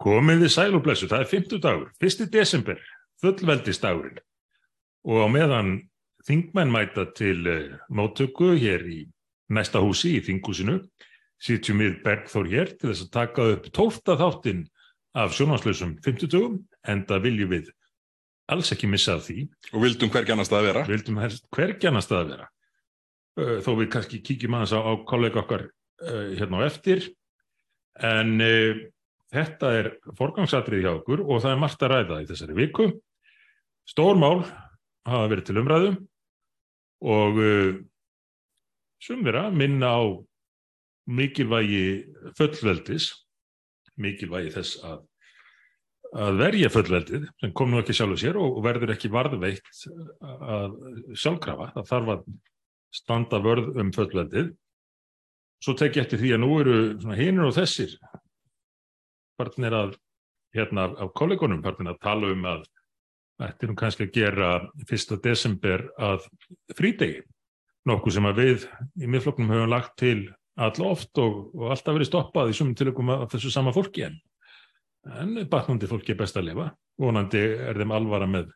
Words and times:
Komið 0.00 0.46
þið 0.46 0.52
sæl 0.54 0.72
og 0.78 0.84
blessu, 0.84 1.06
það 1.10 1.22
er 1.22 1.28
50 1.28 1.60
dagur, 1.60 1.88
1. 2.00 2.26
desember, 2.32 2.78
fullveldistagurinn 3.20 4.20
og 5.10 5.24
á 5.24 5.26
meðan 5.32 5.74
þingmenn 6.28 6.72
mæta 6.72 7.04
til 7.16 7.40
uh, 7.48 7.74
móttöku 7.92 8.54
hér 8.60 8.84
í 8.88 9.00
næsta 9.52 9.82
húsi 9.82 10.14
í 10.16 10.22
þinghúsinu, 10.24 10.78
sýtjum 11.40 11.82
við 11.84 11.98
Bergþór 12.04 12.48
hér 12.48 12.72
til 12.76 12.90
þess 12.90 13.04
að 13.06 13.12
taka 13.16 13.46
upp 13.54 13.68
tólta 13.76 14.16
þáttinn 14.20 14.62
af 15.20 15.34
sjónvarslausum 15.36 15.96
50 16.04 16.32
dagum, 16.32 16.56
en 16.88 17.04
það 17.08 17.26
viljum 17.26 17.52
við 17.52 17.68
alls 18.52 18.72
ekki 18.72 18.88
missa 18.90 19.16
af 19.18 19.26
því. 19.26 19.44
Og 19.72 19.84
vildum 19.84 20.12
það 20.12 20.56
að 20.60 20.68
vera. 20.68 20.84
Vildum 20.88 21.20
það 21.20 22.22
að 22.22 22.32
vera. 22.34 22.48
Uh, 23.40 23.58
þó 23.64 23.70
við 23.82 23.90
kannski 23.96 24.22
kíkjum 24.24 24.56
aðeins 24.56 24.76
á, 24.76 24.80
á 24.80 24.92
kollega 25.08 25.42
okkar 25.44 25.66
uh, 25.68 26.32
hérna 26.40 26.64
á 26.64 26.68
eftir, 26.68 27.04
en 28.00 28.36
Þetta 29.30 29.70
er 29.78 29.88
forgangsatrið 30.18 30.82
hjá 30.84 30.90
okkur 30.96 31.22
og 31.22 31.42
það 31.44 31.52
er 31.52 31.60
margt 31.62 31.84
að 31.86 31.92
ræða 31.92 32.22
í 32.22 32.26
þessari 32.30 32.56
viku. 32.58 32.88
Stórmál 33.86 34.40
hafa 35.06 35.28
verið 35.30 35.46
til 35.46 35.60
umræðu 35.60 35.92
og 37.10 37.38
uh, 37.40 37.78
sumvera 39.00 39.46
minna 39.54 39.92
á 39.94 40.02
mikilvægi 41.10 41.84
fullveldis, 42.38 43.08
mikilvægi 44.00 44.52
þess 44.54 44.82
að, 44.86 45.00
að 46.14 46.42
verja 46.42 46.70
fullveldið 46.74 47.26
sem 47.40 47.54
kom 47.56 47.72
nú 47.72 47.80
ekki 47.80 47.96
sjálf 47.96 48.18
og 48.18 48.22
sér 48.22 48.38
og 48.40 48.60
verður 48.66 48.94
ekki 48.94 49.10
varðveikt 49.14 49.84
að 50.20 50.76
sjálfkrafa. 51.14 51.70
Það 51.78 51.90
þarf 51.94 52.14
að 52.16 52.26
standa 53.00 53.40
vörð 53.42 53.78
um 53.80 53.94
fullveldið. 53.94 54.52
Svo 55.62 55.76
tek 55.78 55.96
ég 55.96 56.06
eftir 56.06 56.22
því 56.22 56.34
að 56.34 56.42
nú 56.42 56.52
eru 56.60 56.78
hinnur 57.14 57.50
og 57.50 57.58
þessir 57.58 57.94
farnir 59.40 59.76
að, 59.76 59.96
hérna, 60.56 60.90
af 61.00 61.10
kollegunum 61.16 61.64
farnir 61.64 61.94
að 61.94 62.04
tala 62.04 62.30
um 62.34 62.46
að 62.52 62.68
er 63.40 63.70
nú 63.70 63.76
kannski 63.78 64.06
að 64.06 64.14
gera 64.14 64.48
1. 64.84 65.16
desember 65.24 65.86
að 66.00 66.26
frídegi, 66.76 67.22
nokkuð 67.88 68.16
sem 68.16 68.28
að 68.28 68.40
við 68.42 68.66
í 69.00 69.08
miðfloknum 69.08 69.52
höfum 69.52 69.72
lagt 69.72 69.96
til 70.00 70.28
alla 70.60 70.90
oft 70.92 71.16
og, 71.22 71.46
og 71.56 71.70
alltaf 71.72 71.96
verið 71.96 72.10
stoppað 72.10 72.52
í 72.52 72.56
sumum 72.56 72.76
tilökum 72.76 73.12
af 73.14 73.30
þessu 73.32 73.52
sama 73.54 73.72
fólki 73.72 74.04
en, 74.10 74.18
en 75.16 75.38
batnandi 75.50 75.88
fólki 75.88 76.12
er 76.12 76.20
best 76.20 76.36
að 76.36 76.50
lifa, 76.50 76.70
vonandi 77.00 77.44
er 77.70 77.80
þeim 77.80 77.94
alvara 77.96 78.28
með, 78.28 78.50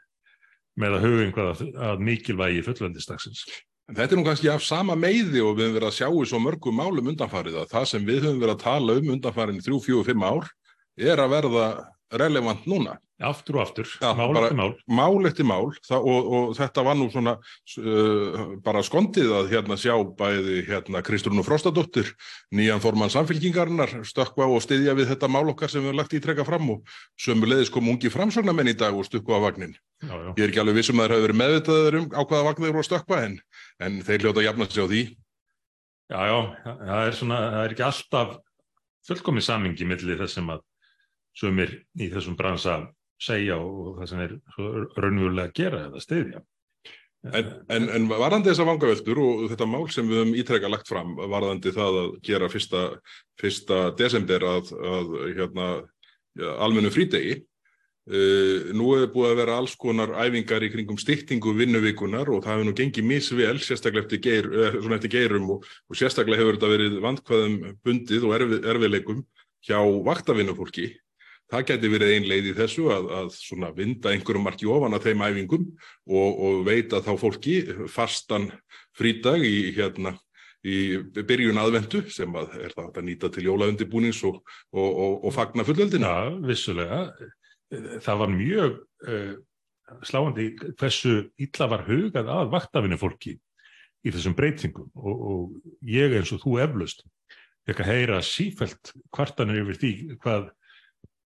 með 0.81 0.99
að 0.99 1.07
hugum 1.07 1.33
hvað 1.37 1.63
að, 1.65 2.03
mikilvægi 2.05 2.67
fullvendistagsins. 2.67 3.47
Þetta 3.95 4.15
er 4.15 4.21
nú 4.21 4.25
kannski 4.25 4.49
af 4.49 4.63
sama 4.65 4.97
meiði 4.97 5.43
og 5.45 5.57
við 5.57 5.67
höfum 5.67 5.79
verið 5.79 5.89
að 5.91 5.97
sjá 5.99 6.07
í 6.09 6.29
svo 6.29 6.41
mörgum 6.41 6.79
málum 6.81 7.11
undanfarið 7.13 7.59
að 7.63 7.73
það 7.73 7.89
sem 7.91 8.05
við 8.05 8.23
höfum 8.27 8.41
verið 8.41 8.55
að 8.55 8.63
tala 8.65 8.99
um 9.01 9.11
undanfarin 9.17 9.61
í 9.61 9.65
3-4-5 9.65 10.25
ár 10.29 10.53
er 11.01 11.23
að 11.23 11.35
verða 11.39 11.67
relevant 12.15 12.69
núna. 12.71 12.99
Aftur 13.25 13.61
og 13.61 13.63
aftur, 13.63 13.87
Já, 14.03 14.11
mál 14.11 14.43
eftir 14.43 14.57
mál. 14.59 14.73
Mál 14.91 15.27
eftir 15.29 15.47
mál 15.47 15.69
það, 15.87 16.07
og, 16.11 16.27
og 16.35 16.49
þetta 16.59 16.83
var 16.83 16.97
nú 16.99 17.07
svona 17.13 17.37
uh, 17.39 18.41
bara 18.65 18.83
skondið 18.83 19.31
að 19.39 19.53
hérna 19.53 19.77
sjá 19.79 19.95
bæði 20.19 20.57
hérna 20.67 21.03
Kristrúnu 21.07 21.45
Frostadóttir, 21.47 22.11
nýjan 22.51 22.83
formann 22.83 23.13
samfélkingarinnar, 23.15 24.01
stökkva 24.11 24.49
og 24.51 24.65
styðja 24.67 24.97
við 24.99 25.13
þetta 25.13 25.31
mál 25.31 25.47
okkar 25.55 25.71
sem 25.71 25.85
við 25.85 25.93
hefum 25.93 26.01
lagt 26.03 26.19
í 26.19 26.23
treka 26.25 26.47
fram 26.49 26.73
og 26.75 26.97
sömulegis 27.23 27.71
kom 27.73 27.93
ungi 27.95 28.11
framsóknarmenn 28.11 28.75
í 28.75 28.77
dag 28.83 28.99
og 28.99 29.07
stökkva 29.07 29.39
á 29.39 29.45
vagnin. 29.47 29.79
Já, 30.03 30.11
já. 30.11 30.31
Ég 30.35 30.43
er 30.43 30.51
ekki 30.51 30.65
alveg 30.65 30.81
vissum 30.83 30.99
að 30.99 31.07
þeir 31.07 31.17
hafi 31.17 31.27
verið 31.29 31.41
meðvitaður 31.45 32.01
um 32.01 32.11
á 32.11 32.23
hvaða 32.27 32.45
vagn 32.51 32.67
þeir 32.67 32.75
voru 32.75 32.85
að 32.85 32.91
stökkva 32.91 33.23
en, 33.29 33.41
en 33.79 34.03
þeir 34.11 34.27
hljóta 34.27 34.43
að 34.43 34.49
jafna 34.51 34.71
sig 34.75 34.83
á 34.83 34.87
því. 34.91 35.07
Já, 36.11 36.21
já, 36.29 36.39
það 36.67 37.01
er, 37.07 37.19
svona, 37.23 37.43
það 37.55 37.63
er 37.63 37.79
ekki 37.79 37.91
alltaf 37.93 38.39
fullkomið 39.07 39.47
samingi 39.47 39.87
millir 39.89 40.19
þessum 40.19 40.51
að 40.51 40.67
sumir 41.35 41.81
í 41.99 42.11
þessum 42.13 42.37
bransa 42.39 42.81
segja 43.21 43.59
og 43.61 44.01
það 44.01 44.11
sem 44.11 44.25
er 44.25 44.35
raunverulega 44.59 45.49
að 45.49 45.57
gera 45.59 45.87
eða 45.89 46.03
stiðja. 46.03 46.43
En, 47.25 47.47
en, 47.73 47.87
en 47.97 48.07
varðandi 48.11 48.51
þessa 48.51 48.67
vangavöldur 48.69 49.19
og 49.23 49.47
þetta 49.49 49.67
mál 49.69 49.87
sem 49.93 50.09
við 50.11 50.21
höfum 50.21 50.35
ítrekka 50.37 50.69
lagt 50.69 50.91
fram 50.91 51.15
varðandi 51.17 51.73
það 51.73 51.99
að 52.03 52.09
gera 52.27 52.51
fyrsta, 52.53 52.83
fyrsta 53.41 53.79
desember 53.97 54.45
að, 54.45 54.73
að 54.77 55.15
hérna, 55.31 55.69
ja, 56.37 56.51
almennu 56.67 56.91
frítegi 56.93 57.39
uh, 57.39 58.75
nú 58.77 58.91
hefur 58.93 59.15
búið 59.15 59.31
að 59.31 59.41
vera 59.41 59.57
alls 59.63 59.77
konar 59.81 60.13
æfingar 60.21 60.67
í 60.67 60.71
kringum 60.75 61.01
stiktingu 61.01 61.55
vinnuvíkunar 61.57 62.29
og 62.29 62.45
það 62.45 62.59
hefur 62.59 62.69
nú 62.69 62.77
gengið 62.83 63.09
misvel 63.09 63.57
sérstaklega 63.57 64.05
eftir, 64.05 64.21
geir, 64.27 64.51
eftir 64.99 65.15
geirum 65.17 65.49
og, 65.57 65.65
og 65.89 66.01
sérstaklega 66.01 66.43
hefur 66.43 66.59
þetta 66.59 66.75
verið 66.75 67.01
vandkvæðum 67.07 67.57
bundið 67.89 68.29
og 68.29 68.37
erfi, 68.37 68.61
erfileikum 68.75 69.25
hjá 69.65 69.81
vaktavinnufólki 69.81 70.91
það 71.53 71.67
geti 71.69 71.91
verið 71.93 72.13
ein 72.15 72.29
leið 72.29 72.51
í 72.51 72.55
þessu 72.57 72.89
að, 72.93 73.09
að 73.21 73.79
vinda 73.79 74.13
einhverjum 74.13 74.47
marki 74.47 74.69
ofan 74.71 74.97
að 74.97 75.09
þeim 75.09 75.25
æfingum 75.29 75.65
og, 76.09 76.31
og 76.47 76.61
veita 76.67 77.03
þá 77.05 77.13
fólki 77.21 77.57
fastan 77.93 78.51
frídag 78.97 79.45
í, 79.45 79.73
hérna, 79.77 80.15
í 80.65 80.99
byrjun 81.15 81.61
aðvendu 81.61 82.05
sem 82.13 82.37
að 82.41 82.59
er 82.65 82.77
það 82.77 83.01
að 83.01 83.09
nýta 83.09 83.31
til 83.35 83.47
jólaundibúnings 83.49 84.23
og, 84.29 84.41
og, 84.73 85.25
og 85.25 85.35
fagna 85.35 85.67
fullöldina. 85.67 86.13
Já, 86.13 86.37
vissulega. 86.49 87.01
Það 88.05 88.21
var 88.21 88.33
mjög 88.33 88.77
uh, 89.09 89.35
sláandi 90.07 90.53
hversu 90.79 91.17
illa 91.43 91.69
var 91.71 91.85
hugað 91.89 92.31
að 92.31 92.53
vaktafinu 92.55 92.99
fólki 93.01 93.37
í 94.05 94.13
þessum 94.13 94.37
breytingum 94.37 94.91
og 94.95 95.55
ég 95.89 96.13
eins 96.17 96.33
og 96.35 96.43
þú 96.45 96.59
eflaust 96.65 97.05
ekki 97.69 97.85
að 97.85 97.91
heyra 97.91 98.21
sífælt 98.25 98.93
kvartanir 99.15 99.63
yfir 99.63 99.81
því 99.81 99.93
hvað 100.21 100.51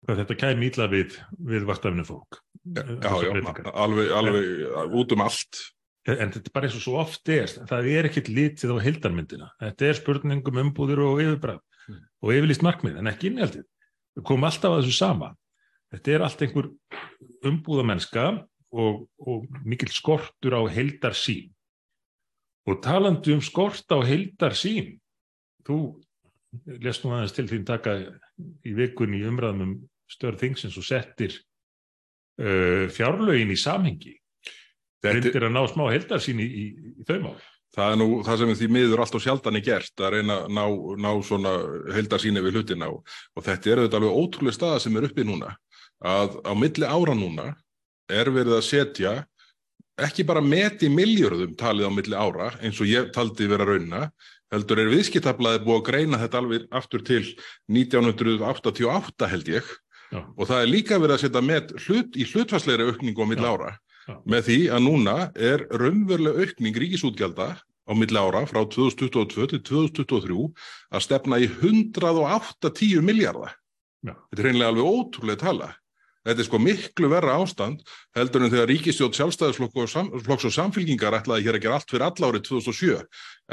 þetta 0.05 0.37
kæmi 0.37 0.69
ítla 0.69 0.89
við, 0.91 1.15
við 1.49 1.65
vaktafinu 1.69 2.05
fólk. 2.07 2.41
Já, 2.65 2.83
já, 3.21 3.29
alveg, 3.73 4.11
alveg 4.13 4.51
en, 4.65 4.93
út 4.97 5.13
um 5.15 5.23
allt. 5.25 5.61
En 6.05 6.29
þetta 6.33 6.49
er 6.49 6.53
bara 6.53 6.67
eins 6.67 6.77
og 6.77 6.83
svo 6.83 6.99
oft 7.01 7.29
er, 7.33 7.49
það 7.69 7.87
er 7.89 8.07
ekkert 8.09 8.29
litið 8.29 8.75
á 8.77 8.85
hildarmyndina. 8.85 9.47
Þetta 9.61 9.87
er 9.87 9.97
spurningum 9.97 10.59
umbúðir 10.61 11.01
og 11.01 11.21
yfirbræð 11.23 11.61
mm. 11.61 12.03
og 12.21 12.33
yfirlýst 12.35 12.65
markmið, 12.65 12.99
en 13.01 13.09
ekki 13.09 13.31
innhjaldið. 13.31 13.65
Við 14.15 14.27
komum 14.29 14.47
alltaf 14.49 14.75
að 14.75 14.83
þessu 14.83 14.97
sama. 14.99 15.31
Þetta 15.95 16.13
er 16.13 16.25
allt 16.25 16.43
einhver 16.45 16.69
umbúðamennska 17.49 18.27
og, 18.75 19.01
og 19.17 19.59
mikil 19.65 19.89
skortur 19.93 20.57
á 20.57 20.61
hildarsýn. 20.75 21.49
Og 22.65 22.81
talandi 22.85 23.33
um 23.33 23.41
skort 23.45 23.89
á 23.93 23.97
hildarsýn, 24.05 24.95
þú 25.65 25.79
lest 26.81 27.05
nú 27.05 27.13
aðeins 27.13 27.35
til 27.35 27.49
þín 27.49 27.65
taka 27.67 27.97
í 28.65 28.73
vikunni 28.77 29.21
umræðum 29.27 29.65
um 29.65 29.75
störð 30.11 30.43
þingsins 30.43 30.77
og 30.79 30.85
settir 30.87 31.35
uh, 32.41 32.85
fjárlögin 32.93 33.53
í 33.53 33.59
samhengi. 33.59 34.15
Reyndir 35.05 35.45
að 35.45 35.53
ná 35.53 35.61
smá 35.69 35.85
heldarsýn 35.93 36.41
í, 36.41 36.45
í, 36.45 36.65
í 37.01 37.05
þau 37.05 37.19
mál. 37.27 37.35
Það 37.75 37.91
er 37.91 37.99
nú 37.99 38.07
það 38.23 38.39
sem 38.39 38.53
því 38.55 38.67
miður 38.71 39.01
allt 39.03 39.17
og 39.17 39.23
sjaldan 39.25 39.59
er 39.59 39.63
gert 39.65 40.01
að 40.01 40.13
reyna 40.15 40.37
að 40.45 40.53
ná, 40.55 40.63
ná 41.03 41.09
svona 41.27 41.53
heldarsýni 41.93 42.43
við 42.45 42.59
hlutina 42.59 42.87
og, 42.93 43.15
og 43.35 43.45
þetta 43.45 43.71
er 43.71 43.81
auðvitað 43.81 43.99
alveg 43.99 44.19
ótrúlega 44.21 44.55
staða 44.55 44.81
sem 44.81 44.95
er 44.95 45.07
uppi 45.09 45.25
núna 45.27 45.51
að 46.05 46.37
á 46.47 46.51
milli 46.55 46.87
ára 46.87 47.15
núna 47.17 47.49
er 48.11 48.31
verið 48.31 48.57
að 48.59 48.67
setja 48.69 49.13
ekki 50.05 50.25
bara 50.27 50.43
meti 50.43 50.89
miljörðum 50.91 51.55
talið 51.59 51.87
á 51.87 51.91
milli 51.97 52.15
ára 52.15 52.49
eins 52.61 52.79
og 52.83 52.89
ég 52.89 53.11
taldi 53.15 53.47
vera 53.51 53.67
raunna 53.67 54.09
heldur 54.53 54.81
er 54.81 54.91
viðskiptablaði 54.91 55.63
búið 55.65 55.79
að 55.79 55.85
greina 55.89 56.19
þetta 56.21 56.41
alveg 56.41 56.67
aftur 56.79 57.03
til 57.07 57.23
1988 57.71 59.31
held 59.31 59.51
ég 59.51 59.71
Já. 60.11 60.21
og 60.21 60.43
það 60.47 60.61
er 60.61 60.71
líka 60.71 60.99
verið 61.01 61.15
að 61.15 61.23
setja 61.23 61.41
með 61.43 61.71
hlut 61.85 62.17
í 62.17 62.25
hlutfærsleira 62.29 62.89
aukningu 62.89 63.25
á 63.25 63.27
mill 63.29 63.45
ára 63.45 63.71
Já. 64.05 64.15
með 64.25 64.49
því 64.49 64.59
að 64.75 64.83
núna 64.85 65.15
er 65.33 65.65
raunveruleg 65.73 66.41
aukning 66.43 66.77
ríkisútgjalda 66.83 67.47
á 67.85 67.91
mill 67.93 68.17
ára 68.17 68.43
frá 68.49 68.61
2022 68.65 69.47
til 69.53 69.61
2023 69.65 70.45
að 70.93 71.05
stefna 71.05 71.39
í 71.41 71.49
180 71.49 73.01
miljardar. 73.05 73.55
Þetta 74.05 74.41
er 74.41 74.47
reynilega 74.47 74.71
alveg 74.73 74.89
ótrúlega 74.89 75.41
tala. 75.41 75.71
Þetta 76.25 76.41
er 76.41 76.47
sko 76.47 76.59
miklu 76.61 77.09
verra 77.09 77.37
ástand 77.37 77.83
heldur 78.17 78.45
en 78.45 78.53
þegar 78.53 78.71
ríkistjótt 78.71 79.17
sjálfstæðisflokks 79.17 79.81
og, 79.83 79.89
sam, 79.89 80.07
og 80.13 80.53
samfélkingar 80.53 81.19
ætlaði 81.19 81.45
hér 81.45 81.59
að 81.59 81.65
gera 81.65 81.77
allt 81.77 81.91
fyrir 81.93 82.05
all 82.07 82.29
árið 82.29 82.47
2007 82.47 82.95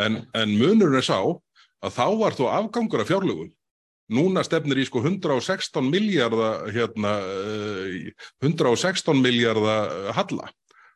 en, 0.01 0.23
en 0.33 0.55
munurinn 0.57 1.01
er 1.01 1.05
sá 1.05 1.19
að 1.21 1.97
þá 1.99 2.07
var 2.23 2.39
þó 2.39 2.47
afgangur 2.49 3.05
af 3.05 3.11
fjárlögum 3.13 3.51
núna 4.13 4.43
stefnir 4.47 4.83
í 4.83 4.89
sko 4.89 5.03
116 5.05 5.87
miljardar 5.93 6.67
hérna, 6.75 7.15
116 8.43 9.15
eh, 9.15 9.23
miljardar 9.23 10.13
halla 10.17 10.51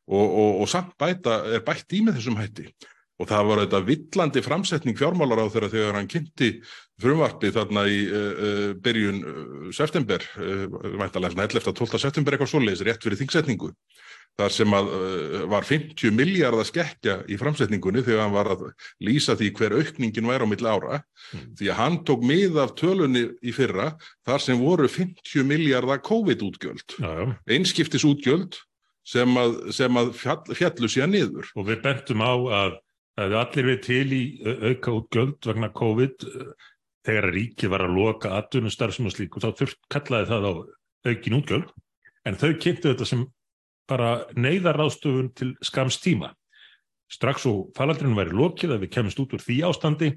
og, 0.06 0.26
og, 0.26 0.60
og 0.62 0.68
samt 0.70 0.94
bæta 0.98 1.40
er 1.54 1.64
bætt 1.66 1.96
í 1.96 2.02
með 2.06 2.20
þessum 2.20 2.38
hætti 2.40 2.68
og 3.16 3.30
það 3.30 3.46
var 3.48 3.60
þetta 3.62 3.78
villandi 3.86 4.42
framsetning 4.44 4.98
fjármálar 4.98 5.40
á 5.40 5.52
þeirra 5.52 5.70
þegar 5.72 5.96
hann 5.96 6.10
kynnti 6.10 6.50
frumvarpi 7.00 7.52
þarna 7.54 7.86
í 7.88 8.02
uh, 8.10 8.18
uh, 8.18 8.66
byrjun 8.82 9.22
uh, 9.22 9.70
september, 9.76 10.24
mæntalega 11.00 11.46
11. 11.46 11.72
12. 11.72 11.96
september 12.02 12.36
eitthvað 12.36 12.52
svoleiðis, 12.52 12.84
rétt 12.84 13.06
fyrir 13.06 13.20
þingsetningu 13.22 13.72
þar 14.36 14.52
sem 14.52 14.74
að 14.76 14.90
var 15.48 15.64
50 15.64 16.12
miljardar 16.12 16.68
skekkja 16.68 17.16
í 17.32 17.38
framsetningunni 17.40 18.02
þegar 18.04 18.26
hann 18.26 18.34
var 18.34 18.50
að 18.52 18.64
lýsa 19.06 19.36
því 19.38 19.50
hver 19.56 19.76
aukningin 19.80 20.28
væri 20.28 20.44
á 20.44 20.50
milli 20.50 20.68
ára 20.68 20.98
mm. 21.00 21.46
því 21.56 21.70
að 21.72 21.80
hann 21.80 21.98
tók 22.08 22.26
mið 22.28 22.60
af 22.60 22.74
tölunni 22.76 23.24
í 23.40 23.54
fyrra 23.56 23.94
þar 24.28 24.44
sem 24.44 24.60
voru 24.60 24.90
50 24.92 25.48
miljardar 25.48 26.02
COVID-útgjöld 26.04 26.98
einskiptis 27.48 28.04
útgjöld 28.04 28.60
sem 29.06 29.38
að, 29.38 29.54
sem 29.74 30.00
að 30.00 30.12
fjall, 30.18 30.42
fjallu 30.58 30.90
sér 30.90 31.10
niður. 31.10 31.50
Og 31.54 31.68
við 31.68 31.82
bentum 31.84 32.24
á 32.26 32.34
að 32.34 32.78
hefði 33.16 33.38
allir 33.40 33.68
við 33.70 33.78
til 33.86 34.06
í 34.12 34.22
auka 34.44 34.96
útgjöld 34.98 35.48
vegna 35.48 35.70
COVID 35.76 36.26
þegar 37.06 37.30
ríkið 37.32 37.72
var 37.72 37.86
að 37.86 37.96
loka 37.96 38.34
atvinnustarfsum 38.40 39.08
og 39.08 39.14
slík 39.14 39.38
og 39.38 39.46
þá 39.46 39.62
þurft 39.62 39.80
kallaði 39.92 40.30
það 40.32 40.48
á 40.50 40.52
aukin 41.06 41.38
útgjöld 41.38 41.72
en 42.26 42.38
þau 42.40 42.50
kynntu 42.58 42.90
þetta 42.90 43.08
sem 43.08 43.22
bara 43.88 44.26
neyðarráðstöfun 44.34 45.30
til 45.36 45.54
skams 45.64 46.00
tíma. 46.02 46.32
Strax 47.12 47.46
og 47.46 47.70
falaldrinu 47.76 48.18
væri 48.18 48.34
lokið 48.34 48.74
að 48.74 48.84
við 48.84 48.94
kemumst 48.96 49.20
út 49.22 49.36
úr 49.36 49.42
því 49.44 49.58
ástandi 49.68 50.08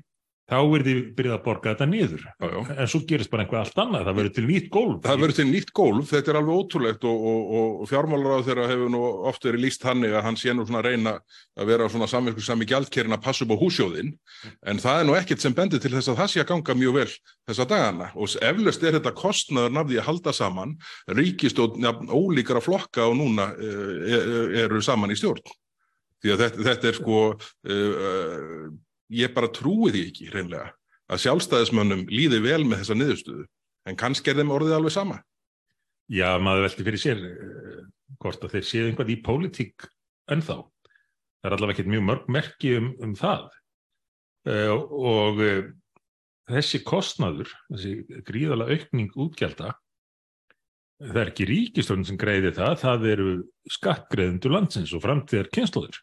þá 0.49 0.57
er 0.59 0.83
því 0.85 0.93
byrjað 1.17 1.35
að 1.35 1.43
borga 1.45 1.73
þetta 1.73 1.87
niður. 1.89 2.23
Já, 2.25 2.47
já. 2.49 2.59
en 2.73 2.89
svo 2.89 3.01
gerist 3.09 3.31
bara 3.31 3.45
einhvað 3.45 3.61
allt 3.61 3.81
annað. 3.83 4.05
Það 4.07 4.17
verður 4.19 4.33
til 4.37 4.45
nýtt 4.49 4.69
gólf. 4.73 4.97
Það 5.05 5.21
verður 5.23 5.37
til 5.39 5.45
nýtt 5.49 5.73
gólf, 5.79 6.09
þetta 6.09 6.33
er 6.33 6.39
alveg 6.39 6.63
ótrúlegt 6.63 7.07
og, 7.09 7.27
og, 7.31 7.53
og 7.83 7.91
fjármálar 7.91 8.41
á 8.41 8.45
þeirra 8.47 8.69
hefur 8.71 8.93
nú 8.93 9.03
oft 9.29 9.45
verið 9.45 9.65
líst 9.65 9.85
hannig 9.85 10.15
að 10.15 10.25
hann 10.25 10.39
sé 10.39 10.55
nú 10.55 10.65
svona 10.65 10.81
að 10.81 10.89
reyna 10.89 11.15
að 11.59 11.71
vera 11.73 11.89
svona 11.93 12.09
samverkussami 12.09 12.69
gjaldkerinn 12.69 13.17
að 13.17 13.23
passa 13.27 13.45
upp 13.45 13.53
á 13.53 13.61
húsjóðin 13.61 14.11
en 14.71 14.81
það 14.81 15.03
er 15.03 15.07
nú 15.09 15.15
ekkert 15.19 15.43
sem 15.43 15.55
bendir 15.55 15.83
til 15.83 15.93
þess 15.93 16.11
að 16.11 16.21
það 16.23 16.33
sé 16.33 16.43
að 16.43 16.49
ganga 16.53 16.77
mjög 16.81 16.97
vel 16.99 17.07
þessa 17.49 17.69
dagana. 17.69 18.11
Og 18.17 18.35
eflaust 18.49 18.83
er 18.83 18.99
þetta 18.99 19.15
kostnaður 19.17 19.77
nafði 19.77 20.01
að 20.01 20.07
halda 20.09 20.35
saman. 20.35 20.75
Ríkist 21.19 21.61
og 21.61 21.79
ólíkara 22.09 22.63
flokka 22.63 23.07
og 23.09 23.17
núna 23.19 23.51
e, 23.55 23.69
e, 23.69 24.19
eru 24.65 24.81
saman 24.85 25.13
í 25.13 25.17
stjórn. 25.19 25.45
Því 26.19 26.33
að 26.33 26.41
þetta, 26.43 26.63
þetta 26.67 26.89
er 26.89 26.97
sko 26.97 27.19
uh, 27.31 28.63
ég 29.09 29.33
bara 29.35 29.51
trúi 29.53 29.91
því 29.93 30.03
ekki 30.09 30.29
reynlega 30.33 30.73
að 31.09 31.23
sjálfstæðismönnum 31.23 32.05
líði 32.13 32.41
vel 32.45 32.61
með 32.65 32.83
þessa 32.83 32.97
niðurstöðu 32.99 33.45
en 33.89 33.97
kannski 33.97 34.31
er 34.31 34.39
þeim 34.39 34.53
orðið 34.53 34.75
alveg 34.77 34.93
sama. 34.93 35.21
Já, 36.09 36.37
maður 36.41 36.67
veldi 36.67 36.85
fyrir 36.85 37.01
sér 37.01 37.23
uh, 37.25 37.81
hvort 38.21 38.43
að 38.45 38.55
þeir 38.57 38.67
séu 38.67 38.87
einhvað 38.89 39.13
í 39.13 39.17
pólitík 39.25 39.87
ennþá. 40.33 40.61
Það 41.39 41.49
er 41.49 41.55
allavega 41.55 41.77
ekkert 41.77 41.91
mjög 41.93 42.05
mörg 42.07 42.31
merki 42.35 42.73
um, 42.77 42.89
um 43.05 43.13
það 43.17 43.45
uh, 44.49 44.73
og 44.77 45.43
uh, 45.45 45.61
þessi 46.49 46.81
kostnaður, 46.85 47.53
þessi 47.69 48.21
gríðala 48.27 48.67
aukning 48.73 49.13
útgjálta, 49.13 49.73
það 50.99 51.21
er 51.21 51.31
ekki 51.31 51.47
ríkistörn 51.49 52.05
sem 52.07 52.17
greiði 52.19 52.51
það, 52.57 52.75
það 52.83 53.09
eru 53.13 53.33
skattgreðendur 53.77 54.55
landsins 54.57 54.93
og 54.97 55.05
framtíðar 55.05 55.51
kynnslóður. 55.53 56.01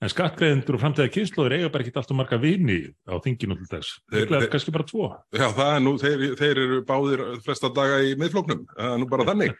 En 0.00 0.08
skattgreðendur 0.08 0.78
og 0.78 0.80
framtíða 0.80 1.12
kynnslóður 1.12 1.54
eiga 1.58 1.68
bara 1.72 1.84
ekki 1.84 1.92
alltaf 2.00 2.16
marga 2.16 2.38
vini 2.40 2.78
á 3.04 3.20
þinginu 3.20 3.58
til 3.58 3.68
þess. 3.68 3.98
Þeir 4.08 4.32
er 4.38 4.48
kannski 4.48 4.72
bara 4.72 4.86
tvo. 4.88 5.10
Já, 5.36 5.50
það 5.52 5.74
er 5.74 5.82
nú, 5.84 5.92
þeir, 6.00 6.22
þeir 6.40 6.60
eru 6.64 6.80
báðir 6.88 7.22
flesta 7.44 7.68
daga 7.76 8.00
í 8.08 8.14
miðfloknum. 8.16 8.62
Það 8.72 8.94
er 8.94 9.00
nú 9.02 9.08
bara 9.10 9.26
þannig. 9.28 9.52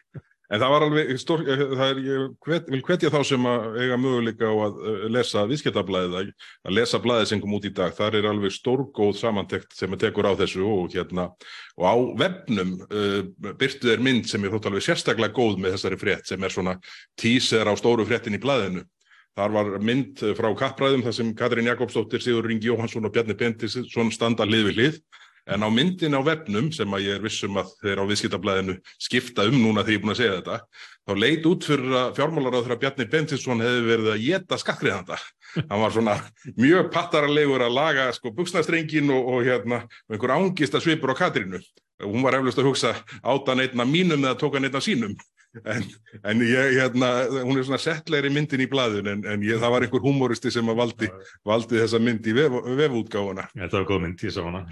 En 0.51 0.59
það 0.59 0.71
var 0.73 0.83
alveg, 0.83 1.11
stór, 1.21 1.41
það 1.47 1.83
er, 1.85 1.99
ég 2.03 2.63
vil 2.73 2.81
hvetja 2.83 3.11
þá 3.13 3.19
sem 3.23 3.45
að 3.47 3.77
eiga 3.85 3.99
möguleika 4.01 4.49
á 4.51 4.55
að 4.65 4.79
uh, 4.81 5.03
lesa 5.15 5.45
viðskiptablaðið, 5.47 6.33
að 6.67 6.75
lesa 6.75 6.99
blaðið 7.05 7.29
sem 7.29 7.43
kom 7.43 7.53
út 7.55 7.67
í 7.69 7.71
dag. 7.77 7.93
Það 7.95 8.17
er 8.19 8.27
alveg 8.33 8.55
stórgóð 8.57 9.13
samantekt 9.21 9.77
sem 9.77 9.95
að 9.95 10.01
tekur 10.07 10.27
á 10.27 10.35
þessu 10.41 10.65
og 10.67 10.91
hérna, 10.91 11.29
og 11.79 11.85
á 11.87 11.95
vefnum 12.25 12.73
uh, 12.89 13.21
byrtu 13.61 13.93
þeir 13.93 14.03
mynd 14.09 14.27
sem 14.27 14.43
er 14.43 14.51
þótt 14.57 14.67
alveg 14.73 14.89
sérstaklega 14.89 15.37
góð 15.37 15.61
með 15.61 15.77
þessari 15.77 16.01
frétt 16.01 16.33
sem 16.33 16.43
er 16.43 16.57
svona 16.57 16.75
tíser 17.21 17.71
á 17.71 17.73
stóru 17.79 18.09
fréttin 18.09 18.35
í 18.35 18.41
blaðinu 18.43 18.83
Þar 19.39 19.53
var 19.55 19.69
mynd 19.79 20.21
frá 20.35 20.49
kappræðum 20.59 21.05
þar 21.05 21.15
sem 21.15 21.33
Katrín 21.39 21.69
Jakobsdóttir, 21.69 22.23
Sigur 22.23 22.47
Ringi 22.49 22.67
Jóhansson 22.67 23.07
og 23.07 23.13
Bjarni 23.15 23.37
Bendisson 23.39 24.11
standa 24.11 24.47
hlið 24.47 24.65
við 24.69 24.79
hlið. 24.79 25.01
En 25.49 25.63
á 25.65 25.69
myndin 25.73 26.13
á 26.13 26.21
vefnum, 26.21 26.67
sem 26.69 26.91
að 26.93 27.05
ég 27.07 27.17
er 27.17 27.23
vissum 27.23 27.55
að 27.57 27.71
þeir 27.81 28.01
á 28.03 28.05
viðskiptablaðinu 28.11 28.75
skipta 29.01 29.47
um 29.49 29.55
núna 29.57 29.81
þegar 29.81 29.95
ég 29.95 29.97
er 29.97 30.03
búin 30.03 30.13
að 30.13 30.19
segja 30.19 30.35
þetta, 30.35 30.57
þá 31.07 31.13
leit 31.23 31.47
út 31.49 31.65
fyrir 31.65 31.95
að 31.97 32.11
fjármálaráð 32.19 32.67
þegar 32.67 32.81
Bjarni 32.83 33.07
Bendisson 33.15 33.63
hefði 33.65 33.87
verið 33.87 34.11
að 34.11 34.21
geta 34.27 34.59
skakkriðanda. 34.61 35.17
Hann 35.57 35.81
var 35.81 35.95
svona 35.95 36.15
mjög 36.61 36.91
pattaralegur 36.93 37.65
að 37.65 37.75
laga 37.79 38.05
sko 38.15 38.35
buksnastrengin 38.37 39.09
og, 39.15 39.31
og 39.33 39.47
hérna 39.47 39.81
einhver 40.11 40.35
ángist 40.37 40.77
að 40.77 40.85
svipur 40.85 41.15
á 41.17 41.21
Katrínu. 41.23 41.63
Hún 42.05 42.21
var 42.21 42.37
eflust 42.37 42.61
að 42.61 42.69
hugsa 42.69 42.93
átan 43.25 43.65
einna 43.65 43.87
mínum 43.87 44.21
eða 44.21 44.37
tókan 44.39 44.69
einna 44.69 44.81
sínum 44.83 45.17
en, 45.59 45.83
en 46.23 46.43
ég, 46.45 46.77
hérna, 46.77 47.09
hún 47.43 47.59
er 47.59 47.65
svona 47.67 47.79
settlegri 47.81 48.31
myndin 48.33 48.63
í 48.63 48.67
blæðun 48.71 49.09
en, 49.11 49.23
en 49.33 49.43
ég, 49.45 49.59
það 49.61 49.73
var 49.75 49.85
einhver 49.85 50.03
humoristi 50.05 50.51
sem 50.53 50.71
að 50.71 50.79
valdi, 50.79 51.09
valdi 51.47 51.79
þessa 51.81 52.01
mynd 52.03 52.29
í 52.31 52.35
vef, 52.37 52.57
vefútgáfuna. 52.79 53.47
Þetta 53.57 53.79
var 53.79 53.87
góð 53.89 54.01
mynd, 54.05 54.25
ég 54.25 54.35
sá 54.35 54.41
hana. 54.45 54.63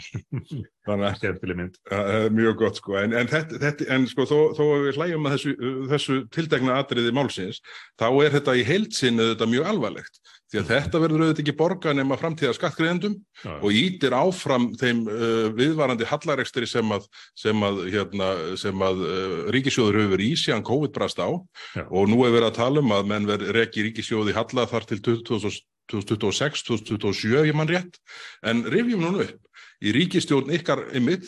Þannig 0.90 1.10
að. 1.10 1.78
Það 1.90 2.30
mjög 2.40 2.58
gott 2.64 2.80
sko, 2.80 2.98
en, 3.02 3.16
en 3.20 3.30
þetta, 3.30 3.60
þetta, 3.62 3.90
en 3.96 4.08
sko 4.10 4.28
þó, 4.30 4.38
þó 4.58 4.64
að 4.66 4.86
við 4.88 5.00
hlægjum 5.00 5.30
að 5.30 5.38
þessu, 5.38 5.56
þessu 5.94 6.20
tildegna 6.36 6.80
atriði 6.80 7.16
málsins, 7.16 7.64
þá 8.00 8.08
er 8.10 8.36
þetta 8.38 8.56
í 8.56 8.68
heilsinni 8.68 9.32
þetta 9.34 9.50
mjög 9.52 9.72
alvarlegt 9.74 10.22
því 10.50 10.60
að 10.62 10.70
þetta 10.72 11.02
verður 11.04 11.24
auðvitað 11.24 11.44
ekki 11.44 11.56
borga 11.60 11.94
nema 11.94 12.18
framtíða 12.20 12.56
skattgreðendum 12.58 13.16
ja. 13.44 13.56
og 13.60 13.76
ítir 13.76 14.16
áfram 14.18 14.70
þeim 14.80 15.04
uh, 15.06 15.50
viðvarandi 15.58 16.08
hallarekstri 16.10 16.70
sem 16.70 16.94
að, 16.96 17.06
sem 17.38 17.66
að, 17.66 17.82
hérna, 17.94 18.30
sem 18.60 18.86
að 18.86 19.04
uh, 19.06 19.36
ríkisjóður 19.56 20.02
hefur 20.04 20.26
í 20.26 20.32
síðan 20.40 20.66
COVID 20.70 20.96
brast 20.96 21.22
á 21.22 21.30
ja. 21.30 21.86
og 21.86 22.10
nú 22.10 22.24
hefur 22.24 22.40
verið 22.40 22.50
að 22.50 22.62
tala 22.62 22.86
um 22.86 22.96
að 22.98 23.12
menn 23.14 23.30
verður 23.30 23.62
ekki 23.66 23.86
ríkisjóði 23.90 24.38
halla 24.38 24.66
þar 24.70 24.90
til 24.90 25.02
2026, 25.10 26.66
2027 26.72 27.46
ég 27.50 27.58
mann 27.58 27.70
rétt, 27.70 28.02
en 28.46 28.66
rifjum 28.70 29.06
nú 29.06 29.14
upp 29.28 29.38
í 29.80 29.94
ríkistjórn 29.96 30.52
ykkar 30.58 30.82
ymmið 30.98 31.28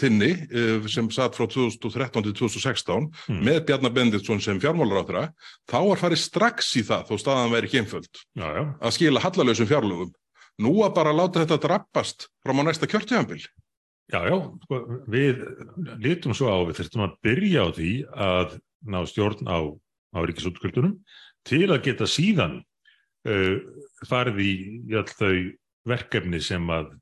þinni 0.00 0.30
eh, 0.48 0.88
sem 0.90 1.08
satt 1.14 1.36
frá 1.38 1.46
2013 1.50 2.26
til 2.26 2.34
2016 2.40 3.06
mm. 3.06 3.42
með 3.46 3.60
Bjarnar 3.68 3.94
Benditsson 3.94 4.42
sem 4.42 4.58
fjármálaráþra 4.62 5.28
þá 5.70 5.78
var 5.90 6.02
farið 6.02 6.22
strax 6.24 6.72
í 6.80 6.84
það 6.88 7.06
þó 7.10 7.14
staðan 7.22 7.54
væri 7.54 7.72
kemföld 7.76 8.22
að 8.38 8.96
skila 8.96 9.22
hallalösum 9.22 9.70
fjárlögum. 9.70 10.10
Nú 10.58 10.72
að 10.82 10.96
bara 10.96 11.14
láta 11.14 11.44
þetta 11.44 11.60
drappast 11.62 12.26
fram 12.42 12.58
á 12.58 12.66
næsta 12.66 12.88
kjörtjöfambil. 12.90 13.44
Já, 14.08 14.22
já, 14.24 14.36
sko, 14.64 14.78
við 15.12 15.44
litum 16.02 16.34
svo 16.34 16.50
á, 16.50 16.58
við 16.66 16.80
þurftum 16.80 17.04
að 17.04 17.16
byrja 17.26 17.62
á 17.62 17.68
því 17.76 17.92
að 18.26 18.54
ná 18.88 18.98
stjórn 19.06 19.46
á, 19.46 19.58
á 20.16 20.18
ríkisútskjöldunum 20.24 20.96
til 21.46 21.66
að 21.68 21.82
geta 21.84 22.08
síðan 22.10 22.56
uh, 23.28 23.56
farið 24.08 24.40
í 24.42 24.52
all 24.98 25.06
þau 25.12 25.34
verkefni 25.88 26.40
sem 26.42 26.64
að 26.72 26.96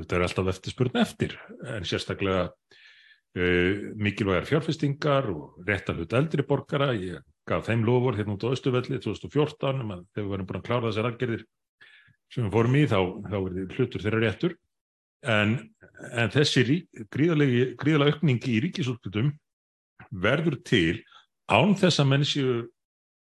þetta 0.00 0.16
er 0.16 0.26
alltaf 0.26 0.50
eftirspurn 0.54 1.00
eftir 1.00 1.36
en 1.70 1.86
sérstaklega 1.88 2.48
uh, 2.48 3.72
mikilvægar 4.00 4.48
fjárfestingar 4.48 5.30
og 5.32 5.68
réttalut 5.68 6.16
eldri 6.16 6.46
borgara, 6.46 6.92
ég 6.98 7.22
gaf 7.48 7.68
þeim 7.68 7.84
lofur 7.86 8.16
hérna 8.18 8.36
út 8.36 8.46
á 8.48 8.54
Östuvelli 8.54 8.98
2014 8.98 9.84
um 9.84 9.94
að 9.96 10.04
þegar 10.14 10.24
við 10.24 10.32
varum 10.32 10.48
búin 10.48 10.60
að 10.60 10.68
klára 10.68 10.90
þessar 10.90 11.10
aðgerðir 11.10 11.46
sem 12.32 12.46
við 12.46 12.54
fórum 12.56 12.76
í 12.78 12.84
þá, 12.90 13.00
þá 13.30 13.38
er 13.38 13.56
þið 13.56 13.74
hlutur 13.78 14.04
þeirra 14.04 14.22
réttur. 14.24 14.54
En, 15.24 15.52
en 16.12 16.32
þessi 16.32 16.78
gríðalega 17.12 18.10
aukningi 18.10 18.56
í 18.56 18.62
ríkisútlutum 18.64 19.30
verður 20.10 20.58
til 20.66 21.00
án 21.48 21.76
þess 21.78 22.02
að 22.02 22.10
mennsju 22.10 22.48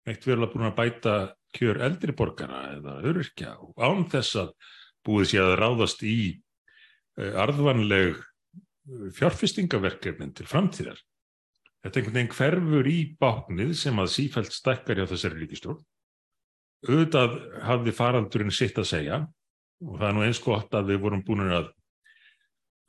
eitt 0.07 0.25
verulega 0.27 0.51
búin 0.51 0.67
að 0.67 0.77
bæta 0.79 1.15
kjör 1.55 1.79
eldri 1.85 2.15
borgara 2.17 2.63
eða 2.77 2.97
öryrkja 3.07 3.53
og 3.61 3.77
án 3.77 4.07
þess 4.11 4.39
að 4.41 4.51
búið 5.05 5.29
sér 5.31 5.51
að 5.51 5.59
ráðast 5.61 6.03
í 6.07 6.17
arðvanleg 7.17 8.17
eh, 8.17 9.09
fjárfestingaverkefnin 9.17 10.33
til 10.37 10.47
framtíðar. 10.49 10.99
Þetta 11.83 11.99
einhvern 11.99 12.15
veginn 12.15 12.33
hverfur 12.37 12.87
í 12.87 12.97
báknið 13.19 13.73
sem 13.75 13.97
að 13.99 14.13
sífælt 14.13 14.55
stækkar 14.55 15.01
hjá 15.01 15.07
þessari 15.11 15.41
ríkistjórn. 15.41 15.81
Auðvitað 16.87 17.35
hafði 17.63 17.93
faraldurinn 17.95 18.55
sitt 18.55 18.79
að 18.79 18.89
segja 18.89 19.19
og 19.83 19.97
það 19.99 20.07
er 20.07 20.15
nú 20.15 20.23
eins 20.25 20.39
gott 20.43 20.75
að 20.75 20.93
við 20.93 21.01
vorum 21.03 21.23
búin 21.27 21.51
að, 21.51 21.67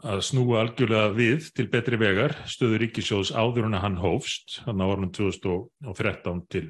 að 0.06 0.22
snúa 0.28 0.62
algjörlega 0.62 1.10
við 1.14 1.50
til 1.58 1.66
betri 1.70 1.98
vegar 1.98 2.36
stöðu 2.50 2.80
ríkisjóðs 2.84 3.34
áður 3.34 3.68
en 3.68 3.78
að 3.78 3.84
hann 3.86 4.00
hófst 4.02 4.60
hann 4.66 4.82
á 4.82 4.86
orðin 4.86 5.12
2013 5.14 6.42
til 6.54 6.64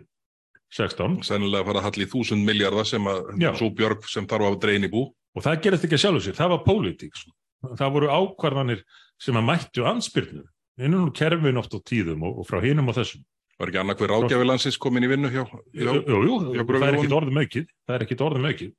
16. 0.74 1.20
Sennilega 1.28 1.68
fara 1.68 1.80
að 1.84 1.88
halli 1.90 2.08
þúsund 2.10 2.44
miljardar 2.48 2.88
sem 2.88 3.04
að 3.08 3.34
svo 3.60 3.70
björg 3.76 4.08
sem 4.10 4.26
þarf 4.28 4.48
að 4.48 4.60
dreina 4.64 4.88
í 4.88 4.92
bú. 4.92 5.06
Og 5.34 5.44
það 5.44 5.60
gerist 5.66 5.86
ekki 5.86 5.98
að 5.98 6.04
sjálfu 6.06 6.24
sér, 6.24 6.38
það 6.38 6.52
var 6.54 6.64
pólitík. 6.64 7.18
Svo 7.18 7.34
það 7.78 7.94
voru 7.96 8.10
ákvarðanir 8.12 8.82
sem 9.22 9.38
að 9.38 9.48
mættu 9.50 9.86
anspyrnu 9.88 10.44
innan 10.80 11.06
úr 11.06 11.14
kerfin 11.14 11.60
oft 11.60 11.74
á 11.76 11.78
tíðum 11.86 12.24
og, 12.26 12.40
og 12.42 12.48
frá 12.48 12.58
hinum 12.64 12.90
og 12.90 12.98
þessum. 12.98 13.22
Var 13.60 13.70
ekki 13.70 13.78
annað 13.78 14.00
hver 14.02 14.14
ágjafilansins 14.16 14.78
komin 14.82 15.06
í 15.06 15.10
vinnu 15.12 15.30
hjá? 15.30 15.44
Jú, 15.70 15.92
jú, 16.02 16.22
jú 16.56 16.64
það 16.66 16.88
er 16.88 16.96
ekkit 16.98 17.14
orðum 17.14 17.38
aukið, 17.38 17.68
það 17.86 17.96
er 17.96 18.04
ekkit 18.06 18.24
orðum 18.26 18.48
aukið 18.50 18.72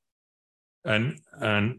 en, 0.86 1.10
en 1.42 1.70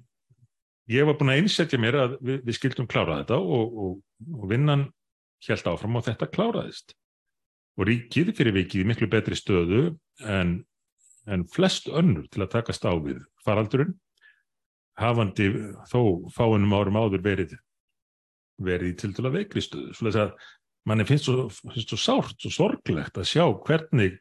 ég 0.91 1.07
var 1.07 1.19
búin 1.19 1.33
að 1.33 1.43
einsetja 1.43 1.81
mér 1.81 1.99
að 2.03 2.17
við, 2.21 2.39
við 2.47 2.59
skildum 2.59 2.89
klára 2.91 3.21
þetta 3.21 3.39
og, 3.41 3.77
og, 3.85 3.99
og 4.37 4.47
vinnan 4.51 4.87
held 5.47 5.69
áfram 5.71 5.99
og 6.01 6.07
þetta 6.07 6.31
kláraðist 6.33 6.97
og 7.77 7.87
ríkið 7.91 8.33
fyrir 8.37 8.57
vikið 8.57 8.89
miklu 8.89 9.09
betri 9.13 9.39
stöðu 9.39 9.85
en, 10.25 10.59
en 11.29 11.45
flest 11.53 11.91
önnur 11.93 12.27
til 12.33 12.43
að 12.43 12.55
takast 12.57 12.87
á 12.89 12.93
við 12.97 13.21
faraldurinn 13.47 13.95
hafandi 15.01 15.49
þó 15.91 16.01
fáinum 16.35 16.77
árum 16.77 17.01
áður 17.01 17.25
verið 17.25 17.57
verið 18.63 18.93
í 18.93 18.99
til 19.01 19.27
að 19.27 19.35
veikri 19.41 19.65
stöðu 19.65 19.97
svo 19.97 20.13
að 20.13 20.37
manni 20.89 21.05
finnst 21.09 21.29
svo, 21.29 21.49
finnst 21.51 21.93
svo 21.93 21.99
sárt 22.01 22.47
og 22.49 22.55
sorglegt 22.55 23.19
að 23.19 23.29
sjá 23.29 23.45
hvernig 23.67 24.21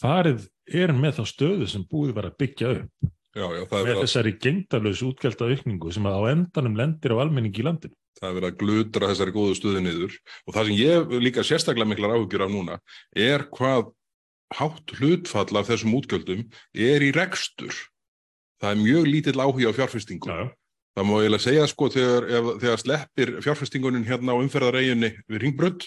farið 0.00 0.46
er 0.72 0.94
með 0.96 1.18
þá 1.18 1.24
stöðu 1.28 1.68
sem 1.68 1.84
búið 1.90 2.14
var 2.16 2.30
að 2.30 2.38
byggja 2.40 2.76
upp 2.78 3.12
Já, 3.32 3.46
já, 3.48 3.62
með 3.64 3.98
þessari 4.02 4.34
gengdalösu 4.36 5.06
útgjölda 5.08 5.46
aukningu 5.48 5.92
sem 5.94 6.04
að 6.04 6.16
á 6.20 6.22
endanum 6.34 6.74
lendir 6.76 7.14
á 7.16 7.22
almenningi 7.22 7.62
í 7.62 7.64
landinu. 7.64 7.96
Það 8.20 8.28
er 8.28 8.34
verið 8.36 8.48
að 8.50 8.58
glutra 8.60 9.08
þessari 9.08 9.32
góðu 9.32 9.54
stöðu 9.56 9.80
niður 9.86 10.16
og 10.44 10.56
það 10.56 10.68
sem 10.68 10.76
ég 10.76 11.14
líka 11.24 11.44
sérstaklega 11.48 11.88
miklar 11.88 12.12
áhugjur 12.12 12.44
af 12.44 12.52
núna 12.52 12.76
er 13.16 13.46
hvað 13.56 13.88
hátt 14.52 14.94
hlutfall 14.98 15.56
af 15.56 15.70
þessum 15.70 15.96
útgjöldum 15.96 16.44
er 16.76 17.06
í 17.06 17.08
rekstur. 17.16 17.72
Það 18.62 18.74
er 18.74 18.82
mjög 18.82 19.08
lítill 19.10 19.40
áhuga 19.42 19.72
á 19.74 19.78
fjárfestingu. 19.78 20.30
Já, 20.30 20.36
já. 20.44 20.50
Það 20.92 21.08
má 21.08 21.14
eiginlega 21.16 21.40
segja 21.46 21.64
sko 21.70 21.88
þegar, 21.88 22.26
ef, 22.28 22.48
þegar 22.60 22.80
sleppir 22.82 23.30
fjárfestingunin 23.40 24.04
hérna 24.04 24.34
á 24.36 24.42
umferðareginni 24.44 25.08
við 25.24 25.38
Ringbrönd 25.46 25.86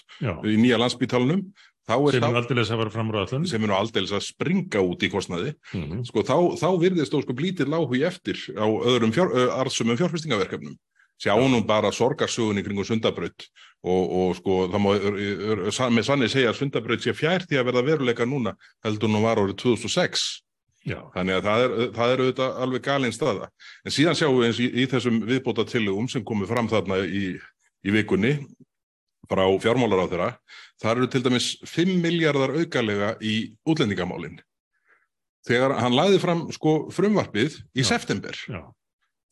í 0.50 0.56
nýja 0.58 0.80
landsbítalunum 0.82 1.44
sem 1.86 2.24
er 2.26 2.40
aldrei 2.40 2.64
að 2.64 2.72
fara 2.82 2.90
fram 2.90 3.12
á 3.14 3.22
allun 3.22 3.46
sem 3.46 3.68
er 3.68 3.74
aldrei 3.78 4.08
að 4.08 4.24
springa 4.26 4.82
út 4.82 5.04
í 5.06 5.10
kostnaði 5.14 5.54
mm 5.54 5.84
-hmm. 5.84 6.06
sko, 6.10 6.24
þá, 6.26 6.58
þá 6.58 6.70
virðist 6.82 7.14
þú 7.14 7.22
sko 7.22 7.36
blítið 7.38 7.70
lágu 7.70 7.94
í 7.94 8.02
eftir 8.02 8.42
á 8.58 8.66
öðrum 8.66 9.14
fjár, 9.14 9.30
arðsumum 9.62 9.98
fjárfestingaverkefnum 10.00 10.74
sjáum 11.22 11.62
bara 11.68 11.92
sorgarsögunni 11.92 12.64
kring 12.64 12.82
sundabraut 12.84 13.46
og, 13.84 14.04
og 14.10 14.36
sko 14.36 14.68
það 14.74 14.82
má 14.82 14.90
með 15.94 16.04
sannig 16.04 16.32
segja 16.34 16.50
að 16.50 16.60
sundabraut 16.60 17.06
sé 17.06 17.14
fjær 17.14 17.46
því 17.46 17.62
að 17.62 17.68
verða 17.70 17.86
veruleika 17.86 18.26
núna 18.26 18.56
heldur 18.84 19.10
nú 19.10 19.22
var 19.22 19.38
árið 19.38 19.56
2006 19.62 20.26
Já. 20.86 21.00
þannig 21.16 21.40
að 21.40 21.48
það 21.48 21.64
er, 21.66 21.72
það 21.96 22.12
er 22.14 22.22
auðvitað 22.24 22.58
alveg 22.62 22.84
galinn 22.86 23.14
staða 23.16 23.50
en 23.86 23.94
síðan 23.96 24.18
sjáum 24.20 24.36
við 24.38 24.48
eins 24.52 24.60
í, 24.62 24.68
í 24.70 24.88
þessum 24.92 25.16
viðbóta 25.26 25.66
tillögum 25.66 26.10
sem 26.12 26.26
komið 26.28 26.52
fram 26.52 26.70
þarna 26.70 27.00
í, 27.10 27.24
í 27.82 27.94
vikunni 27.96 28.36
frá 29.30 29.44
fjármálar 29.62 30.06
á 30.06 30.12
þeirra, 30.12 30.30
það 30.82 30.92
eru 30.92 31.08
til 31.10 31.22
dæmis 31.26 31.48
5 31.66 31.96
miljardar 32.04 32.54
aukalega 32.54 33.16
í 33.26 33.36
útlendingamálinn. 33.66 34.38
Þegar 35.46 35.76
hann 35.82 35.96
læði 35.98 36.20
fram 36.22 36.44
sko 36.54 36.76
frumvarpið 36.94 37.60
í 37.78 37.82
Já. 37.82 37.90
september, 37.94 38.38
Já. 38.50 38.62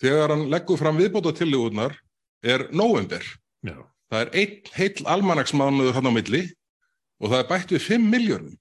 þegar 0.01 0.36
hann 0.36 0.48
leggur 0.50 0.81
fram 0.81 0.98
viðbóta 0.98 1.33
tillögurnar 1.38 1.95
er 2.41 2.67
november. 2.74 3.22
Já. 3.65 3.77
Það 4.10 4.25
er 4.25 4.33
einn 4.41 4.74
heill 4.77 5.07
almanagsmánuður 5.15 5.98
hann 5.98 6.10
á 6.10 6.13
milli 6.13 6.43
og 7.22 7.31
það 7.31 7.39
er 7.39 7.50
bætt 7.50 7.74
við 7.74 7.88
5 7.88 8.10
miljardum. 8.13 8.57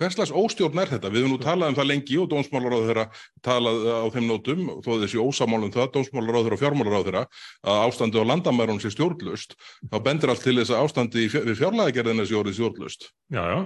Hverslags 0.00 0.32
óstjórn 0.34 0.80
er 0.82 0.90
þetta? 0.90 1.10
Við 1.12 1.22
höfum 1.22 1.36
nú 1.36 1.40
talað 1.42 1.70
um 1.70 1.76
það 1.78 1.88
lengi 1.90 2.16
og 2.18 2.30
dómsmálar 2.32 2.74
á 2.74 2.80
þeirra 2.88 3.04
talað 3.46 3.84
á 3.86 4.06
þeim 4.14 4.26
nótum, 4.26 4.64
þó 4.82 4.90
þessi 5.04 5.20
ósamálum 5.22 5.70
það, 5.74 5.92
dómsmálar 5.94 6.34
á 6.34 6.42
þeirra 6.42 6.58
og 6.58 6.62
fjármálar 6.64 6.96
á 6.98 7.04
þeirra, 7.06 7.22
að 7.62 7.82
ástandi 7.84 8.18
á 8.18 8.30
landamærun 8.30 8.82
sé 8.82 8.90
stjórnlust, 8.90 9.54
þá 9.92 9.96
bendir 10.02 10.32
allt 10.34 10.42
til 10.42 10.56
þess 10.58 10.74
að 10.74 10.82
ástandi 10.88 11.28
við 11.30 11.54
fjárlæðagerðina 11.60 12.26
sé 12.26 12.38
orðið 12.40 12.58
stjórnlust. 12.58 13.06
Já, 13.30 13.42
já, 13.52 13.60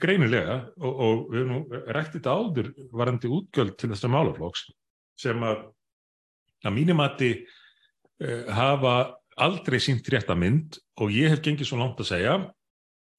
greinilega 0.00 0.56
og, 0.80 0.94
og 0.94 1.20
við 1.34 1.42
höfum 1.42 1.52
nú 1.52 1.82
rætt 1.92 2.16
þetta 2.16 2.38
áður 2.40 2.72
varandi 2.96 3.30
útgjöld 3.30 3.76
til 3.76 3.92
þessar 3.92 4.14
málaflóks 4.16 4.64
sem 5.20 5.44
að 5.44 5.68
að 6.66 6.76
mínumati 6.76 7.30
uh, 7.40 8.44
hafa 8.52 8.94
aldrei 9.40 9.78
sínt 9.80 10.08
rétta 10.12 10.36
mynd 10.36 10.80
og 11.00 11.12
ég 11.14 11.32
hef 11.32 11.42
gengið 11.44 11.70
svo 11.70 11.80
langt 11.80 12.00
að 12.02 12.10
segja 12.10 12.36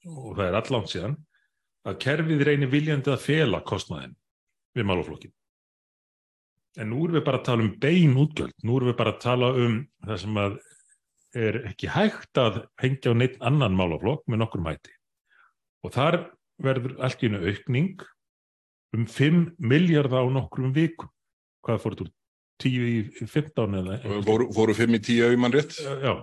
og 0.05 0.34
það 0.38 0.48
er 0.48 0.58
allangt 0.60 0.91
síðan 0.91 1.15
að 1.88 2.01
kerfið 2.03 2.43
reynir 2.47 2.71
viljandi 2.71 3.13
að 3.13 3.23
fela 3.23 3.61
kostnaðin 3.65 4.15
við 4.77 4.88
málaflokkin. 4.88 5.33
En 6.79 6.91
nú 6.93 7.01
erum 7.03 7.17
við 7.19 7.25
bara 7.27 7.41
að 7.41 7.47
tala 7.50 7.65
um 7.65 7.73
bein 7.81 8.13
útgjöld, 8.19 8.53
nú 8.63 8.77
erum 8.77 8.91
við 8.91 9.00
bara 9.01 9.15
að 9.15 9.23
tala 9.25 9.50
um 9.59 9.81
það 10.05 10.21
sem 10.23 10.39
að 10.39 10.59
er 11.41 11.57
ekki 11.69 11.89
hægt 11.91 12.39
að 12.39 12.61
hengja 12.81 13.11
á 13.11 13.15
neitt 13.15 13.38
annan 13.43 13.75
málaflokk 13.75 14.23
með 14.27 14.43
nokkur 14.43 14.63
mæti. 14.63 14.93
Og 15.83 15.93
þar 15.95 16.19
verður 16.61 16.97
allt 17.03 17.23
í 17.23 17.31
einu 17.31 17.41
aukning 17.47 18.03
um 18.95 19.05
5 19.07 19.43
miljardar 19.57 20.27
á 20.27 20.31
nokkrum 20.31 20.73
vikum. 20.75 21.09
Hvað 21.65 21.83
fór 21.83 21.95
þetta 21.95 22.07
úr 22.07 22.13
10 22.61 22.89
í 22.91 23.27
15 23.31 23.79
eða? 23.81 23.97
Fóru, 24.27 24.47
fóru 24.53 24.75
5 24.77 24.97
í 24.97 25.01
10 25.07 25.29
auðmann 25.31 25.55
rétt? 25.55 25.77
Já. 25.79 26.13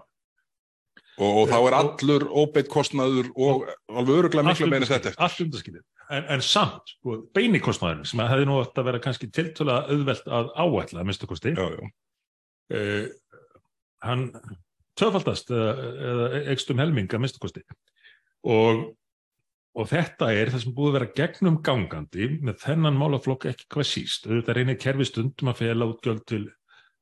Og, 1.19 1.39
og 1.43 1.49
þá 1.51 1.57
er 1.59 1.77
allur 1.81 2.25
óbeitt 2.31 2.69
kostnaður 2.71 3.31
og 3.35 3.65
alveg 3.91 4.21
öruglega 4.21 4.47
miklu 4.47 4.69
meina 4.71 4.87
þetta. 4.87 5.17
Allt 5.19 5.41
undarskilið. 5.43 5.83
En, 6.15 6.29
en 6.37 6.45
samt, 6.45 6.95
sko, 6.95 7.17
beini 7.35 7.61
kostnaðurinn 7.61 8.07
sem 8.09 8.23
hefði 8.23 8.47
nú 8.49 8.61
átt 8.63 8.79
að 8.79 8.87
vera 8.89 9.01
kannski 9.03 9.29
tiltöla 9.35 9.81
auðvelt 9.91 10.31
að 10.31 10.53
áætla 10.55 11.03
að 11.03 11.09
minnstu 11.11 11.29
kosti. 11.29 11.53
Já, 11.59 11.67
já. 11.75 11.91
Uh, 12.69 13.09
hann 14.05 14.29
töfaldast 14.99 15.51
eða, 15.55 15.75
eða 16.13 16.29
ekstum 16.55 16.81
helming 16.81 17.11
að 17.11 17.25
minnstu 17.25 17.43
kosti. 17.43 17.65
Og, 18.47 18.85
og 19.75 19.91
þetta 19.91 20.31
er 20.37 20.53
það 20.55 20.65
sem 20.65 20.77
búið 20.77 20.93
að 20.93 20.97
vera 21.01 21.11
gegnum 21.19 21.59
gangandi 21.67 22.31
með 22.39 22.63
þennan 22.63 23.01
málaflokk 23.01 23.49
ekki 23.51 23.67
hvað 23.75 23.91
síst. 23.91 24.31
Þetta 24.31 24.57
reynir 24.57 24.79
kerfi 24.81 25.09
stundum 25.09 25.51
að 25.51 25.65
fela 25.65 25.91
útgjöld 25.91 26.25
til, 26.31 26.45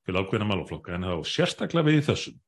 til 0.09 0.17
ákveðna 0.17 0.49
málaflokka 0.49 0.97
en 0.97 1.07
það 1.11 1.21
á 1.21 1.31
sérstaklega 1.37 1.91
við 1.93 2.03
þessum 2.09 2.41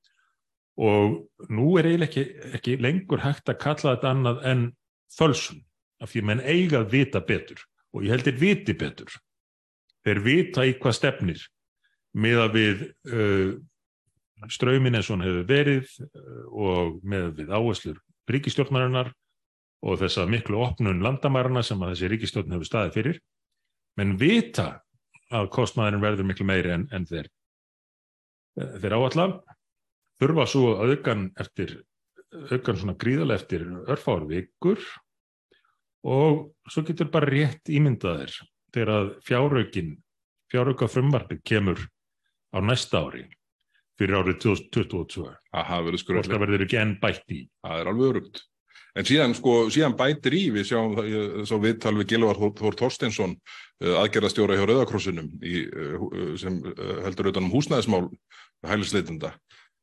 og 0.78 1.48
nú 1.50 1.72
er 1.78 1.88
eiginlega 1.88 2.08
ekki, 2.08 2.24
ekki 2.54 2.76
lengur 2.82 3.22
hægt 3.24 3.50
að 3.50 3.60
kalla 3.62 3.94
þetta 3.96 4.12
annað 4.12 4.44
en 4.46 4.66
fölsun, 5.14 5.62
af 5.98 6.12
því 6.12 6.22
að 6.22 6.28
menn 6.30 6.44
eiga 6.46 6.82
að 6.82 6.92
vita 6.94 7.22
betur 7.26 7.64
og 7.96 8.04
ég 8.04 8.12
held 8.14 8.26
þeir 8.28 8.38
viti 8.38 8.74
betur. 8.78 9.14
Þeir 10.06 10.20
vita 10.22 10.66
í 10.68 10.74
hvað 10.78 10.94
stefnir 10.94 11.46
með 12.18 12.42
að 12.44 12.52
við 12.54 12.84
uh, 13.10 13.54
ströymin 14.52 14.98
eins 14.98 15.08
og 15.08 15.18
hann 15.18 15.26
hefur 15.26 15.48
verið 15.48 15.88
uh, 16.06 16.44
og 16.52 17.00
með 17.02 17.32
við 17.40 17.50
áherslur 17.50 17.98
ríkistjórnarinnar 18.30 19.10
og 19.82 19.98
þess 19.98 20.20
að 20.20 20.32
miklu 20.34 20.60
opnun 20.62 21.02
landamærarna 21.02 21.64
sem 21.66 21.82
að 21.82 21.94
þessi 21.94 22.12
ríkistjórn 22.12 22.54
hefur 22.54 22.68
staðið 22.70 22.96
fyrir. 22.98 23.20
Menn 23.98 24.14
vita 24.20 24.68
að 25.34 25.50
kostmaðurinn 25.54 26.04
verður 26.04 26.28
miklu 26.28 26.46
meiri 26.48 26.74
en, 26.76 26.86
en 26.94 27.06
þeir 27.08 27.28
þeir 28.58 28.96
áallan 28.96 29.38
þurfa 30.18 30.48
svo 30.50 30.74
auðgan 30.82 31.28
eftir 31.40 31.78
auðgan 32.50 32.80
svona 32.80 32.96
gríðarlega 33.00 33.40
eftir 33.40 33.64
örfár 33.88 34.26
vikur 34.28 34.82
og 36.08 36.52
svo 36.68 36.84
getur 36.86 37.10
bara 37.12 37.30
rétt 37.30 37.70
ímyndaðir 37.72 38.34
þegar 38.74 38.94
að 38.94 39.10
fjáraukin 39.26 39.96
fjárauka 40.52 40.88
frumvarpi 40.88 41.40
kemur 41.44 41.80
á 42.52 42.58
næsta 42.64 43.02
ári 43.04 43.26
fyrir 43.98 44.20
árið 44.20 44.38
2022 44.44 45.26
Aha, 45.58 45.80
og 45.82 45.98
það 45.98 46.38
verður 46.44 46.64
ekki 46.64 46.78
enn 46.78 46.94
bætt 47.02 47.34
í. 47.34 47.42
Það 47.64 47.80
er 47.80 47.90
alveg 47.90 48.12
örugt. 48.12 48.42
En 48.98 49.06
síðan, 49.06 49.34
sko, 49.36 49.54
síðan 49.74 49.96
bætir 49.98 50.34
í, 50.34 50.44
við 50.54 50.68
sjáum 50.70 50.94
svo 51.46 51.58
viðtal 51.62 51.94
við 51.98 52.12
Gilvar 52.12 52.38
Þór 52.38 52.76
Torstensson, 52.78 53.34
aðgerðastjóra 53.78 54.56
hjá 54.58 54.64
Rauðakrossinum 54.66 55.28
sem 56.40 56.56
heldur 57.04 57.28
auðvitað 57.28 57.42
um 57.44 57.52
húsnæðismál 57.52 58.06
hælisleitunda 58.66 59.34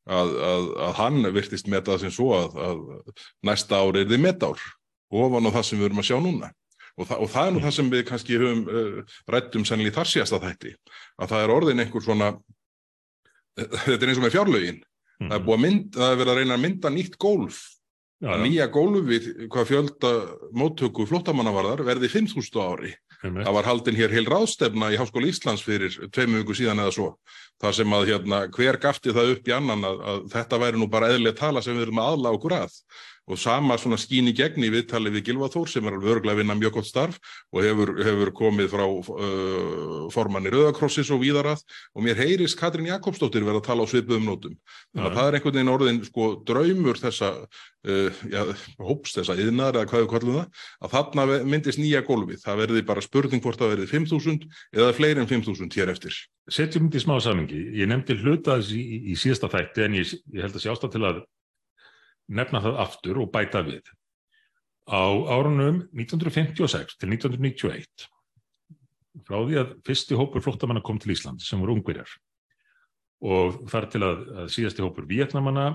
að, 0.06 0.34
að, 0.48 0.66
að 0.86 0.92
hann 1.00 1.30
virtist 1.34 1.70
með 1.70 1.88
það 1.90 2.02
sem 2.04 2.14
svo 2.14 2.30
að, 2.36 2.58
að 2.68 2.82
næsta 3.46 3.80
ár 3.82 3.98
er 3.98 4.08
þið 4.10 4.22
metár 4.22 4.62
ofan 5.10 5.50
á 5.50 5.54
það 5.58 5.66
sem 5.68 5.80
við 5.80 5.88
erum 5.90 6.02
að 6.02 6.08
sjá 6.10 6.18
núna 6.22 6.50
og, 6.96 7.06
þa 7.08 7.20
og 7.20 7.32
það 7.32 7.48
er 7.48 7.54
nú 7.54 7.62
það 7.64 7.76
sem 7.78 7.92
við 7.94 8.04
kannski 8.10 8.40
höfum 8.40 8.66
uh, 8.66 9.16
rættum 9.34 9.66
sannlega 9.68 9.94
í 9.94 9.96
þar 9.96 10.12
síðasta 10.12 10.42
þætti 10.42 10.74
að 11.20 11.32
það 11.32 11.46
er 11.46 11.54
orðin 11.56 11.84
einhver 11.84 12.06
svona 12.06 12.34
þetta 13.56 13.98
er 13.98 14.12
eins 14.12 14.20
og 14.20 14.26
með 14.26 14.36
fjárlögin 14.36 14.82
mm. 14.82 15.30
það 15.30 15.38
er 15.38 15.56
að 15.56 15.64
mynd, 15.64 15.88
það 15.96 16.12
er 16.12 16.20
verið 16.20 16.34
að 16.34 16.40
reyna 16.42 16.58
að 16.58 16.64
mynda 16.66 16.94
nýtt 16.94 17.18
gólf 17.22 17.64
Já, 18.16 18.30
já. 18.32 18.40
nýja 18.40 18.66
gólf 18.72 19.02
við 19.04 19.26
hvað 19.52 19.66
fjölda 19.68 20.10
móttöku 20.56 21.04
flóttamannavarðar 21.04 21.82
verði 21.84 22.08
5.000 22.08 22.62
ári. 22.64 22.92
Það 23.34 23.56
var 23.56 23.68
haldin 23.70 23.98
hér 23.98 24.14
heil 24.14 24.26
ráðstefna 24.30 24.92
í 24.94 25.00
Háskóla 25.00 25.30
Íslands 25.30 25.64
fyrir 25.66 25.96
tveimur 26.14 26.42
viku 26.42 26.56
síðan 26.58 26.82
eða 26.84 26.94
svo 26.94 27.08
þar 27.62 27.76
sem 27.78 27.96
að 27.96 28.08
hérna, 28.10 28.40
hver 28.52 28.78
gafti 28.80 29.14
það 29.16 29.34
upp 29.36 29.48
í 29.48 29.54
annan 29.56 29.84
að, 29.88 30.00
að 30.12 30.24
þetta 30.34 30.62
væri 30.62 30.80
nú 30.80 30.88
bara 30.92 31.12
eðlega 31.14 31.40
tala 31.40 31.62
sem 31.64 31.76
við 31.76 31.86
erum 31.86 32.02
að 32.02 32.10
aðla 32.12 32.34
okkur 32.36 32.56
að 32.58 32.80
og 33.26 33.38
sama 33.40 33.74
svona 33.80 33.98
skín 33.98 34.30
í 34.30 34.34
gegn 34.36 34.62
í 34.62 34.70
viðtali 34.70 35.10
við 35.14 35.30
Gilva 35.30 35.48
Þór 35.50 35.70
sem 35.70 35.86
er 35.86 35.96
alveg 35.96 36.12
örglega 36.16 36.36
að 36.36 36.40
vinna 36.42 36.56
mjög 36.58 36.76
gott 36.78 36.88
starf 36.88 37.16
og 37.50 37.64
hefur, 37.64 37.92
hefur 38.06 38.30
komið 38.38 38.68
frá 38.70 38.84
uh, 38.86 40.06
formanni 40.14 40.52
Rauðakrossis 40.54 41.10
og 41.14 41.22
víðarað 41.24 41.64
og 41.94 42.06
mér 42.06 42.20
heyris 42.22 42.54
Katrín 42.58 42.86
Jakobsdóttir 42.90 43.46
verða 43.46 43.62
að 43.64 43.66
tala 43.66 43.86
á 43.86 43.90
svipuðum 43.90 44.28
nótum. 44.30 44.54
Þannig 44.94 45.10
að 45.10 45.18
það 45.18 45.30
er 45.30 45.38
einhvern 45.38 45.58
veginn 45.58 45.72
orðin 45.74 46.00
sko 46.06 46.28
draumur 46.46 47.00
þessa 47.02 47.32
uh, 47.42 48.22
já, 48.30 48.42
hóps 48.78 49.16
þessa 49.18 49.38
yðnar 49.42 49.80
eða 49.80 49.90
hvað 49.90 50.04
við 50.04 50.10
kallum 50.14 50.38
það, 50.38 50.64
að 50.86 50.94
þarna 50.94 51.40
myndist 51.50 51.82
nýja 51.82 52.04
gólfið. 52.06 52.42
Það 52.44 52.62
verði 52.62 52.84
bara 52.86 53.04
spurning 53.04 53.42
hvort 53.42 53.58
það 53.58 53.74
verði 53.74 53.90
5.000 53.90 54.50
eða 54.76 54.94
fleiri 54.94 55.24
en 55.24 55.30
5.000 55.30 55.80
hér 55.80 55.94
eftir. 55.96 56.14
Setjum 56.46 56.86
þetta 56.86 57.00
í 57.00 57.02
smá 57.02 57.16
samingi. 57.18 57.62
Ég 57.74 57.90
nefndi 57.90 58.14
hlutaðs 58.20 58.70
í, 58.70 58.84
í 59.10 59.18
síðasta 59.18 59.50
nefna 62.28 62.62
það 62.64 62.80
aftur 62.84 63.22
og 63.22 63.30
bæta 63.34 63.62
við. 63.66 63.86
Á 64.86 65.02
árunum 65.34 65.82
1956 65.94 66.98
til 67.00 67.10
1991, 67.10 68.06
frá 69.26 69.38
því 69.42 69.58
að 69.62 69.74
fyrsti 69.86 70.18
hópur 70.18 70.44
flóttamanna 70.44 70.84
kom 70.84 71.00
til 71.02 71.14
Ísland 71.14 71.42
sem 71.42 71.60
voru 71.62 71.78
ungverjar 71.78 72.10
og 73.26 73.62
þar 73.72 73.86
til 73.90 74.02
að, 74.04 74.24
að 74.42 74.48
síðasti 74.52 74.84
hópur 74.84 75.06
Vietnamanna 75.08 75.70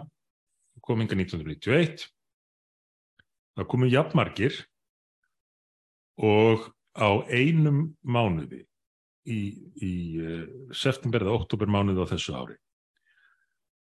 kom 0.86 1.02
inga 1.02 1.18
1991, 1.18 2.06
það 3.58 3.68
komu 3.74 3.90
jafnmargir 3.90 4.56
og 6.22 6.70
á 6.96 7.10
einum 7.34 7.92
mánuði 8.04 8.64
í, 9.26 9.40
í 9.82 9.94
uh, 10.22 10.46
september 10.76 11.26
eða 11.26 11.38
oktober 11.42 11.70
mánuði 11.72 12.06
á 12.06 12.12
þessu 12.14 12.36
ári 12.38 12.58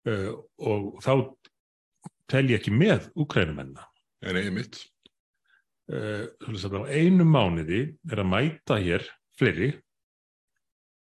uh, 0.09 0.33
og 0.59 0.99
þá 1.05 1.13
tel 2.29 2.47
ég 2.51 2.61
ekki 2.61 2.73
með 2.75 3.09
Ukrænumenna. 3.19 3.87
En 4.25 4.39
einmitt. 4.39 4.81
Uh, 5.89 6.29
á 6.45 6.83
einu 6.93 7.25
mánuði 7.25 7.81
er 8.11 8.21
að 8.21 8.29
mæta 8.29 8.77
hér 8.77 9.07
fleiri 9.41 9.71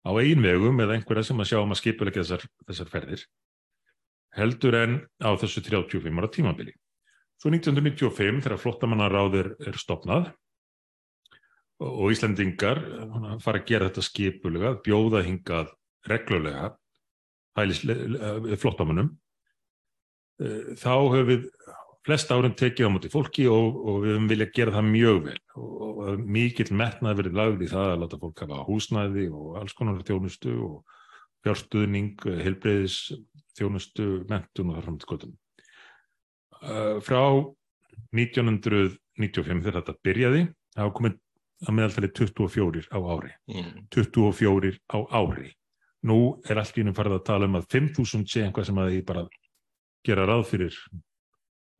á 0.03 0.11
einvegum 0.11 0.81
eða 0.83 0.97
einhverja 0.97 1.29
sem 1.29 1.39
að 1.39 1.53
sjá 1.53 1.61
um 1.61 1.71
að 1.71 1.79
skipulegja 1.79 2.25
þessar, 2.25 2.43
þessar 2.67 2.91
ferðir 2.91 3.23
heldur 4.35 4.75
en 4.75 4.97
á 5.23 5.31
þessu 5.39 5.63
35 5.63 6.19
ára 6.19 6.31
tímabili. 6.33 6.73
Svo 7.39 7.53
1995 7.53 8.43
þegar 8.43 8.59
flottamannaráður 8.59 9.53
er 9.63 9.79
stopnað 9.79 10.33
og 11.83 12.11
Íslandingar 12.11 12.81
fara 13.43 13.61
að 13.61 13.67
gera 13.69 13.87
þetta 13.87 14.03
skipulega, 14.03 14.75
bjóða 14.83 15.23
hingað 15.23 15.71
reglulega 16.09 16.73
flottamannum 18.59 19.13
Eh, 19.13 19.22
þá 20.39 20.93
höfum 21.13 21.29
við 21.29 21.47
flest 22.03 22.31
árum 22.33 22.55
tekið 22.57 22.89
á 22.89 22.93
móti 22.93 23.11
fólki 23.11 23.45
og, 23.51 23.77
og 23.79 24.01
við 24.03 24.15
höfum 24.15 24.31
viljað 24.31 24.55
gera 24.57 24.75
það 24.75 24.89
mjög 24.89 25.19
vel 25.27 25.37
og, 25.55 25.75
og 25.83 26.25
mikill 26.35 26.71
metnað 26.75 27.19
verið 27.21 27.37
lagður 27.39 27.63
í 27.63 27.69
það 27.71 27.91
að 27.91 28.01
láta 28.01 28.19
fólk 28.23 28.43
hafa 28.43 28.65
húsnæði 28.67 29.27
og 29.31 29.59
alls 29.61 29.77
konar 29.77 30.03
þjónustu 30.03 30.55
og 30.67 30.99
fjárstuðning, 31.43 32.23
helbreyðis 32.43 32.97
þjónustu, 33.57 34.07
mentun 34.29 34.71
og 34.71 34.77
þar 34.77 34.85
fram 34.87 34.99
til 34.99 35.07
skotum. 35.07 35.33
Uh, 36.63 36.99
frá 37.03 37.23
1995 38.15 39.65
þegar 39.65 39.79
þetta 39.81 39.95
byrjaði, 40.07 40.45
þá 40.77 40.85
komið 40.95 41.19
að 41.63 41.75
meðaltali 41.79 42.11
24 42.15 42.87
á 42.91 42.99
ári. 42.99 43.33
Mm. 43.51 43.83
24 43.93 44.73
á 44.87 44.97
ári. 45.19 45.51
Nú 46.07 46.19
er 46.49 46.59
allt 46.59 46.79
í 46.79 46.83
unum 46.83 46.95
farið 46.95 47.19
að 47.19 47.27
tala 47.29 47.47
um 47.47 47.59
að 47.59 47.69
5.000 47.71 48.27
sé 48.27 48.43
einhvað 48.43 48.67
sem 48.67 48.79
að 48.79 48.89
því 48.91 49.03
bara 49.07 49.27
gera 50.05 50.27
ráð 50.29 50.45
fyrir 50.51 50.77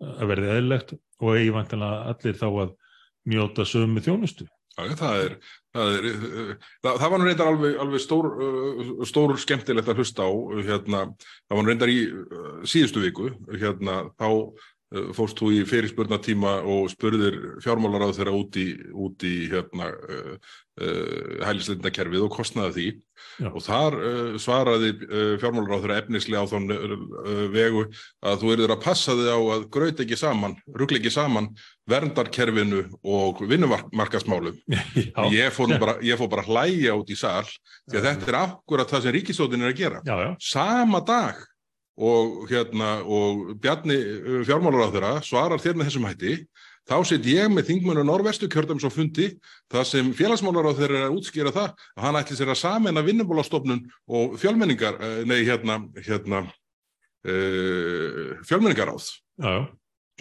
að 0.03 0.27
verði 0.31 0.51
eðlegt 0.57 0.95
og 0.95 1.37
eigi 1.37 1.53
vantilega 1.55 2.11
allir 2.11 2.39
þá 2.39 2.47
að 2.49 2.73
mjóta 3.29 3.65
sömu 3.67 4.03
þjónustu. 4.03 4.47
Það 4.73 5.19
er, 5.21 5.33
það 5.75 5.91
er, 5.93 6.05
það, 6.81 6.95
það 6.97 7.11
var 7.11 7.19
nú 7.19 7.25
reyndar 7.27 7.49
alveg, 7.51 7.75
alveg 7.83 8.01
stór, 8.01 8.29
stór 9.05 9.33
skemmtilegt 9.37 9.91
að 9.91 10.01
hlusta 10.01 10.25
á, 10.25 10.31
hérna, 10.65 11.03
það 11.45 11.53
var 11.53 11.61
nú 11.61 11.69
reyndar 11.69 11.91
í 11.93 11.99
síðustu 12.71 13.03
viku, 13.03 13.29
hérna, 13.53 13.99
þá 14.17 14.29
fórst 15.15 15.39
þú 15.39 15.49
í 15.55 15.61
fyrirspurnatíma 15.67 16.59
og 16.69 16.91
spurðir 16.93 17.39
fjármálar 17.63 18.05
á 18.05 18.15
þeirra 18.15 18.35
út 18.37 18.57
í, 18.61 18.67
út 18.93 19.25
í 19.25 19.33
hérna, 19.49 19.89
uh, 19.89 20.51
uh, 20.81 21.39
hælisleitnakerfið 21.47 22.25
og 22.27 22.33
kostnaði 22.35 22.73
því 22.75 22.85
Já. 23.41 23.47
og 23.49 23.61
þar 23.65 23.97
uh, 23.97 24.35
svaraði 24.41 24.91
fjármálar 25.41 25.79
á 25.79 25.81
þeirra 25.83 25.99
efnislega 26.03 26.43
á 26.45 26.51
þann 26.51 26.73
vegu 27.53 27.85
að 28.21 28.43
þú 28.43 28.51
erður 28.55 28.75
að 28.75 28.83
passa 28.85 29.15
þig 29.17 29.31
á 29.33 29.39
að 29.55 29.65
gröð 29.73 30.03
ekki 30.05 30.19
saman, 30.19 30.57
ruggla 30.77 31.01
ekki 31.01 31.13
saman 31.13 31.49
verndarkerfinu 31.89 32.83
og 33.01 33.41
vinnumarkasmálum. 33.49 34.59
Ég 35.33 35.55
fór 35.55 35.73
bara, 35.81 35.97
ég 36.05 36.19
fór 36.19 36.29
bara 36.31 36.45
hlæja 36.47 36.93
út 36.95 37.09
í 37.11 37.17
sall 37.19 37.49
því 37.89 37.97
að 37.97 38.05
þetta 38.07 38.29
er 38.29 38.37
akkurat 38.43 38.93
það 38.93 39.07
sem 39.07 39.17
ríkistótin 39.17 39.65
er 39.65 39.73
að 39.73 39.81
gera. 39.81 40.03
Já, 40.07 40.15
já. 40.21 40.29
Sama 40.53 41.01
dag 41.03 41.41
og, 41.97 42.45
hérna, 42.49 42.95
og 43.05 43.53
Bjarni 43.61 43.97
uh, 43.97 44.39
fjármálar 44.47 44.89
á 44.89 44.93
þeirra 44.93 45.11
svarar 45.25 45.61
þér 45.61 45.77
með 45.77 45.89
þessum 45.89 46.07
hætti. 46.09 46.37
Þá 46.83 46.95
set 47.07 47.27
ég 47.29 47.51
með 47.51 47.69
þingmunu 47.69 48.03
Norvestu 48.03 48.49
kjördams 48.51 48.83
á 48.83 48.91
fundi 48.91 49.29
það 49.71 49.85
sem 49.87 50.09
félagsmálar 50.17 50.67
á 50.67 50.73
þeirra 50.75 50.97
er 50.99 51.05
að 51.07 51.19
útskýra 51.19 51.53
það 51.55 51.69
að 51.95 52.03
hann 52.03 52.17
ætli 52.19 52.35
sér 52.39 52.51
að 52.51 52.59
samena 52.59 53.03
vinnumólastofnun 53.05 53.85
og 54.19 54.35
fjölmenningar 54.41 54.99
uh, 54.99 55.21
nei 55.29 55.45
hérna, 55.47 55.79
hérna 56.03 56.41
uh, 56.43 58.33
fjölmenningar 58.43 58.91
áð 58.91 59.07
Já, 59.39 59.53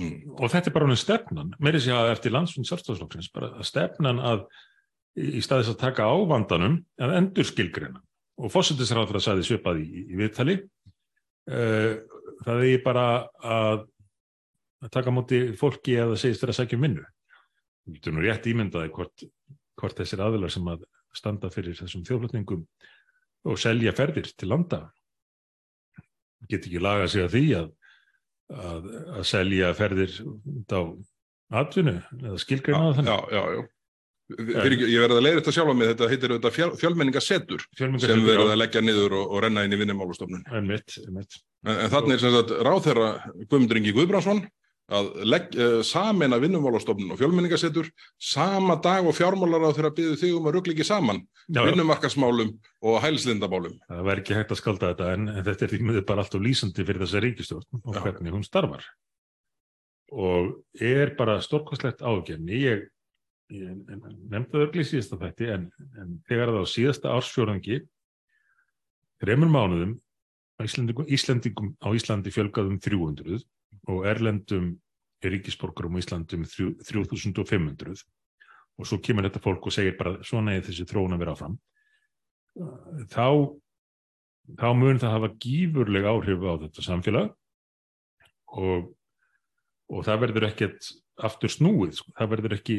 mm. 0.00 0.14
og 0.38 0.52
þetta 0.52 0.70
er 0.70 0.76
bara 0.76 0.86
hún 0.86 1.00
stefnan, 1.00 1.50
er 1.58 1.80
sér 1.82 1.98
að 1.98 2.12
eftir 2.14 2.32
landsfund 2.32 2.70
sjálfstofslokksins, 2.70 3.32
bara 3.34 3.66
stefnan 3.66 4.22
að 4.22 4.46
í 5.18 5.42
staðis 5.44 5.72
að 5.74 5.80
taka 5.82 6.06
á 6.08 6.14
vandanum 6.30 6.78
að 7.02 7.16
endur 7.18 7.48
skilgreina 7.48 8.00
og 8.40 8.52
fósundisráður 8.54 9.18
að 9.18 9.26
sæði 9.26 9.44
svipað 9.46 9.82
í, 9.82 10.06
í 10.08 10.18
viðtali 10.18 10.56
það 11.46 12.64
er 12.68 12.82
bara 12.84 13.06
að, 13.42 13.84
að 14.82 14.94
taka 14.94 15.14
múti 15.14 15.42
fólki 15.58 15.96
eða 15.98 16.18
segist 16.20 16.42
þeirra 16.42 16.56
að 16.56 16.60
segja 16.62 16.80
minnu. 16.82 17.04
Þú 17.82 17.96
getur 17.96 18.14
nú 18.14 18.24
rétt 18.24 18.48
ímyndaði 18.50 18.92
hvort, 18.94 19.24
hvort 19.80 20.02
þessir 20.02 20.22
aðilar 20.22 20.54
sem 20.54 20.68
að 20.70 20.84
standa 21.16 21.50
fyrir 21.52 21.76
þessum 21.76 22.04
þjóflutningum 22.08 22.66
og 23.50 23.58
selja 23.58 23.94
ferðir 23.96 24.30
til 24.38 24.52
landa 24.52 24.84
get 26.50 26.66
ekki 26.66 26.82
laga 26.82 27.08
sig 27.10 27.24
að 27.26 27.34
því 27.36 27.44
að, 27.58 27.68
að, 28.52 28.88
að 29.18 29.26
selja 29.30 29.70
ferðir 29.78 30.16
á 30.72 30.80
atvinnu 31.62 31.96
eða 32.18 32.40
skilgreina 32.40 32.92
þannig. 32.96 33.12
Já, 33.12 33.36
já, 33.36 33.42
já. 33.56 33.62
Fyrir, 34.38 34.86
ég 34.88 35.04
verði 35.04 35.18
að 35.18 35.26
leiða 35.26 35.38
þetta 35.40 35.54
sjálf 35.56 35.72
á 35.72 35.76
mig, 35.76 35.92
þetta 35.92 36.08
heitir 36.12 36.34
þetta 36.36 36.52
fjál, 36.54 36.70
fjölmenningasettur 36.80 37.66
sem 37.78 37.98
verður 38.00 38.52
að 38.52 38.58
leggja 38.62 38.82
niður 38.84 39.18
og, 39.18 39.28
og 39.28 39.44
renna 39.44 39.66
inn 39.66 39.76
í 39.76 39.80
vinnumálustofnun. 39.82 40.42
En, 40.52 40.72
en, 40.72 41.22
en 41.74 41.92
þannig 41.92 42.16
er 42.16 42.24
sem 42.24 42.34
sagt 42.36 42.56
ráþherra 42.66 43.12
Guðmundur 43.44 43.80
Ingi 43.80 43.94
Guðbrandsson 43.96 44.42
að 44.92 45.10
legg, 45.24 45.52
uh, 45.56 45.78
samena 45.86 46.38
vinnumálustofnun 46.42 47.14
og 47.14 47.20
fjölmenningasettur 47.20 47.88
sama 48.20 48.76
dag 48.82 49.06
og 49.06 49.16
fjármálar 49.16 49.68
á 49.70 49.74
þeirra 49.76 49.92
byggðu 49.96 50.18
þig 50.20 50.34
um 50.36 50.48
að 50.50 50.58
ruggla 50.58 50.74
ekki 50.74 50.88
saman 50.88 51.22
vinnumarkasmálum 51.48 52.50
og 52.82 52.98
hælslindamálum. 53.04 53.78
Það 53.88 54.02
verður 54.08 54.24
ekki 54.24 54.36
hægt 54.36 54.52
að 54.52 54.60
skalda 54.60 54.90
þetta 54.92 55.14
en, 55.14 55.30
en 55.32 55.46
þetta 55.46 55.66
er 55.66 55.72
því 55.72 55.80
miður 55.86 56.06
bara 56.10 56.26
alltaf 56.26 56.44
lýsandi 56.44 56.84
fyrir 56.84 57.06
þessa 57.06 57.22
ríkistjórn 57.24 57.80
og 57.82 58.02
hvernig 58.02 58.36
hún 58.36 58.44
starfar 58.46 58.84
og 60.12 60.82
er 60.82 61.14
bara 61.16 61.38
stórkostlegt 61.40 62.02
ágefni. 62.04 62.58
Ég 62.66 62.82
ég 63.50 63.82
nefndi 64.30 64.60
örgli 64.60 64.84
síðasta 64.86 65.18
þætti 65.20 65.50
en, 65.54 65.66
en 66.00 66.14
þegar 66.28 66.52
það 66.52 66.64
á 66.64 66.72
síðasta 66.72 67.12
ársfjörðangi 67.16 67.80
þreymur 69.22 69.52
mánuðum 69.52 69.98
Íslandingum, 70.62 71.08
Íslandingum 71.10 71.72
á 71.82 71.88
Íslandi 71.96 72.30
fjölgaðum 72.30 72.78
300 72.82 73.42
og 73.90 74.06
Erlendum 74.06 74.68
er 75.22 75.34
ríkisborgarum 75.34 75.98
á 75.98 76.02
Íslandum 76.02 76.46
3500 76.46 78.04
og 78.78 78.88
svo 78.88 78.98
kemur 79.02 79.26
þetta 79.26 79.42
fólk 79.42 79.68
og 79.68 79.74
segir 79.74 79.98
bara 79.98 80.16
svona 80.26 80.54
er 80.56 80.64
þessi 80.66 80.86
þróun 80.88 81.16
að 81.16 81.24
vera 81.24 81.34
áfram 81.36 81.58
þá 83.12 83.26
þá 84.58 84.68
mun 84.76 85.00
það 85.00 85.14
hafa 85.16 85.30
gífurlega 85.42 86.12
áhrif 86.12 86.42
á 86.44 86.52
þetta 86.64 86.84
samfélag 86.84 87.30
og, 88.58 88.90
og 89.88 90.04
það 90.06 90.20
verður 90.26 90.48
ekkert 90.50 90.90
aftur 91.22 91.52
snúið, 91.52 91.96
sko. 91.98 92.12
það 92.16 92.30
verður 92.34 92.56
ekki 92.56 92.76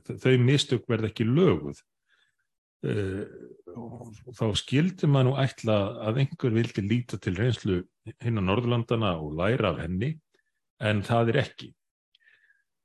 þau 0.00 0.36
mistök 0.42 0.86
verð 0.90 1.10
ekki 1.10 1.26
löguð. 1.28 1.82
Uh, 2.82 3.28
þá 4.34 4.46
skildi 4.58 5.06
maður 5.06 5.28
nú 5.28 5.34
ætla 5.38 5.76
að 6.08 6.24
einhver 6.24 6.56
vildi 6.56 6.82
líta 6.82 7.18
til 7.22 7.36
reynslu 7.38 7.76
hinn 8.24 8.40
á 8.40 8.42
Norðurlandana 8.42 9.12
og 9.22 9.36
læra 9.38 9.70
af 9.70 9.84
henni 9.84 10.16
en 10.82 11.04
það 11.06 11.30
er 11.30 11.38
ekki. 11.44 11.70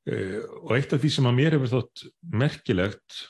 Uh, 0.07 0.43
og 0.67 0.75
eitt 0.77 0.93
af 0.93 1.01
því 1.01 1.15
sem 1.15 1.29
að 1.29 1.39
mér 1.39 1.57
hefur 1.57 1.73
þótt 1.73 2.05
merkilegt 2.29 3.23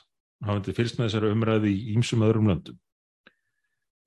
hafandi 0.44 0.76
fyrst 0.76 0.98
með 0.98 1.08
þessari 1.08 1.32
umræði 1.34 1.72
í 1.72 1.96
ímsum 1.96 2.22
öðrum 2.26 2.52
löndum 2.52 2.78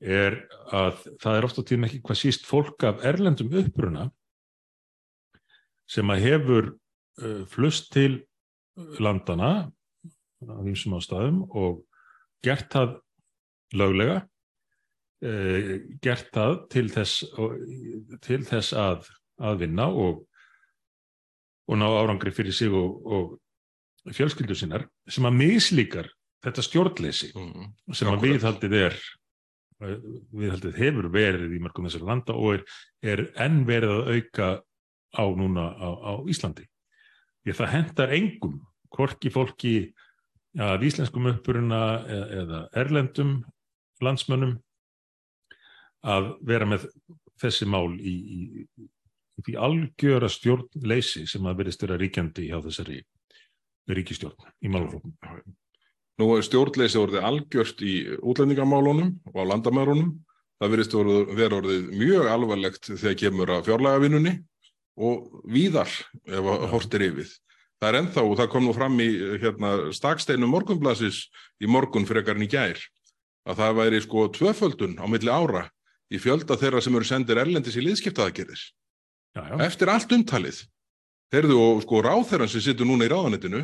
er 0.02 0.40
að 0.74 1.04
það 1.22 1.38
er 1.38 1.46
ofta 1.46 1.64
tíma 1.66 1.88
ekki 1.88 2.02
hvað 2.02 2.20
síst 2.24 2.48
fólk 2.50 2.84
af 2.90 3.04
erlendum 3.06 3.52
uppruna 3.62 4.08
sem 5.90 6.10
að 6.10 6.24
hefur 6.26 6.70
uh, 7.22 7.44
flust 7.52 7.92
til 7.94 8.24
landana 9.02 9.52
á 10.42 10.60
þýmsum 10.66 10.98
ástæðum 10.98 11.42
og 11.58 11.84
gert 12.46 12.72
það 12.74 12.96
löglega 13.78 14.18
uh, 14.22 15.72
gert 16.04 16.32
það 16.34 16.58
til 16.74 16.88
þess, 16.94 17.22
til 18.26 18.42
þess 18.48 18.74
að, 18.78 19.08
að 19.42 19.64
vinna 19.66 19.88
og, 19.92 20.26
og 21.70 21.80
ná 21.80 21.88
árangri 21.90 22.34
fyrir 22.36 22.56
sig 22.56 22.74
og, 22.74 22.98
og 23.06 24.14
fjölskyldu 24.16 24.58
sinnar 24.58 24.88
sem 25.10 25.28
að 25.30 25.38
mislíkar 25.44 26.10
þetta 26.42 26.66
stjórnleysi 26.66 27.32
mm, 27.38 27.74
sem 27.94 28.10
að 28.10 28.24
viðhaldið 28.26 28.78
er 28.82 29.02
viðhaldið 29.82 30.78
hefur 30.78 31.08
verið 31.14 31.56
í 31.56 31.62
mörgum 31.62 31.88
þessari 31.88 32.08
landa 32.10 32.36
og 32.38 32.58
er, 32.58 32.66
er 33.02 33.24
enn 33.42 33.64
verið 33.66 33.94
að 33.96 34.12
auka 34.16 34.50
á 35.12 35.24
núna 35.36 35.66
á, 35.76 35.90
á 35.90 36.12
Íslandi. 36.30 36.68
Ég 37.48 37.58
það 37.58 37.74
hendar 37.74 38.14
engum, 38.16 38.60
hvorki 38.96 39.32
fólki 39.34 39.76
að 40.60 40.88
íslenskum 40.90 41.30
uppuruna 41.32 41.82
eða, 42.04 42.26
eða 42.42 42.62
erlendum 42.84 43.38
landsmönnum 44.04 44.58
að 46.02 46.32
vera 46.48 46.68
með 46.68 46.90
þessi 47.42 47.68
mál 47.70 47.94
í, 47.98 48.14
í, 48.14 48.42
í 49.48 49.56
algjöra 49.56 50.30
stjórnleysi 50.30 51.28
sem 51.30 51.46
að 51.48 51.64
verist 51.64 51.84
vera 51.86 51.98
ríkjandi 52.02 52.50
hjá 52.50 52.60
þessari 52.66 53.02
ríkistjórn 53.92 54.52
í 54.62 54.72
málflóknum. 54.72 55.16
Nú 56.22 56.28
er 56.36 56.46
stjórnleysi 56.46 57.00
orðið 57.02 57.26
algjört 57.26 57.82
í 57.86 57.96
útlendingamálunum 58.20 59.16
og 59.32 59.40
á 59.42 59.44
landamærunum. 59.54 60.12
Það 60.62 60.74
verist 60.76 60.96
vera 61.34 61.58
orðið 61.58 61.88
mjög 61.98 62.28
alvarlegt 62.30 62.90
þegar 62.92 63.18
kemur 63.24 63.54
að 63.56 63.70
fjárlægavinnunni 63.70 64.34
og 65.02 65.32
víðar 65.50 65.90
ef 66.28 66.50
að 66.54 66.68
hortir 66.76 67.06
yfir. 67.08 67.32
Það 67.82 67.90
er 67.90 67.98
ennþá, 67.98 68.24
og 68.30 68.36
það 68.38 68.50
kom 68.54 68.68
nú 68.68 68.74
fram 68.78 69.00
í 69.02 69.08
hérna, 69.42 69.70
staksteinu 69.98 70.46
morgunblasis 70.50 71.24
í 71.58 71.70
morgun 71.70 72.06
frekar 72.06 72.38
en 72.38 72.46
í 72.46 72.50
gær, 72.52 72.78
að 73.50 73.58
það 73.58 73.80
væri 73.80 74.02
sko 74.06 74.28
tvöföldun 74.36 75.00
á 75.02 75.06
milli 75.10 75.34
ára 75.34 75.64
í 76.14 76.20
fjölda 76.22 76.60
þeirra 76.62 76.84
sem 76.86 77.00
eru 77.00 77.08
sendir 77.10 77.42
erlendis 77.42 77.80
í 77.80 77.86
liðskiptaðagerðis. 77.88 78.68
Eftir 79.66 79.90
allt 79.90 80.14
umtalið. 80.14 80.62
Þeirðu 81.34 81.58
og 81.64 81.82
sko 81.88 82.04
ráþeirann 82.06 82.52
sem 82.52 82.62
situr 82.62 82.86
núna 82.86 83.08
í 83.08 83.12
ráðanettinu, 83.12 83.64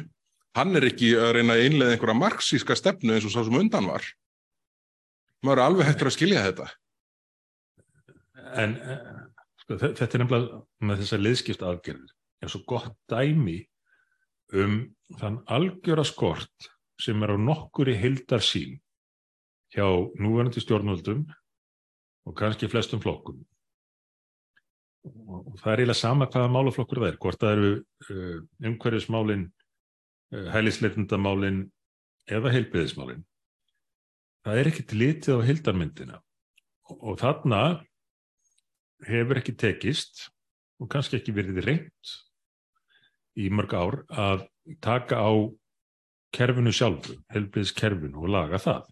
hann 0.57 0.79
er 0.79 0.89
ekki 0.89 1.13
að 1.19 1.33
reyna 1.37 1.53
að 1.53 1.63
einlega 1.67 1.93
einhverja 1.93 2.17
marxíska 2.17 2.77
stefnu 2.79 3.13
eins 3.13 3.27
og 3.27 3.35
sá 3.35 3.41
sem 3.43 3.61
undan 3.61 3.89
var. 3.91 4.05
Maður 5.45 5.61
er 5.61 5.65
alveg 5.67 5.91
hættur 5.91 6.09
að 6.09 6.17
skilja 6.17 6.45
þetta. 6.47 6.69
En 8.57 8.77
sko, 9.61 9.77
þetta 9.77 10.07
er 10.07 10.23
nefnilega 10.23 10.61
með 10.89 11.03
þessar 11.03 11.27
liðskiptaðagerðir 11.27 12.13
eins 12.41 12.55
og 12.57 12.63
gott 12.69 12.95
dæmi 13.11 13.59
um 14.55 14.79
þann 15.19 15.41
algjöra 15.51 16.05
skort 16.07 16.69
sem 17.01 17.21
er 17.23 17.35
á 17.35 17.37
nokkur 17.37 17.91
í 17.91 17.97
hildar 17.99 18.43
sín 18.43 18.79
hjá 19.75 19.85
núverandi 20.19 20.63
stjórnvöldum 20.63 21.25
og 22.27 22.35
kannski 22.37 22.69
flestum 22.71 23.01
flokkum. 23.03 23.39
Og 25.07 25.55
það 25.61 25.71
er 25.71 25.81
eiginlega 25.81 25.99
sama 25.99 26.27
hvaða 26.27 26.51
málaflokkur 26.51 27.01
það 27.03 27.09
er, 27.11 27.17
hvort 27.21 27.41
það 27.41 27.55
eru 27.55 27.71
uh, 27.77 28.37
umhverjusmálin, 28.69 29.45
uh, 30.35 30.47
hælisleitundamálin 30.55 31.61
eða 32.27 32.51
heilbiðismálin. 32.55 33.23
Það 34.43 34.61
er 34.61 34.71
ekkit 34.71 34.95
litið 34.95 35.39
á 35.39 35.47
hildarmyndina 35.47 36.19
og 36.97 37.19
þarna 37.19 37.61
hefur 39.07 39.39
ekki 39.39 39.55
tekist 39.59 40.27
og 40.81 40.89
kannski 40.91 41.19
ekki 41.19 41.35
verið 41.35 41.63
reynd 41.65 42.13
í 43.37 43.49
mörg 43.53 43.73
ár 43.77 44.01
að 44.09 44.45
taka 44.83 45.21
á 45.21 45.31
kerfinu 46.35 46.73
sjálfu, 46.75 47.17
helbriðskerfinu 47.33 48.23
og 48.23 48.31
laga 48.33 48.59
það. 48.61 48.87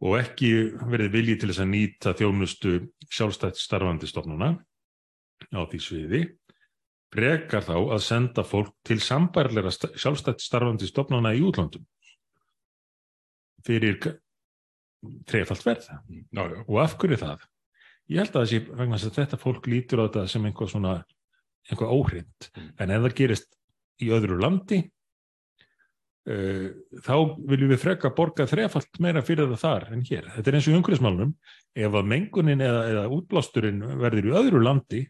Og 0.00 0.16
ekki 0.16 0.50
verið 0.88 1.12
viljið 1.12 1.40
til 1.40 1.50
þess 1.50 1.62
að 1.62 1.72
nýta 1.74 2.14
þjónustu 2.16 2.74
sjálfstætt 3.12 3.60
starfandi 3.60 4.08
stofnuna 4.08 4.54
á 5.52 5.60
því 5.68 5.80
sviði, 5.84 6.22
brekar 7.12 7.66
þá 7.66 7.76
að 7.76 8.02
senda 8.06 8.44
fólk 8.46 8.72
til 8.86 9.00
sambærleira 9.04 9.72
sjálfstætt 9.72 10.42
starfandi 10.42 10.88
stofnuna 10.88 11.34
í 11.36 11.44
útlandum 11.44 11.84
fyrir 13.66 13.98
trefalt 15.28 15.64
verð. 15.66 15.88
Já, 16.08 16.42
já. 16.48 16.60
Og 16.66 16.80
af 16.80 16.96
hverju 17.00 17.20
það? 17.20 17.46
Ég 18.10 18.22
held 18.24 18.36
að 18.36 18.46
þessi, 18.46 18.60
að 18.74 19.16
þetta 19.20 19.38
fólk 19.40 19.68
lítur 19.70 20.02
á 20.02 20.04
þetta 20.08 20.26
sem 20.32 20.46
einhvað 20.48 20.72
svona 20.72 20.94
eitthvað 21.68 21.92
óhrind 21.96 22.48
mm. 22.54 22.72
en 22.80 22.94
ef 22.94 23.04
það 23.04 23.16
gerist 23.20 23.50
í 24.00 24.10
öðru 24.16 24.40
landi 24.40 24.80
uh, 26.30 26.66
þá 27.04 27.14
viljum 27.50 27.72
við 27.74 27.82
freka 27.84 28.12
borga 28.16 28.48
þrefalt 28.50 29.00
meira 29.02 29.22
fyrir 29.26 29.50
það 29.52 29.64
þar 29.64 29.88
en 29.94 30.04
hér. 30.08 30.28
Þetta 30.36 30.50
er 30.50 30.58
eins 30.58 30.68
og 30.70 30.80
umhverfismálunum 30.80 31.32
ef 31.86 31.96
að 32.00 32.12
mengunin 32.14 32.66
eða, 32.66 32.84
eða 32.92 33.08
útblásturinn 33.16 33.82
verður 34.00 34.30
í 34.30 34.36
öðru 34.42 34.62
landi 34.64 35.06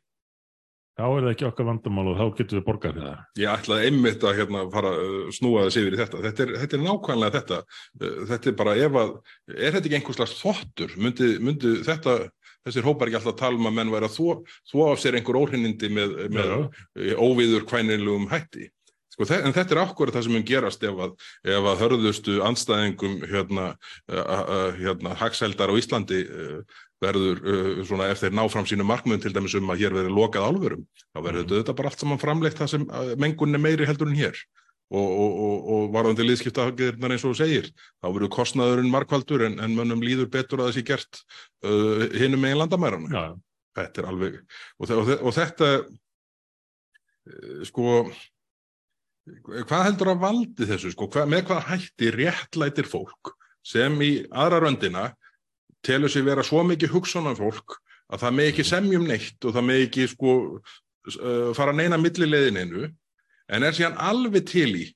þá 1.00 1.06
er 1.06 1.24
það 1.24 1.30
ekki 1.32 1.46
okkar 1.48 1.68
vandamál 1.68 2.06
og 2.10 2.18
þá 2.18 2.24
getur 2.38 2.58
við 2.58 2.64
borgað 2.66 2.96
fyrir 2.96 3.06
það. 3.06 3.20
Ég 3.40 3.52
ætlaði 3.54 3.88
einmitt 3.88 4.26
að 4.26 4.36
hérna, 4.40 4.64
fara 4.74 4.90
að 4.98 5.14
snúa 5.36 5.62
þessi 5.66 5.82
yfir 5.84 5.96
í 5.96 6.00
þetta. 6.00 6.20
Þetta 6.26 6.44
er, 6.44 6.52
þetta 6.62 6.76
er 6.76 6.82
nákvæmlega 6.84 7.34
þetta. 7.38 7.60
Uh, 8.00 8.18
þetta 8.30 8.50
er 8.50 8.58
bara 8.58 8.74
ef 8.76 8.98
að, 9.00 9.14
er 9.54 9.76
þetta 9.76 9.90
ekki 9.90 9.98
einhvers 10.00 10.20
slags 10.20 10.36
þottur? 10.40 10.96
Myndi, 11.00 11.30
myndi 11.40 11.74
þetta 11.86 12.16
þessir 12.66 12.86
hópar 12.86 13.10
ekki 13.10 13.20
alltaf 13.20 13.38
tala 13.38 13.58
um 13.58 13.70
að 13.70 13.78
menn 13.78 13.94
væri 13.94 14.08
að 14.10 14.18
þó, 14.18 14.52
þó 14.72 14.76
af 14.90 15.00
sér 15.02 15.16
einhver 15.18 15.38
óhrinnindi 15.40 15.90
með, 15.92 16.18
með 16.34 17.16
óviður 17.16 17.66
kvænilugum 17.70 18.28
hætti. 18.32 18.68
Sko, 19.10 19.26
en 19.34 19.56
þetta 19.56 19.74
er 19.74 19.80
ákveður 19.82 20.14
það 20.14 20.26
sem 20.26 20.36
mun 20.36 20.46
gerast 20.46 20.84
ef 20.86 21.00
að, 21.06 21.16
ef 21.56 21.66
að 21.72 21.80
hörðustu 21.82 22.36
anstæðingum 22.46 23.16
hérna, 23.28 23.66
hérna, 24.78 25.16
haxheldar 25.18 25.72
á 25.72 25.74
Íslandi 25.80 26.22
verður 27.00 27.40
svona 27.88 28.10
ef 28.12 28.22
þeir 28.22 28.36
ná 28.36 28.44
fram 28.52 28.68
sínu 28.68 28.86
markmiðum 28.86 29.24
til 29.24 29.34
dæmis 29.34 29.56
um 29.58 29.72
að 29.72 29.82
hér 29.82 29.96
verður 29.96 30.16
lokað 30.18 30.46
álverum, 30.46 30.86
þá 31.10 31.20
verður 31.24 31.44
mm. 31.46 31.52
þetta 31.56 31.76
bara 31.78 31.92
allt 31.92 32.04
saman 32.04 32.22
framlegt 32.22 32.60
það 32.60 32.72
sem 32.74 32.88
mengunni 33.20 33.60
meiri 33.60 33.88
heldur 33.88 34.10
en 34.10 34.18
hér 34.20 34.42
og, 34.90 35.06
og, 35.06 35.34
og, 35.44 35.68
og 35.74 35.92
varðandi 35.94 36.26
liðskiptaðgerðnar 36.26 37.14
eins 37.14 37.24
og 37.24 37.34
þú 37.34 37.38
segir, 37.38 37.68
þá 38.02 38.08
verður 38.08 38.32
kostnaðurinn 38.34 38.90
markvaldur 38.90 39.46
en, 39.46 39.58
en 39.62 39.76
mönnum 39.76 40.02
líður 40.02 40.30
betur 40.32 40.64
að 40.64 40.74
sé 40.76 40.84
gert 40.86 41.22
uh, 41.62 42.08
hinnum 42.18 42.42
megin 42.42 42.58
landamærarna. 42.58 43.10
Ja. 43.14 43.24
Þetta 43.78 44.02
er 44.02 44.08
alveg, 44.10 44.40
og 44.82 45.34
þetta, 45.36 45.70
uh, 47.30 47.60
sko, 47.70 48.00
hvað 49.60 49.86
heldur 49.86 50.10
að 50.14 50.24
valdi 50.24 50.66
þessu, 50.72 50.90
sko, 50.96 51.06
hvað, 51.14 51.30
með 51.30 51.46
hvað 51.52 51.68
hætti 51.70 52.10
réttlætir 52.16 52.90
fólk 52.90 53.36
sem 53.62 53.94
í 54.02 54.12
aðra 54.32 54.64
röndina 54.64 55.10
telur 55.86 56.10
sér 56.10 56.26
vera 56.26 56.42
svo 56.44 56.64
mikið 56.66 56.96
hugsanan 56.96 57.38
fólk 57.38 57.78
að 58.10 58.24
það 58.24 58.36
með 58.36 58.50
ekki 58.50 58.66
semjum 58.66 59.06
neitt 59.06 59.46
og 59.46 59.54
það 59.54 59.68
með 59.68 59.84
ekki, 59.84 60.08
sko, 60.10 60.34
uh, 61.14 61.52
fara 61.54 61.76
neina 61.76 62.00
millilegin 62.00 62.58
einu 62.58 62.90
en 63.50 63.66
er 63.66 63.76
síðan 63.76 64.00
alveg 64.00 64.48
til 64.50 64.70
í 64.78 64.86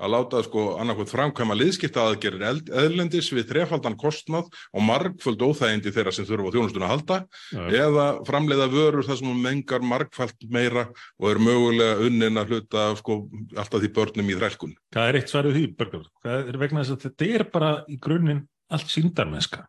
að 0.00 0.12
láta 0.14 0.40
sko 0.44 0.62
annarkot 0.80 1.10
framkvæma 1.12 1.56
liðskiptaðaðgerir 1.58 2.44
eðlendis 2.82 3.28
við 3.34 3.50
þrefaldan 3.50 3.98
kostnað 4.00 4.48
og 4.72 4.84
margföld 4.86 5.42
óþægindi 5.44 5.92
þeirra 5.94 6.14
sem 6.16 6.28
þurfa 6.28 6.52
á 6.52 6.54
þjónustuna 6.54 6.86
að 6.88 6.94
halda 6.94 7.18
ja. 7.52 7.66
eða 7.84 8.06
framleiða 8.28 8.68
vörur 8.72 9.06
þar 9.08 9.20
sem 9.20 9.42
mengar 9.44 9.84
margfald 9.84 10.46
meira 10.52 10.86
og 11.20 11.28
er 11.32 11.42
mögulega 11.44 12.06
unnin 12.06 12.40
að 12.40 12.54
hluta 12.54 12.86
sko 13.00 13.18
alltaf 13.52 13.82
því 13.82 13.92
börnum 13.98 14.32
í 14.32 14.38
þrælkun. 14.40 14.74
Það 14.96 15.10
er 15.10 15.20
eitt 15.20 15.34
svaru 15.34 15.52
því, 15.56 15.66
Bergur. 15.76 16.08
Það 16.24 16.54
er 16.54 16.60
vegna 16.64 16.84
þess 16.84 16.96
að 16.96 17.06
þetta 17.08 17.30
er 17.36 17.46
bara 17.52 17.74
í 17.84 18.00
grunninn 18.00 18.44
allt 18.70 18.92
síndarmennska. 18.92 19.66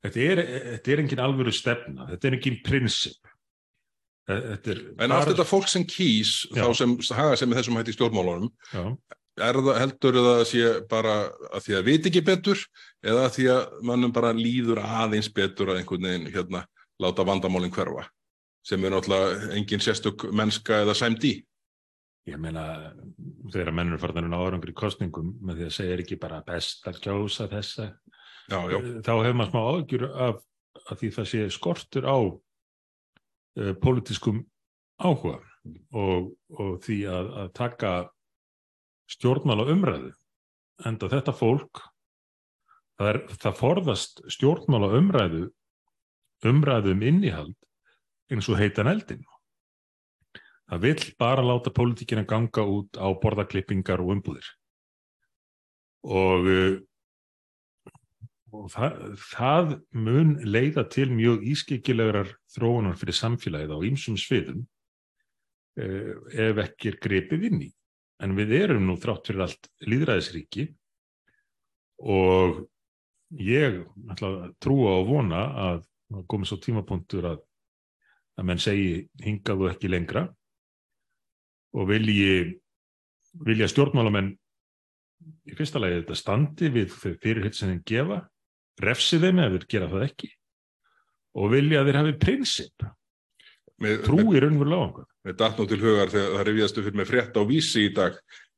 Þetta 0.00 0.26
er, 0.26 0.40
þetta 0.74 0.92
er 0.92 1.02
engin 1.02 1.20
alvöru 1.22 1.52
stefna, 1.52 2.06
þetta 2.08 2.28
er 2.30 2.38
engin 2.38 2.62
prinsip. 2.64 3.29
Er, 4.30 4.82
en 5.02 5.14
allt 5.14 5.32
þetta 5.32 5.46
fólk 5.48 5.70
sem 5.70 5.84
kýs 5.88 6.44
já. 6.50 6.62
þá 6.62 6.68
sem 6.78 6.92
haga 7.16 7.38
sem 7.40 7.56
þessum 7.56 7.78
hætti 7.80 7.94
stjórnmálunum 7.96 8.50
er 9.40 9.58
það 9.58 9.78
heldur 9.80 10.18
það 10.18 10.30
að 10.32 10.46
sé 10.50 10.72
bara 10.90 11.14
að 11.50 11.66
því 11.66 11.76
að 11.78 11.86
viti 11.88 12.10
ekki 12.10 12.22
betur 12.26 12.64
eða 13.02 13.26
að 13.26 13.36
því 13.36 13.46
að 13.54 13.76
mannum 13.90 14.14
bara 14.14 14.32
líður 14.36 14.82
aðeins 14.84 15.30
betur 15.34 15.72
að 15.72 15.80
einhvern 15.80 16.08
veginn 16.08 16.32
hérna 16.34 16.64
láta 17.00 17.26
vandamálinn 17.26 17.74
hverfa 17.74 18.06
sem 18.66 18.84
er 18.84 18.92
náttúrulega 18.92 19.54
engin 19.56 19.82
sérstök 19.82 20.28
mennska 20.36 20.82
eða 20.84 20.96
sæmt 20.98 21.24
í 21.28 21.38
Ég 22.28 22.36
meina 22.36 22.92
þegar 23.50 23.72
mennur 23.74 23.98
farðanum 23.98 24.36
árangur 24.36 24.70
í 24.70 24.76
kostningum 24.76 25.32
með 25.40 25.62
því 25.62 25.66
að 25.70 25.76
segja 25.78 25.96
ekki 26.02 26.18
bara 26.20 26.42
best 26.46 26.84
að 26.86 27.00
kjósa 27.06 27.48
þessa 27.50 27.86
já, 28.50 28.58
já. 28.68 28.78
þá 29.00 29.12
hefur 29.24 29.38
maður 29.40 29.50
smá 29.50 29.62
ágjur 29.64 30.06
af 30.10 30.42
að 30.90 31.00
því 31.00 31.10
það 31.16 31.28
sé 31.30 31.42
skortur 31.54 32.06
á 32.06 32.18
uh, 33.58 33.72
pólitískum 33.82 34.42
áhuga 35.00 35.38
og, 35.96 36.32
og 36.56 36.76
því 36.84 36.98
að, 37.10 37.30
að 37.42 37.52
taka 37.56 37.92
stjórnmála 39.10 39.66
umræðu 39.72 40.12
enda 40.88 41.10
þetta 41.12 41.34
fólk 41.36 41.82
það, 42.98 43.08
er, 43.10 43.18
það 43.42 43.58
forðast 43.58 44.22
stjórnmála 44.36 44.92
umræðu 45.00 45.48
umræðu 46.46 46.94
um 46.94 47.04
innihald 47.04 47.56
eins 48.30 48.48
og 48.48 48.60
heitan 48.60 48.88
eldin 48.88 49.24
það 50.70 50.84
vill 50.86 51.04
bara 51.18 51.42
láta 51.42 51.72
pólitíkina 51.74 52.24
ganga 52.28 52.62
út 52.62 52.94
á 52.94 53.10
borðaklippingar 53.18 54.02
og 54.02 54.14
umbúðir. 54.14 54.46
Og, 56.06 56.46
eh, 56.46 56.78
og 58.50 58.70
það, 58.72 58.96
það 59.30 59.72
mun 59.94 60.34
leiða 60.46 60.84
til 60.90 61.08
mjög 61.14 61.44
ískikilegar 61.52 62.32
þróunar 62.54 62.98
fyrir 62.98 63.16
samfélagið 63.18 63.74
á 63.74 63.78
ýmsum 63.86 64.18
sviðum 64.20 64.64
eh, 65.80 66.16
ef 66.48 66.62
ekki 66.64 66.92
er 66.92 66.98
grepið 67.02 67.46
inn 67.50 67.62
í. 67.68 67.70
En 68.20 68.34
við 68.36 68.56
erum 68.58 68.88
nú 68.88 68.98
þrátt 69.00 69.30
fyrir 69.30 69.46
allt 69.46 69.70
líðræðisríki 69.86 70.66
og 72.10 72.64
ég 73.38 73.80
ætla 74.10 74.50
trúa 74.60 74.98
og 74.98 75.08
vona 75.08 75.44
að 75.68 75.86
komið 76.28 76.50
svo 76.50 76.58
tímapunktur 76.64 77.30
að, 77.30 77.40
að 78.36 78.50
menn 78.50 78.60
segi 78.60 79.06
hingað 79.22 79.64
og 79.64 79.72
ekki 79.72 79.92
lengra 79.92 80.26
og 81.78 81.86
vilji 81.86 82.58
vilja 83.46 83.68
stjórnmálamenn 83.70 84.32
í 85.46 85.54
fyrsta 85.54 85.78
lagi 85.78 86.00
þetta 86.00 86.18
standi 86.18 86.70
við 86.74 86.94
fyrirhitt 87.22 87.56
sem 87.56 87.70
þeim 87.70 87.82
gefa 87.86 88.18
refsi 88.80 89.20
þeim 89.22 89.42
ef 89.44 89.56
þeir 89.56 89.66
gera 89.74 89.90
það 89.90 90.06
ekki 90.08 90.30
og 91.40 91.52
vilja 91.54 91.80
að 91.80 91.90
þeir 91.90 92.00
hafi 92.00 92.16
prinsip 92.24 92.86
trúi 94.04 94.42
raunverulega 94.42 94.80
á 94.80 94.86
einhvern 94.86 95.08
Með 95.20 95.36
datnum 95.36 95.66
til 95.68 95.80
hugar 95.82 96.08
þegar 96.08 96.30
það 96.38 96.46
rifjastu 96.48 96.82
fyrir 96.84 96.96
með 96.96 97.10
frétt 97.10 97.34
á 97.36 97.42
vísi 97.44 97.82
í 97.84 97.90
dag 97.96 98.14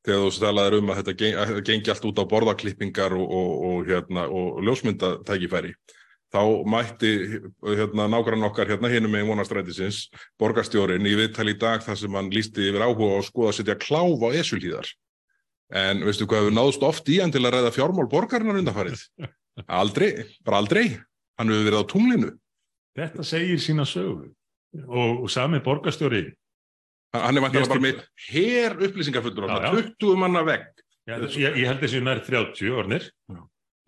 þegar 0.07 0.21
þú 0.23 0.43
talaður 0.45 0.77
um 0.79 0.93
að 0.93 1.01
þetta 1.01 1.15
gengi, 1.19 1.63
gengi 1.67 1.91
allt 1.91 2.07
út 2.07 2.21
á 2.23 2.31
borðaklippingar 2.31 3.17
og, 3.19 3.35
og, 3.39 3.51
og, 3.67 3.91
hérna, 3.91 4.27
og 4.31 4.61
ljósmyndatækifæri 4.67 5.73
þá 6.33 6.43
mætti 6.65 7.11
hérna, 7.67 8.07
nákvæmlega 8.09 8.49
okkar 8.49 8.71
hérna 8.71 8.91
hinum 8.93 9.13
með 9.13 9.29
vonastrætisins 9.33 10.07
borgarstjórin 10.41 11.07
í 11.07 11.17
viðtali 11.19 11.57
í 11.57 11.61
dag 11.61 11.83
þar 11.85 11.99
sem 12.01 12.19
hann 12.19 12.31
lísti 12.33 12.71
yfir 12.71 12.87
áhuga 12.87 13.19
og 13.19 13.27
skoða 13.27 13.53
að 13.53 13.59
setja 13.59 13.79
kláf 13.83 14.25
á 14.25 14.29
esulíðar. 14.41 14.89
En 15.83 16.03
veistu 16.07 16.29
hvað 16.29 16.47
hefur 16.47 16.57
náðust 16.57 16.87
oft 16.89 17.11
í 17.13 17.19
hann 17.21 17.33
til 17.33 17.45
að 17.45 17.57
ræða 17.57 17.75
fjármál 17.77 18.09
borgarinnar 18.13 18.61
undanfarið? 18.63 19.05
Aldrei, 19.67 20.13
bara 20.47 20.63
aldrei. 20.63 20.87
Hann 21.41 21.53
hefur 21.53 21.67
verið 21.69 21.83
á 21.83 21.91
tunglinu. 21.91 22.31
Þetta 22.99 23.25
segir 23.25 23.61
sína 23.61 23.85
sögu 23.89 24.31
og, 24.85 25.25
og 25.25 25.29
sami 25.33 25.61
borgarstjóri. 25.65 26.27
Hann 27.13 27.37
er 27.37 27.45
vantilega 27.45 27.73
bara 27.75 27.85
með 27.85 28.05
hér 28.31 28.77
upplýsingafullur 28.89 29.49
á 29.49 29.57
það, 29.67 29.83
20 30.01 30.21
manna 30.21 30.45
vegg. 30.49 30.71
Ég, 31.09 31.59
ég 31.59 31.67
held 31.67 31.83
þessi 31.83 32.01
nær 32.05 32.23
30 32.25 32.77
ornir 32.79 33.09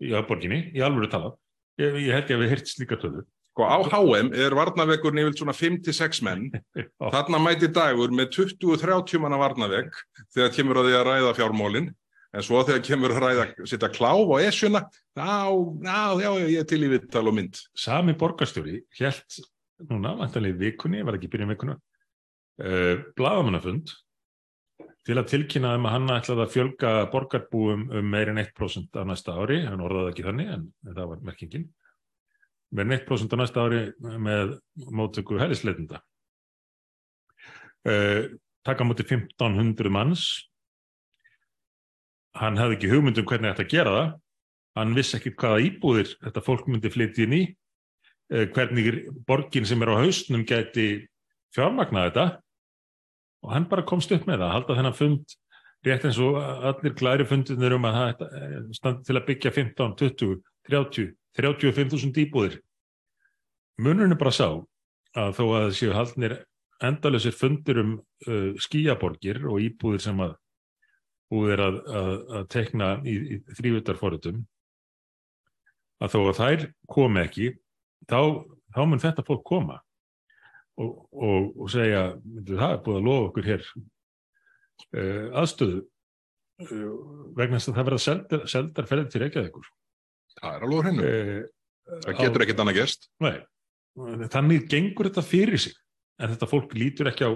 í 0.03 0.11
borginni, 0.27 0.65
í 0.75 0.83
alvöru 0.83 1.07
talað 1.09 1.37
Ég, 1.81 1.95
ég 2.05 2.13
held 2.13 2.23
ekki 2.23 2.35
að 2.35 2.41
við 2.43 2.51
hirtst 2.53 2.77
líka 2.79 2.97
töðu. 2.99 3.25
Sko 3.55 3.67
á 3.67 3.77
HM 3.83 4.29
er 4.35 4.55
varnaveggur 4.55 5.15
nefnilt 5.15 5.39
svona 5.39 5.55
5-6 5.55 6.21
menn. 6.27 6.45
Þarna 7.15 7.39
mæti 7.43 7.69
dagur 7.71 8.13
með 8.15 8.31
20-30 8.35 9.23
manna 9.23 9.39
varnavegg 9.39 9.95
þegar 10.35 10.53
kemur 10.55 10.79
að 10.79 10.89
því 10.89 10.97
að 10.99 11.05
ræða 11.09 11.33
fjármólinn. 11.39 11.89
En 12.35 12.43
svo 12.43 12.59
þegar 12.67 12.81
kemur 12.83 13.13
að 13.15 13.21
ræða, 13.23 13.43
setja 13.63 13.87
kláf 13.95 14.27
á 14.27 14.37
esjuna, 14.43 14.81
já, 15.15 15.35
já, 15.87 15.99
já, 16.19 16.31
ég 16.51 16.65
til 16.67 16.81
í 16.83 16.89
vittal 16.91 17.29
og 17.31 17.35
mynd. 17.37 17.59
Sami 17.79 18.15
borgarstjóri 18.19 18.81
held 18.97 19.37
núna, 19.87 20.15
vantanlega 20.19 20.59
vikunni, 20.59 20.99
ég 20.99 21.07
var 21.07 21.15
ekki 21.15 21.29
byrjað 21.31 21.53
vikuna, 21.53 21.75
uh, 21.77 22.65
eh, 22.67 23.05
bladamannafund 23.15 23.93
til 25.05 25.15
að 25.19 25.29
tilkynna 25.31 25.75
um 25.77 25.87
að 25.87 25.93
hann 25.95 26.13
ætlaði 26.15 26.43
að 26.43 26.53
fjölga 26.55 26.91
borgarbúum 27.13 27.85
um 27.93 28.07
meirinn 28.09 28.41
1% 28.41 28.97
á 28.97 29.01
næsta 29.07 29.35
ári, 29.37 29.61
hann 29.67 29.83
orðaði 29.85 30.11
ekki 30.11 30.25
þannig 30.25 30.51
en 30.55 30.65
það 30.89 31.11
var 31.11 31.21
merkingin, 31.29 31.67
meirinn 32.75 32.97
1% 32.97 33.35
á 33.35 33.37
næsta 33.39 33.63
ári 33.67 33.83
með 34.01 34.57
móttöku 34.91 35.39
hælisleitunda. 35.39 36.01
Uh, 37.85 38.33
taka 38.65 38.87
mútið 38.87 39.13
1500 39.21 39.93
manns, 39.93 40.25
hann 42.39 42.59
hefði 42.59 42.77
ekki 42.77 42.91
hugmyndum 42.91 43.27
hvernig 43.29 43.53
þetta 43.53 43.71
gera 43.71 43.95
það, 43.97 44.09
hann 44.75 44.95
vissi 44.97 45.17
ekki 45.19 45.35
hvaða 45.39 45.61
íbúðir 45.69 46.11
þetta 46.23 46.43
fólk 46.45 46.67
myndi 46.67 46.91
flytja 46.91 47.25
inn 47.27 47.37
í, 47.37 47.43
uh, 48.33 48.45
hvernig 48.55 49.05
borgin 49.27 49.67
sem 49.67 49.81
er 49.85 49.93
á 49.93 50.01
hausnum 50.01 50.45
gæti 50.47 50.89
fjármagna 51.55 52.09
þetta 52.09 52.27
og 53.45 53.53
hann 53.53 53.67
bara 53.71 53.85
komst 53.87 54.11
upp 54.11 54.25
með 54.27 54.41
það, 54.43 54.55
halda 54.55 54.77
þennan 54.79 54.97
fund 54.97 55.35
rétt 55.85 56.05
eins 56.07 56.19
og 56.21 56.37
allir 56.39 56.95
klæri 56.97 57.27
fundinir 57.29 57.75
um 57.77 57.85
að 57.85 57.97
það 57.99 58.23
eh, 58.25 58.55
standi 58.73 59.05
til 59.05 59.17
að 59.19 59.27
byggja 59.27 59.51
15, 59.53 59.93
20, 60.01 60.39
30, 60.69 61.11
35.000 61.37 62.23
íbúðir. 62.23 62.55
Munurinn 63.77 64.15
er 64.15 64.19
bara 64.19 64.33
sá 64.33 64.47
að 65.15 65.35
þó 65.37 65.43
að 65.59 65.67
séu 65.77 65.93
haldnir 65.93 66.39
endalösir 66.83 67.35
fundir 67.35 67.79
um 67.83 67.91
uh, 68.27 68.51
skíaborgir 68.59 69.43
og 69.47 69.61
íbúðir 69.63 70.03
sem 70.03 70.17
að 70.23 70.33
búðir 71.35 71.63
að, 71.67 71.79
að, 72.01 72.11
að 72.39 72.51
tekna 72.55 72.91
í, 73.03 73.15
í 73.35 73.39
þrývöldarforðutum 73.59 74.43
að 76.03 76.13
þó 76.15 76.19
að 76.21 76.37
þær 76.39 76.67
komi 76.91 77.23
ekki 77.23 77.49
þá, 78.09 78.19
þá 78.75 78.81
mun 78.89 79.03
þetta 79.03 79.25
fólk 79.27 79.43
koma 79.47 79.79
og, 80.81 80.93
og, 81.11 81.51
og 81.55 81.71
segja 81.71 82.05
það 82.49 82.69
er 82.69 82.81
búið 82.85 82.99
að 82.99 83.09
lofa 83.09 83.27
okkur 83.29 83.49
hér 83.49 83.65
uh, 83.71 85.27
aðstöðu 85.41 85.81
uh, 85.81 86.93
vegna 87.37 87.59
þess 87.59 87.71
að 87.71 87.77
það 87.79 87.89
verða 87.89 88.03
seldar, 88.05 88.45
seldar 88.51 88.89
ferðið 88.89 89.11
til 89.13 89.23
Reykjavíkur. 89.23 89.71
Það 90.35 90.57
er 90.57 90.67
alveg 90.67 90.89
hennu 90.89 91.09
uh, 91.09 91.41
það 92.05 92.21
getur 92.21 92.45
ekkert 92.45 92.63
annað 92.63 92.79
gerst. 92.81 93.09
Nei, 93.23 93.35
þannig 94.33 94.69
gengur 94.71 95.09
þetta 95.09 95.25
fyrir 95.25 95.61
sig 95.61 95.75
en 96.19 96.31
þetta 96.31 96.49
fólk 96.49 96.75
lítur 96.77 97.11
ekki 97.11 97.27
á 97.27 97.31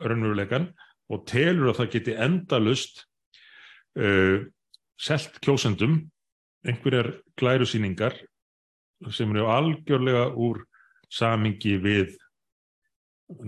raunveruleikan 0.00 0.70
og 1.12 1.24
telur 1.28 1.72
að 1.72 1.82
það 1.82 1.90
geti 1.96 2.14
endalust 2.26 3.02
selt 5.02 5.38
kjósendum 5.44 5.98
einhverjar 6.66 7.10
glærusýningar 7.40 8.16
sem 9.10 9.30
eru 9.34 9.48
algjörlega 9.50 10.28
úr 10.38 10.62
samingi 11.12 11.76
við 11.82 12.16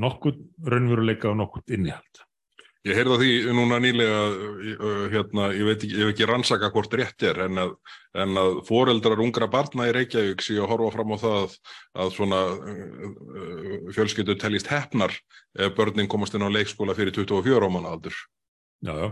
nokkurt 0.00 0.40
raunveruleika 0.64 1.30
og 1.30 1.38
nokkurt 1.40 1.74
innihald. 1.74 2.24
Ég 2.84 2.98
heyrða 2.98 3.16
því 3.16 3.28
núna 3.56 3.78
nýlega, 3.80 4.16
hérna, 5.08 5.46
ég 5.56 5.64
veit 5.64 5.78
ekki, 5.78 5.94
ég 5.94 6.02
hef 6.04 6.10
ekki 6.12 6.26
rannsaka 6.28 6.68
hvort 6.74 6.96
rétt 7.00 7.24
er, 7.24 7.38
en 7.46 7.62
að, 7.62 7.70
en 8.20 8.40
að 8.42 8.58
foreldrar 8.68 9.22
ungra 9.24 9.48
barna 9.48 9.86
í 9.88 9.94
Reykjavík 9.96 10.44
sé 10.44 10.58
að 10.58 10.68
horfa 10.68 10.90
fram 10.92 11.14
á 11.16 11.18
það 11.22 11.54
að 12.04 12.12
svona 12.18 12.40
fjölskyldu 13.96 14.36
tellist 14.36 14.68
hefnar 14.68 15.16
ef 15.56 15.72
börnin 15.78 16.10
komast 16.12 16.36
inn 16.36 16.44
á 16.44 16.52
leikskóla 16.52 16.96
fyrir 16.98 17.16
24 17.16 17.70
ámanna 17.70 17.94
aldur. 17.96 18.20
Já, 18.84 18.92
já. 19.00 19.08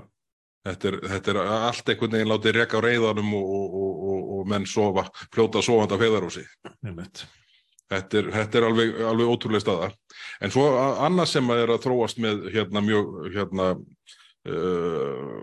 Þetta 0.62 0.88
er, 0.88 0.96
þetta 1.10 1.32
er 1.32 1.38
allt 1.42 1.88
einhvern 1.90 2.16
veginn 2.16 2.30
látið 2.30 2.56
rekka 2.60 2.78
á 2.78 2.84
reyðanum 2.84 3.32
og, 3.34 3.46
og, 3.52 4.02
og, 4.12 4.26
og 4.36 4.50
menn 4.52 4.66
sofa, 4.70 5.08
fljóta 5.34 5.62
sofanda 5.64 5.98
feðarúsi. 5.98 6.44
Ég 6.86 6.98
veit. 6.98 7.24
Þetta 7.92 8.20
er, 8.20 8.28
þetta 8.36 8.60
er 8.60 8.66
alveg, 8.68 8.92
alveg 9.10 9.32
ótrúlega 9.32 9.64
staða. 9.64 9.88
En 10.40 10.52
svo 10.54 10.68
annað 10.78 11.32
sem 11.32 11.50
að 11.52 11.64
er 11.64 11.72
að 11.74 11.82
þróast 11.86 12.20
með 12.22 12.46
hérna, 12.54 12.84
mjög 12.86 13.10
hérna, 13.34 13.66
uh, 14.48 15.34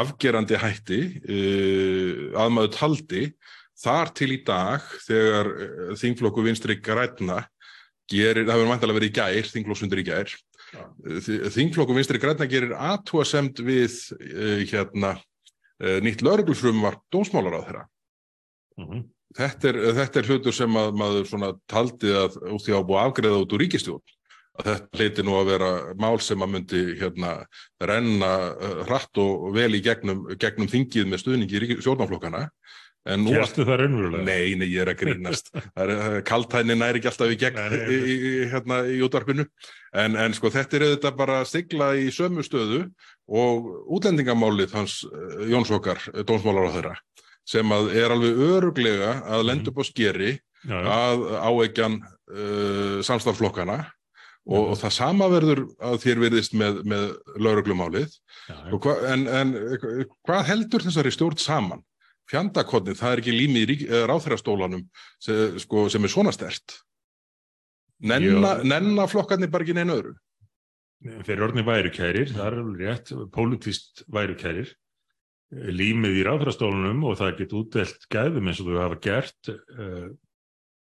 afgerandi 0.00 0.58
hætti 0.60 1.02
uh, 1.20 2.40
að 2.40 2.56
maður 2.56 2.72
taldi 2.76 3.26
þar 3.76 4.12
til 4.16 4.32
í 4.34 4.40
dag 4.46 4.88
þegar 5.04 5.52
uh, 5.52 5.92
þingflokku 6.00 6.44
vinstri 6.48 6.78
græna 6.80 7.42
gerir, 8.10 8.46
það 8.46 8.54
hefur 8.54 8.70
mæntilega 8.70 8.98
verið 9.00 9.12
í 9.12 9.16
gær, 9.18 9.52
þingflokksfundur 9.52 10.02
í 10.02 10.06
gær, 10.06 10.34
ja. 10.72 10.86
þingflokku 11.54 11.96
vinstri 11.96 12.20
græna 12.22 12.48
gerir 12.50 12.74
aðtúasemt 12.74 13.60
við 13.64 13.98
uh, 14.16 14.62
hérna, 14.66 15.16
uh, 15.82 15.98
nýtt 16.04 16.24
lauruglufrum 16.26 16.82
var 16.84 16.98
dómsmálar 17.12 17.60
á 17.60 17.64
þeirra. 17.66 17.84
Mm 18.76 18.88
-hmm. 18.88 19.06
Þetta 19.36 19.68
er, 19.68 19.78
þetta 19.96 20.20
er 20.20 20.28
hlutur 20.30 20.54
sem 20.54 20.76
að, 20.80 20.92
maður 20.96 21.56
taldi 21.68 22.12
að 22.14 22.38
út 22.54 22.62
því 22.64 22.76
að 22.76 22.86
búa 22.88 23.06
afgreða 23.06 23.40
út 23.42 23.52
úr 23.52 23.64
ríkistjón. 23.64 24.04
Að 24.56 24.68
þetta 24.70 24.98
leiti 25.00 25.22
nú 25.26 25.34
að 25.36 25.50
vera 25.50 25.70
mál 26.00 26.20
sem 26.24 26.40
að 26.40 26.52
myndi 26.54 26.82
hérna, 27.00 27.32
renna 27.80 28.32
uh, 28.54 28.78
hratt 28.88 29.18
og 29.20 29.50
vel 29.52 29.74
í 29.76 29.82
gegnum, 29.84 30.24
gegnum 30.40 30.70
þingið 30.72 31.10
með 31.10 31.22
stuðningi 31.24 31.80
stjórnaflokkana. 31.82 32.46
Kjærstu 33.06 33.66
það 33.66 33.80
raunverulega? 33.82 34.24
Nei, 34.26 34.54
nei, 34.58 34.66
ég 34.72 34.82
er 34.82 34.90
að 34.90 35.00
grínast. 35.04 35.52
Kaltænin 36.28 36.82
er 36.82 36.98
ekki 36.98 37.10
alltaf 37.12 37.32
í 37.32 37.38
gegn 37.40 37.60
nei, 37.60 37.68
nei, 37.70 37.82
nei. 37.86 38.14
í, 38.14 38.30
hérna, 38.50 38.80
í 38.90 38.98
útvarpinu. 39.06 39.46
En, 39.96 40.18
en 40.18 40.34
sko 40.36 40.50
þetta 40.52 40.78
er 40.78 40.86
auðvitað 40.88 41.20
bara 41.20 41.40
að 41.42 41.50
stigla 41.52 41.92
í 41.98 42.08
sömu 42.14 42.44
stöðu 42.46 42.82
og 43.26 43.70
útlendingamálið 43.96 44.74
hans 44.76 45.00
uh, 45.06 45.46
Jónsvokar, 45.50 46.02
dónsmálar 46.26 46.70
á 46.70 46.74
þeirra 46.76 46.96
sem 47.46 47.72
að 47.74 47.92
er 47.94 48.10
alveg 48.10 48.40
öruglega 48.42 49.12
að 49.30 49.44
lenda 49.46 49.70
upp 49.70 49.82
á 49.82 49.84
skeri 49.86 50.32
já, 50.34 50.74
já. 50.74 50.86
að 50.90 51.26
áeggjan 51.46 52.00
uh, 52.02 52.98
samstaflokkana 53.06 53.78
og, 54.46 54.72
og 54.72 54.78
það 54.80 54.94
sama 54.94 55.28
verður 55.30 55.62
að 55.82 56.00
þér 56.02 56.22
verðist 56.24 56.56
með, 56.58 56.80
með 56.86 57.06
lauruglumálið 57.42 58.16
en, 59.10 59.26
en 59.26 59.54
hvað 60.26 60.48
heldur 60.50 60.86
þessari 60.86 61.14
stjórn 61.14 61.38
saman? 61.42 61.86
Fjandakotnið, 62.30 62.98
það 62.98 63.14
er 63.14 63.22
ekki 63.22 63.34
límið 63.34 63.72
í 63.72 63.76
ráþærastólanum 64.10 64.84
sem, 65.22 65.58
sko, 65.62 65.86
sem 65.92 66.06
er 66.06 66.12
svona 66.12 66.34
stert. 66.34 66.80
Nenna, 68.06 68.58
nenna 68.66 69.06
flokkarnir 69.08 69.50
bara 69.52 69.64
ekki 69.64 69.76
neina 69.76 69.96
öðru? 69.96 70.16
Fyrir 71.24 71.44
orðni 71.46 71.62
værukærir, 71.64 72.32
það 72.32 72.46
er 72.46 72.58
alveg 72.60 72.82
rétt, 72.82 73.12
pólitíst 73.32 74.02
værukærir, 74.12 74.72
límið 75.52 76.20
í 76.20 76.24
ráþærastólunum 76.26 77.04
og 77.06 77.18
það 77.20 77.36
get 77.40 77.54
útdelt 77.56 78.06
gæðum 78.12 78.48
eins 78.50 78.62
og 78.62 78.70
þú 78.70 78.78
hafa 78.80 78.98
gert, 79.04 79.52
uh, 79.52 80.08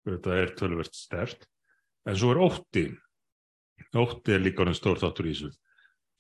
þetta 0.09 0.39
er 0.41 0.55
tölvert 0.59 0.97
stert, 0.97 1.45
en 2.09 2.19
svo 2.19 2.33
er 2.33 2.41
ótti, 2.47 2.87
ótti 3.95 4.35
er 4.35 4.43
líka 4.43 4.65
orðin 4.65 4.79
stór 4.79 5.03
þáttur 5.03 5.29
í 5.29 5.35
þessu, 5.35 5.53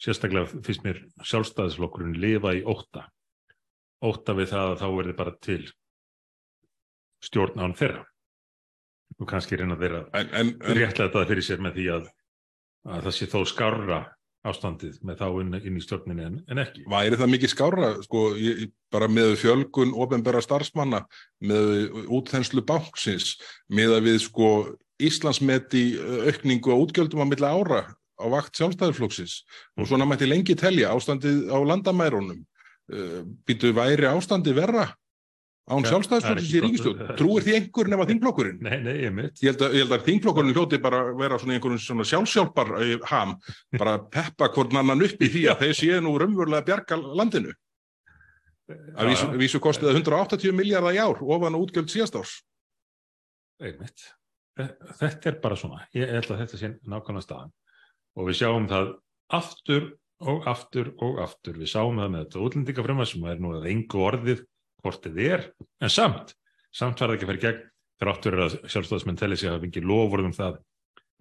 sérstaklega 0.04 0.62
finnst 0.66 0.84
mér 0.84 1.00
sjálfstæðisflokkurinn 1.22 2.18
lifa 2.20 2.52
í 2.58 2.64
ótta, 2.68 3.06
ótta 4.04 4.34
við 4.36 4.50
það 4.52 4.72
að 4.72 4.82
þá 4.82 4.88
er 4.88 5.08
þið 5.08 5.16
bara 5.20 5.36
til 5.44 5.62
stjórn 7.24 7.64
án 7.64 7.78
þeirra. 7.78 8.02
Og 9.20 9.30
kannski 9.30 9.56
reyna 9.58 9.78
þeirra 9.78 10.04
réttlega 10.12 11.06
þetta 11.06 11.24
fyrir 11.30 11.46
sér 11.46 11.62
með 11.62 11.78
því 11.78 11.88
að, 11.94 12.12
að 12.90 13.08
það 13.08 13.16
sé 13.18 13.30
þó 13.30 13.40
skarra 13.48 14.00
ástandið 14.44 14.98
með 15.06 15.20
þá 15.22 15.26
inn, 15.40 15.56
inn 15.56 15.76
í 15.78 15.82
stjórninni 15.82 16.24
en, 16.26 16.38
en 16.52 16.60
ekki. 16.60 16.84
Væri 16.90 17.18
það 17.20 17.30
mikið 17.32 17.52
skára 17.54 17.90
sko, 18.04 18.24
ég, 18.36 18.66
bara 18.92 19.08
með 19.08 19.36
fjölgun 19.40 19.94
ofenbæra 20.04 20.42
starfsmanna, 20.44 21.00
með 21.40 21.94
útþenslu 22.12 22.64
bánksins, 22.68 23.38
með 23.72 23.98
að 23.98 24.10
við 24.10 24.18
sko 24.26 24.50
Íslandsmeti 25.02 25.96
aukningu 26.28 26.70
á 26.70 26.76
útgjöldum 26.78 27.24
á 27.24 27.26
milla 27.26 27.50
ára 27.56 27.80
á 28.14 28.24
vakt 28.30 28.54
sjálfstæðarflóksins 28.54 29.40
og 29.74 29.88
svona 29.88 30.06
mætti 30.06 30.28
lengi 30.28 30.54
telja 30.54 30.92
ástandið 30.94 31.48
á 31.50 31.58
landamærunum 31.66 32.44
býtu 33.48 33.72
væri 33.76 34.08
ástandið 34.10 34.58
verra 34.58 34.90
án 35.64 35.86
sjálfstæðisflokksins 35.88 36.52
í 36.52 36.60
ríkistjóð 36.60 36.98
trúir 37.16 37.44
því 37.44 37.54
einhver 37.56 37.88
nema 37.88 38.04
þingflokkurinn? 38.08 38.58
Nei, 38.64 38.74
nei, 38.84 38.96
ég, 39.06 39.20
ég, 39.40 39.46
held 39.48 39.62
að, 39.64 39.76
ég 39.76 39.84
held 39.86 39.94
að 39.96 40.02
þingflokkurinn 40.08 40.56
hljóti 40.56 40.80
bara 40.84 40.98
vera 41.16 41.38
svona 41.40 41.56
einhvern 41.56 41.80
svona 41.80 42.04
sjálfsjálfar 42.08 42.72
uh, 42.76 42.90
ham, 43.08 43.32
bara 43.80 43.94
peppa 44.12 44.50
hvern 44.52 44.82
annan 44.82 45.06
upp 45.06 45.24
í 45.24 45.30
því 45.32 45.46
að 45.52 45.64
þeir 45.64 45.78
séu 45.78 46.02
nú 46.04 46.12
raunverulega 46.20 46.68
bjarga 46.68 47.00
landinu. 47.00 47.54
Að 48.68 49.10
vísu, 49.12 49.30
vísu 49.40 49.60
kostið 49.64 49.94
180 49.94 50.52
miljardar 50.56 50.96
í 50.96 51.00
ár 51.00 51.20
ofan 51.24 51.56
og 51.56 51.66
útgjöld 51.66 51.92
síðast 51.92 52.20
árs. 52.20 52.36
Einmitt. 53.64 54.08
Þetta 54.54 55.32
er 55.32 55.40
bara 55.42 55.56
svona, 55.58 55.84
ég 55.96 56.12
held 56.12 56.28
að 56.28 56.44
þetta 56.44 56.60
sé 56.60 56.74
nákvæmlega 56.84 57.24
staðan. 57.24 57.52
Og 58.20 58.28
við 58.28 58.40
sjáum 58.42 58.68
það 58.70 58.92
aftur 59.32 59.88
og 60.30 60.48
aftur 60.50 60.92
og 61.04 61.20
aftur. 61.24 61.58
Við 61.60 61.70
sáum 61.72 62.00
það 62.00 62.10
með 62.14 62.24
þetta 62.24 62.44
útlendingafröma 62.48 63.06
sem 63.08 63.28
er 63.30 63.42
nú 63.42 63.54
að 63.56 63.68
engu 63.72 64.02
orðið 64.08 64.42
hvort 64.84 65.06
þið 65.06 65.20
er, 65.24 65.46
en 65.80 65.92
samt 65.92 66.34
samt 66.74 67.00
var 67.00 67.12
það 67.12 67.16
ekki 67.16 67.26
að 67.26 67.32
færa 67.32 67.44
gegn 67.44 67.66
þráttur 68.02 68.38
að 68.44 68.56
sjálfstofsmenn 68.72 69.18
telli 69.18 69.36
sig 69.38 69.48
að 69.48 69.56
hafa 69.56 69.64
fengið 69.64 69.88
lofurðum 69.88 70.34
það 70.34 70.56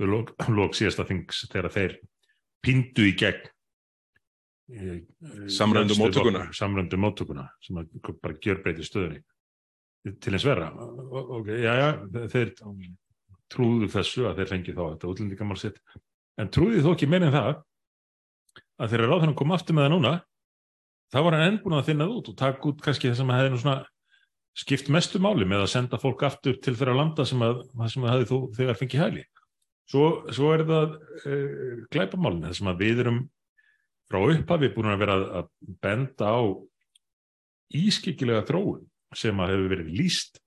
við 0.01 0.09
lók, 0.09 0.31
lók 0.49 0.75
síðasta 0.79 1.05
þings 1.09 1.43
þegar 1.51 1.75
þeir 1.77 1.97
pindu 2.63 3.05
í 3.07 3.13
gegn 3.19 3.49
samröndu 5.51 5.97
móttökuna. 5.99 6.47
samröndu 6.55 6.97
móttökuna 6.97 7.49
sem 7.61 7.77
bara 8.23 8.37
gjör 8.41 8.63
breytið 8.63 8.87
stöðunni. 8.87 9.19
Til 10.23 10.33
eins 10.33 10.45
vera 10.47 10.71
og 10.73 11.47
já 11.47 11.73
já 11.79 11.87
þeir 12.31 12.53
trúðu 13.53 13.89
þessu 13.91 14.25
að 14.27 14.41
þeir 14.41 14.49
fengið 14.49 14.79
þá 14.79 14.83
þetta 14.87 15.11
útlendingamál 15.11 15.59
sitt. 15.59 15.77
En 16.39 16.49
trúðu 16.49 16.81
þó 16.81 16.93
ekki 16.95 17.11
meira 17.11 17.29
en 17.29 17.35
það 17.35 17.51
að 18.81 18.93
þeirra 18.93 19.09
ráð 19.09 19.23
þannig 19.23 19.35
að 19.35 19.41
koma 19.41 19.57
aftur 19.57 19.77
með 19.77 19.85
það 19.85 19.93
núna 19.93 20.13
það 21.13 21.25
var 21.25 21.37
hann 21.37 21.47
enn 21.47 21.59
búin 21.61 21.77
að 21.77 21.89
finna 21.89 22.07
það 22.07 22.15
út 22.19 22.31
og 22.31 22.37
taka 22.39 22.69
út 22.69 22.81
kannski 22.83 23.09
það 23.11 23.19
sem 23.19 23.33
hefði 23.35 23.51
nú 23.53 23.59
svona 23.61 23.77
skipt 24.63 24.89
mestu 24.93 25.21
máli 25.21 25.45
með 25.49 25.65
að 25.65 25.71
senda 25.73 25.99
fólk 26.01 26.25
aftur 26.25 26.57
til 26.61 26.75
þeirra 26.77 26.97
landa 26.97 27.25
sem 27.25 27.41
að, 27.45 27.63
sem 27.89 28.05
að 28.05 28.13
hefði 28.13 28.29
þú 28.29 28.39
þegar 28.57 28.79
fengið 28.79 29.03
hæli. 29.03 29.23
Svo, 29.89 30.03
svo 30.33 30.51
er 30.55 30.63
það 30.69 30.93
glæpamálinn, 31.93 32.45
það 32.47 32.57
sem 32.59 32.69
að 32.71 32.83
við 32.83 33.01
erum 33.03 33.19
frá 34.09 34.19
upphafi 34.21 34.69
búin 34.75 34.93
að 34.93 35.01
vera 35.03 35.17
að 35.41 35.49
benda 35.83 36.29
á 36.29 36.41
ískikilega 37.73 38.45
þróun 38.47 38.85
sem 39.17 39.41
að 39.41 39.53
hefur 39.53 39.73
verið 39.73 39.95
líst 39.97 40.39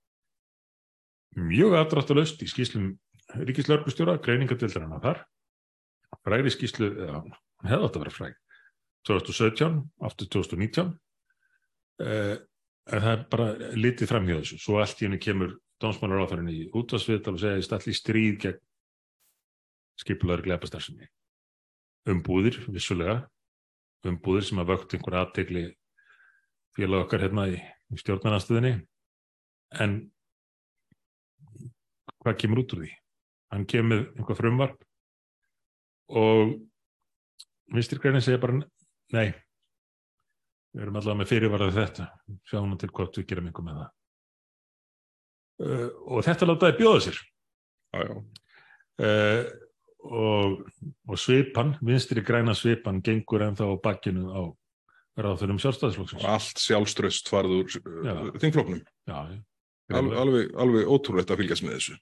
mjög 1.37 1.75
aðdraftalöst 1.77 2.41
í 2.43 2.49
skýslum 2.49 2.95
ríkislörgustjóra, 3.37 4.17
greiningadildarinn 4.23 4.95
að 4.95 5.03
þar, 5.03 5.19
fræri 6.23 6.53
skýslu, 6.53 6.87
eða 7.07 7.21
hann 7.61 7.71
hefði 7.71 7.87
átt 7.87 7.97
að 7.97 8.05
vera 8.05 8.15
fræg, 8.15 8.37
2017, 9.09 9.81
aftur 10.09 10.31
2019 10.37 10.93
uh, 12.03 12.35
en 12.87 13.03
það 13.03 13.11
er 13.13 13.27
bara 13.31 13.47
litið 13.75 14.09
fram 14.09 14.27
hjá 14.29 14.37
þessu. 14.39 14.61
Svo 14.63 14.79
allt 14.79 15.01
í 15.01 15.07
henni 15.07 15.19
kemur 15.21 15.57
dómsmálaráþarinn 15.83 16.53
í 16.53 16.69
útvarsviðtal 16.75 17.35
og 17.35 17.43
segja 17.43 17.59
að 17.59 17.67
það 17.67 17.77
allir 17.81 17.99
stríð 17.99 18.39
gegn 18.45 18.63
skipulaður 19.97 20.45
gleipastarsinni 20.47 21.09
umbúðir, 22.11 22.59
vissulega. 22.71 23.21
Umbúðir 24.07 24.45
sem 24.47 24.61
að 24.61 24.71
vökt 24.71 24.93
einhver 24.95 25.17
aðtegli 25.19 25.63
félag 26.77 27.05
okkar 27.05 27.25
hérna 27.25 27.47
í, 27.51 27.57
í 27.57 27.99
stjórnarnastuðinni 27.99 28.73
en 29.83 29.97
hvað 32.21 32.37
kemur 32.43 32.61
út 32.61 32.75
úr 32.75 32.83
því? 32.85 32.91
Hann 33.51 33.65
kemur 33.67 34.05
einhver 34.13 34.37
frumvarp 34.37 34.83
og 36.07 36.53
vinstirgrænin 37.73 38.23
segja 38.23 38.41
bara 38.41 38.61
Nei, 39.15 39.29
við 40.75 40.83
erum 40.83 40.97
allavega 40.99 41.21
með 41.21 41.29
fyrirvarað 41.31 41.77
þetta, 41.77 42.07
sjáum 42.49 42.73
við 42.73 42.81
til 42.81 42.89
hvort 42.97 43.19
við 43.19 43.27
gerum 43.29 43.47
einhver 43.47 43.65
með 43.67 43.77
það. 43.79 43.93
Uh, 45.57 45.87
og 46.13 46.25
þetta 46.27 46.49
látaði 46.49 46.77
bjóða 46.81 47.03
sér. 47.07 47.21
Já, 47.95 48.01
já. 48.03 48.17
Uh, 48.97 49.47
og, 50.07 50.57
og 51.07 51.19
svipan, 51.19 51.73
vinstri 51.85 52.23
græna 52.25 52.53
svipan, 52.57 52.99
gengur 53.03 53.45
ennþá 53.47 53.69
á 53.71 53.75
bakkinu 53.83 54.27
á 54.29 54.41
ráðfjörnum 55.17 55.61
sjálfstæðisflokksins. 55.63 56.21
Og 56.21 56.33
allt 56.35 56.61
sjálfströst 56.61 57.31
farður 57.31 57.79
uh, 57.79 58.27
þingflokknum. 58.37 58.83
Já, 59.09 59.17
já. 59.31 59.39
Al, 59.95 60.09
alveg, 60.19 60.51
alveg 60.59 60.89
ótrúlegt 60.91 61.31
að 61.31 61.41
fylgjast 61.41 61.63
með 61.63 61.77
þessu. 61.77 61.95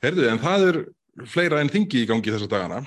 Herðu, 0.00 0.24
en 0.30 0.40
það 0.40 0.66
er 0.70 0.78
fleira 1.28 1.60
en 1.60 1.70
þingi 1.70 2.00
í 2.00 2.08
gangi 2.08 2.32
þessa 2.32 2.48
dagana. 2.48 2.80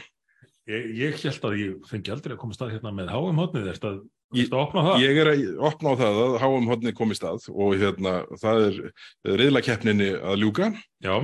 Ég, 0.71 0.83
ég 0.95 1.15
held 1.19 1.45
að 1.47 1.57
ég 1.59 1.87
fengi 1.89 2.11
aldrei 2.13 2.37
að 2.37 2.39
koma 2.39 2.55
stað 2.55 2.77
hérna 2.77 2.91
með 2.95 3.09
háum 3.11 3.39
hodnið, 3.41 3.65
er 3.67 3.79
þetta 3.79 3.89
að 3.91 4.53
opna 4.61 4.83
það? 4.85 5.01
Ég 5.03 5.17
er 5.19 5.29
að 5.33 5.41
opna 5.69 5.91
á 5.91 5.95
það 5.99 6.19
að 6.23 6.35
háum 6.43 6.69
hodnið 6.71 6.95
komi 6.95 7.17
stað 7.17 7.49
og 7.51 7.73
hérna 7.81 8.13
það 8.39 8.67
er 8.67 8.77
reyðla 9.41 9.63
keppninni 9.67 10.07
að 10.15 10.39
ljúka. 10.39 10.69
Já. 11.03 11.17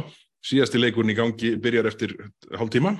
Síðasti 0.44 0.82
leikurinn 0.82 1.14
í 1.14 1.18
gangi 1.18 1.54
byrjar 1.64 1.88
eftir 1.88 2.18
hálf 2.52 2.74
tíma. 2.76 2.94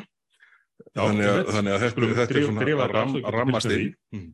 Þannig, 0.96 1.28
að, 1.28 1.44
þannig 1.58 1.76
að 1.76 1.84
þetta, 1.86 2.10
þetta 2.22 2.40
er 2.40 2.48
svona 2.48 2.72
að 2.72 2.96
ram, 2.96 3.14
rammast 3.36 3.76
inn. 3.76 3.92
Mm. 4.16 4.32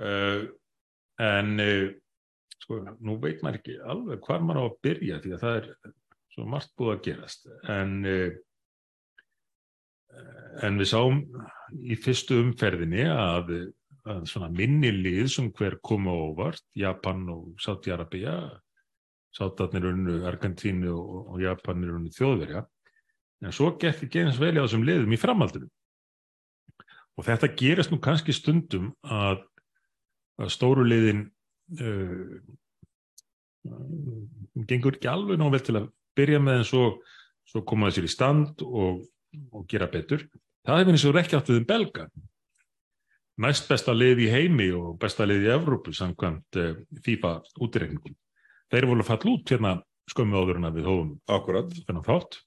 Uh, 0.00 0.42
en 1.28 1.54
uh, 1.60 1.86
sko, 2.64 2.82
nú 3.04 3.20
veit 3.20 3.44
maður 3.44 3.60
ekki 3.60 3.78
alveg 3.84 4.24
hvað 4.24 4.48
maður 4.48 4.64
á 4.64 4.64
að 4.64 4.76
byrja 4.88 5.22
því 5.24 5.36
að 5.36 5.44
það 5.44 5.60
er 5.60 5.72
svo 6.32 6.50
margt 6.56 6.76
búið 6.80 6.96
að 6.96 7.08
gerast. 7.10 7.50
En... 7.68 7.98
Uh, 8.08 8.28
en 10.64 10.78
við 10.80 10.90
sáum 10.90 11.20
í 11.84 11.96
fyrstu 12.00 12.38
umferðinni 12.42 13.04
að, 13.12 13.52
að 14.08 14.24
svona 14.30 14.48
minni 14.52 14.90
lið 14.94 15.28
sem 15.34 15.50
hver 15.54 15.78
koma 15.84 16.14
óvart, 16.14 16.64
Japan 16.78 17.26
og 17.32 17.60
Sáti-Arabia, 17.62 18.38
Sátarnir 19.34 19.90
unnu 19.90 20.22
Argentínu 20.26 20.92
og, 20.94 21.34
og 21.34 21.42
Japanir 21.44 21.94
unnu 21.98 22.12
þjóðverja, 22.14 22.64
en 23.44 23.54
svo 23.54 23.74
gekk 23.78 24.06
ekki 24.08 24.24
eins 24.24 24.40
vel 24.40 24.56
á 24.58 24.64
þessum 24.64 24.86
liðum 24.86 25.14
í 25.14 25.20
framhaldinu. 25.20 25.68
Og 27.18 27.26
þetta 27.26 27.50
gerist 27.58 27.92
nú 27.92 27.98
kannski 28.02 28.34
stundum 28.34 28.92
að, 29.02 29.42
að 30.38 30.50
stóru 30.54 30.86
liðin 30.86 31.24
uh, 31.82 32.38
gengur 34.70 34.96
ekki 34.96 35.10
alveg 35.10 35.38
nóg 35.38 35.54
vel 35.54 35.64
til 35.66 35.76
að 35.80 35.88
byrja 36.18 36.40
með 36.42 36.60
en 36.62 36.68
svo, 36.68 36.84
svo 37.46 37.62
koma 37.66 37.90
þessir 37.90 38.08
í 38.08 38.12
stand 38.14 38.62
og 38.66 39.02
og 39.52 39.66
gera 39.68 39.88
betur. 39.90 40.24
Það 40.66 40.82
hefur 40.82 40.96
eins 40.96 41.06
og 41.08 41.18
ekki 41.20 41.38
átt 41.38 41.50
við 41.52 41.60
um 41.62 41.68
belga. 41.68 42.08
Næst 43.38 43.68
besta 43.70 43.94
lið 43.94 44.24
í 44.24 44.30
heimi 44.32 44.66
og 44.74 44.96
besta 45.00 45.26
lið 45.28 45.46
í 45.46 45.52
Evrópu 45.54 45.94
samkvæmt 45.94 46.58
uh, 46.58 46.74
FIFA 47.04 47.36
útiregningum. 47.62 48.16
Þeir 48.68 48.88
voru 48.90 49.06
fall 49.06 49.22
út 49.30 49.52
hérna 49.52 49.76
skömmu 50.10 50.40
áður 50.40 50.58
en 50.58 50.68
að 50.68 50.80
við 50.80 50.88
hófum 50.90 51.12
Akkurat. 51.30 51.70
þennan 51.86 52.06
þátt. 52.06 52.40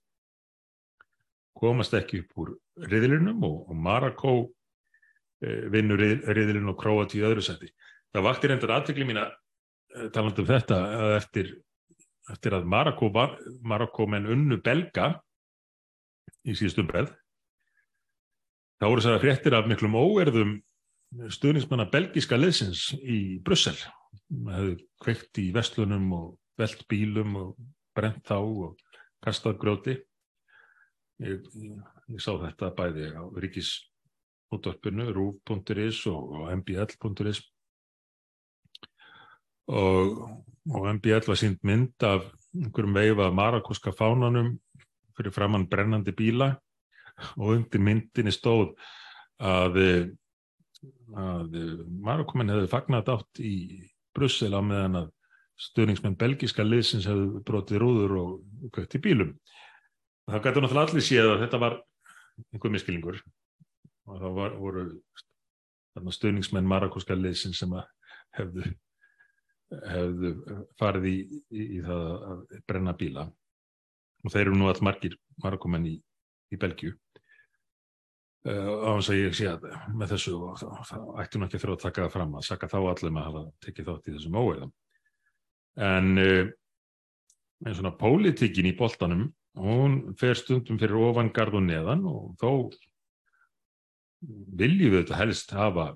Komast 1.61 1.95
ekki 1.95 2.23
upp 2.25 2.43
úr 2.43 2.51
riðlinum 2.91 3.45
og, 3.47 3.71
og 3.71 3.79
Marako 3.87 4.35
uh, 4.41 5.63
vinnur 5.71 6.01
riðlinu 6.01 6.73
og 6.73 6.79
Kroat 6.81 7.15
í 7.15 7.23
öðru 7.23 7.45
seti. 7.45 7.71
Það 8.11 8.27
vakti 8.27 8.51
reyndar 8.51 8.75
aðtökli 8.75 9.07
mín 9.07 9.21
að 9.23 9.31
uh, 9.31 10.07
talanda 10.11 10.43
um 10.43 10.51
þetta 10.51 10.81
að 10.99 11.15
eftir, 11.21 11.55
eftir 12.35 12.59
að 12.59 12.67
Marako 12.67 14.11
menn 14.11 14.27
unnu 14.27 14.59
belga 14.61 15.13
í 16.47 16.55
síðustum 16.57 16.87
breð 16.89 17.11
þá 18.81 18.87
voru 18.89 19.03
það 19.05 19.21
fréttir 19.21 19.53
af 19.53 19.67
miklum 19.69 19.95
óerðum 19.99 20.55
stuðnismanna 21.29 21.85
belgiska 21.91 22.37
leðsins 22.39 22.87
í 22.97 23.37
Brussel. 23.43 23.75
Hefði 24.31 24.77
kveikt 25.03 25.41
í 25.43 25.51
vestlunum 25.53 26.07
og 26.17 26.27
velt 26.59 26.81
bílum 26.89 27.35
og 27.37 27.51
brent 27.97 28.23
þá 28.25 28.39
og 28.39 28.79
kastað 29.21 29.59
grjóti. 29.61 29.97
Ég, 31.21 31.45
ég 32.09 32.23
sá 32.23 32.31
þetta 32.41 32.71
bæði 32.73 33.11
á 33.13 33.23
ríkisútvarpinu, 33.43 35.11
rúf.is 35.13 36.01
og, 36.09 36.47
mbl.is 36.55 37.43
og, 39.69 40.23
og 40.73 40.87
mbl 40.95 41.27
var 41.27 41.37
sínt 41.37 41.61
mynd 41.67 42.07
af 42.07 42.25
einhverjum 42.55 42.97
veif 42.97 43.21
af 43.21 43.35
marakoska 43.37 43.93
fánanum 43.93 44.55
fyrir 45.17 45.35
framann 45.35 45.69
brennandi 45.69 46.13
bíla 46.15 46.51
og 47.37 47.55
undir 47.55 47.83
myndinni 47.83 48.33
stóð 48.33 48.71
að, 49.41 49.79
að 51.17 51.57
Marokomin 52.01 52.53
hefði 52.53 52.69
fagnat 52.71 53.09
átt 53.11 53.41
í 53.43 53.55
Brussel 54.15 54.53
á 54.55 54.61
meðan 54.65 55.03
að 55.03 55.09
stöðningsmenn 55.61 56.17
belgiska 56.19 56.65
liðsins 56.65 57.07
hefði 57.09 57.43
brotið 57.45 57.81
rúður 57.83 58.15
og 58.17 58.71
kvögt 58.73 58.97
í 58.97 59.01
bílum. 59.03 59.35
Það 60.29 60.45
gæti 60.45 60.63
náttúrulega 60.63 60.87
allir 60.89 61.05
séð 61.05 61.33
að 61.33 61.43
þetta 61.43 61.59
var 61.61 61.77
einhver 62.51 62.73
miskilningur 62.73 63.19
og 64.09 64.21
það 64.23 64.37
var, 64.37 64.55
voru 64.61 64.85
stöðningsmenn 66.15 66.69
Marokoska 66.69 67.17
liðsins 67.17 67.61
sem 67.61 67.75
hefðu, 68.37 68.71
hefðu 69.91 70.33
farið 70.79 71.07
í, 71.11 71.15
í, 71.51 71.67
í 71.77 71.81
það 71.85 72.07
að 72.31 72.43
brenna 72.69 72.95
bíla 72.97 73.27
og 74.21 74.33
þeir 74.33 74.45
eru 74.47 74.57
nú 74.57 74.69
all 74.69 74.83
margir 74.85 75.17
Marokomenn 75.43 75.87
í, 75.89 75.95
í 76.51 76.59
Belgiu 76.61 76.93
á 78.41 78.89
hans 78.89 79.09
að 79.11 79.19
ég 79.19 79.35
sé 79.37 79.49
að 79.51 79.67
með 79.93 80.15
þessu 80.15 80.33
og 80.37 80.55
það 80.57 81.09
ætti 81.21 81.37
nú 81.37 81.45
ekki 81.45 81.59
að 81.59 81.63
þurfa 81.65 81.75
að 81.77 81.83
taka 81.83 82.05
það 82.05 82.15
fram 82.15 82.31
að 82.39 82.47
saka 82.47 82.69
þá 82.71 82.77
allir 82.79 83.13
með 83.13 83.21
að 83.21 83.27
hafa 83.29 83.43
tekið 83.65 83.89
þátt 83.89 84.07
í 84.07 84.15
þessum 84.15 84.39
óeðam 84.41 84.71
en 85.89 86.09
einn 87.61 87.77
svona 87.77 87.93
pólitíkin 87.99 88.69
í 88.71 88.77
boltanum 88.77 89.27
hún 89.61 89.99
fer 90.17 90.39
stundum 90.39 90.79
fyrir 90.81 90.97
ofangarð 91.11 91.59
og 91.59 91.67
neðan 91.67 92.05
og 92.09 92.31
þó 92.41 92.51
viljum 94.57 94.95
við 94.95 95.03
þetta 95.03 95.19
helst 95.21 95.53
hafa 95.53 95.91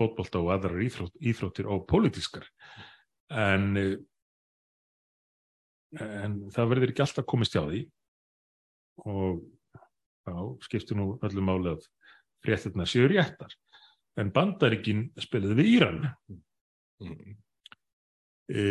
fótbolta 0.00 0.40
og 0.42 0.50
aðrar 0.54 0.82
íþrótt, 0.82 1.14
íþróttir 1.22 1.68
og 1.70 1.86
pólitískar 1.88 2.48
en 3.30 3.72
en 6.00 6.38
það 6.54 6.70
verður 6.72 6.92
ekki 6.92 7.04
alltaf 7.04 7.26
komist 7.28 7.54
hjá 7.56 7.62
því 7.66 7.84
og 9.04 9.42
þá 10.24 10.34
skiptir 10.64 10.98
nú 10.98 11.14
öllum 11.24 11.48
máli 11.48 11.72
að 11.74 11.88
fréttirna 12.44 12.86
séu 12.88 13.08
réttar. 13.10 13.52
En 14.20 14.30
bandaríkin 14.34 15.08
spiliði 15.20 15.56
við 15.58 15.70
Íran 15.72 15.98
mm. 17.02 17.34
e, 18.54 18.64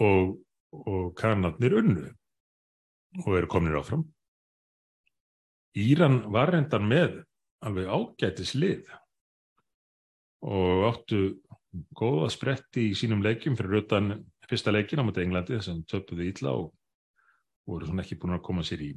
og, 0.00 0.34
og 0.74 1.06
kannarnir 1.18 1.78
unnu 1.78 2.08
og 3.22 3.30
eru 3.38 3.50
kominir 3.50 3.78
áfram. 3.78 4.02
Íran 5.78 6.24
var 6.34 6.52
reyndan 6.54 6.88
með 6.90 7.22
alveg 7.64 7.88
ágætis 7.90 8.54
lið 8.58 8.90
og 10.44 10.84
áttu 10.90 11.20
góða 11.96 12.28
spretti 12.30 12.90
í 12.90 12.98
sínum 12.98 13.22
leikjum 13.24 13.56
fyrir 13.58 13.78
rötan 13.78 14.10
fyrsta 14.50 14.72
leikin 14.74 15.00
á 15.00 15.04
mjög 15.06 15.20
Englandi 15.22 15.56
þess 15.56 15.72
að 15.72 15.84
töpuðu 15.92 16.26
ítla 16.28 16.54
og 16.58 16.72
voru 17.68 17.88
svona 17.88 18.04
ekki 18.04 18.18
búin 18.20 18.36
að 18.36 18.44
koma 18.46 18.64
sér 18.66 18.82
í, 18.84 18.90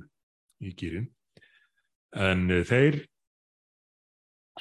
í 0.63 0.73
gýrin 0.77 1.07
en 2.17 2.47
uh, 2.51 2.63
þeir 2.67 3.01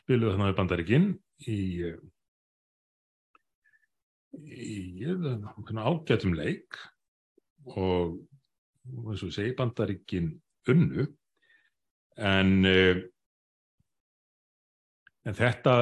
spiluðu 0.02 0.34
þannig 0.34 0.52
að 0.52 0.58
bandaríkinn 0.60 1.08
í, 1.48 1.58
eh, 1.88 1.98
í 4.52 5.06
ágætum 5.06 6.36
leik 6.36 6.78
og 7.72 8.18
eins 9.06 9.24
og 9.26 9.32
segi 9.34 9.54
bandaríkinn 9.56 10.34
unnu. 10.70 11.06
En 12.16 12.52
uh, 12.68 13.00
en 15.26 15.34
þetta 15.34 15.74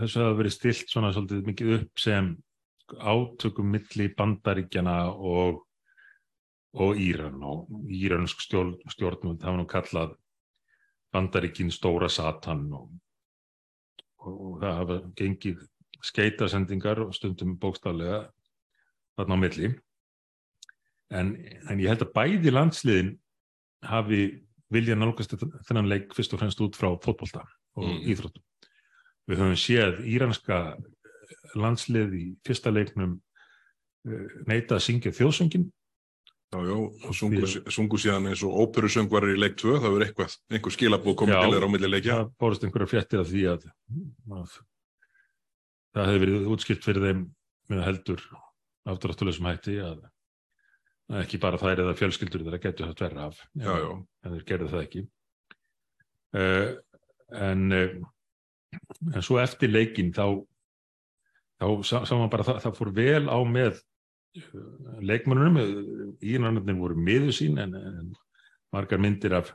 þess 0.00 0.16
að 0.18 0.24
það 0.26 0.38
verið 0.40 0.54
stilt 0.56 0.90
svona 0.90 1.12
svolítið 1.14 1.48
mikið 1.48 1.72
upp 1.78 2.02
sem 2.02 2.32
átökum 3.00 3.70
milli 3.72 4.10
bandaríkjana 4.16 4.98
og 5.14 5.62
og 6.74 6.98
Íran 6.98 7.42
og 7.46 7.68
íransk 7.86 8.40
stjórn, 8.42 8.74
stjórnum 8.90 9.38
það 9.38 9.50
var 9.50 9.58
nú 9.60 9.66
kallað 9.70 10.14
bandaríkin 11.14 11.70
stóra 11.70 12.08
satan 12.10 12.66
og, 12.74 12.88
og, 14.26 14.56
það 14.62 14.78
hafa 14.80 14.96
gengið 15.20 15.60
skeitasendingar 16.04 17.04
og 17.04 17.14
stundum 17.14 17.54
bókstaflega 17.62 18.24
þarna 19.14 19.38
á 19.38 19.42
milli 19.44 19.70
en, 21.14 21.36
en 21.70 21.78
ég 21.78 21.92
held 21.92 22.02
að 22.02 22.14
bæði 22.16 22.54
landsliðin 22.54 23.14
hafi 23.86 24.24
vilja 24.74 24.98
nálgast 24.98 25.36
þennan 25.68 25.92
leik 25.92 26.10
fyrst 26.16 26.34
og 26.34 26.42
fremst 26.42 26.62
út 26.64 26.74
frá 26.74 26.90
fótbolta 27.04 27.44
og 27.78 27.86
mm. 27.86 28.02
íþróttum. 28.10 28.42
Við 29.30 29.40
höfum 29.40 29.58
séð 29.60 30.00
íranska 30.10 30.58
landslið 31.60 32.18
í 32.18 32.26
fyrsta 32.46 32.72
leiknum 32.74 33.16
eh, 34.08 34.28
neita 34.48 34.78
að 34.78 34.86
syngja 34.88 35.14
þjóðsöngin 35.14 35.70
Já, 36.54 36.60
já, 36.68 36.74
og 37.08 37.14
sungu, 37.16 37.46
sungu 37.72 37.98
síðan 37.98 38.28
eins 38.30 38.42
og 38.46 38.54
óperusöngvarir 38.62 39.34
í 39.34 39.40
leik 39.40 39.56
2, 39.58 39.72
það 39.82 39.94
verður 39.94 40.04
eitthvað, 40.06 40.34
einhver 40.54 40.74
skilabóð 40.74 41.16
komið 41.18 41.40
til 41.40 41.54
þeirra 41.54 41.66
á 41.66 41.74
millileikja. 41.74 42.10
Já, 42.12 42.18
það 42.20 42.28
bórust 42.44 42.66
einhverja 42.66 42.90
fréttir 42.92 43.22
af 43.22 43.30
því 43.30 43.42
að, 43.50 43.64
að 44.38 44.54
það 45.94 46.10
hefði 46.10 46.22
verið 46.24 46.48
útskipt 46.54 46.86
fyrir 46.86 47.06
þeim 47.08 47.24
með 47.72 47.82
heldur 47.88 48.24
afturáttulegum 48.92 49.50
hætti 49.50 49.76
að, 49.82 49.98
að 51.10 51.20
ekki 51.24 51.42
bara 51.42 51.60
þær 51.64 51.84
eða 51.86 51.98
fjölskyldur 51.98 52.46
þeirra 52.46 52.62
getur 52.68 52.90
haft 52.90 53.02
verra 53.02 53.28
af, 53.32 53.42
já, 53.58 53.72
já. 53.82 53.90
en 54.22 54.36
þeir 54.36 54.48
gerðu 54.52 54.72
það 54.74 54.86
ekki. 54.86 55.04
Uh, 56.34 56.68
en, 57.48 57.66
uh, 57.74 58.78
en 59.10 59.26
svo 59.26 59.42
eftir 59.42 59.74
leikin 59.74 60.14
þá, 60.14 60.26
þá 61.64 62.04
sá, 62.04 62.14
man 62.18 62.30
bara 62.32 62.46
það, 62.46 62.60
það 62.64 62.78
fór 62.78 62.92
vel 62.96 63.24
á 63.30 63.38
með 63.48 63.82
leikmennunum 65.04 66.18
Írannarnir 66.24 66.78
voru 66.78 66.98
miður 66.98 67.34
sín 67.36 67.60
en, 67.62 67.74
en 67.78 68.12
margar 68.74 69.02
myndir 69.02 69.36
af 69.38 69.52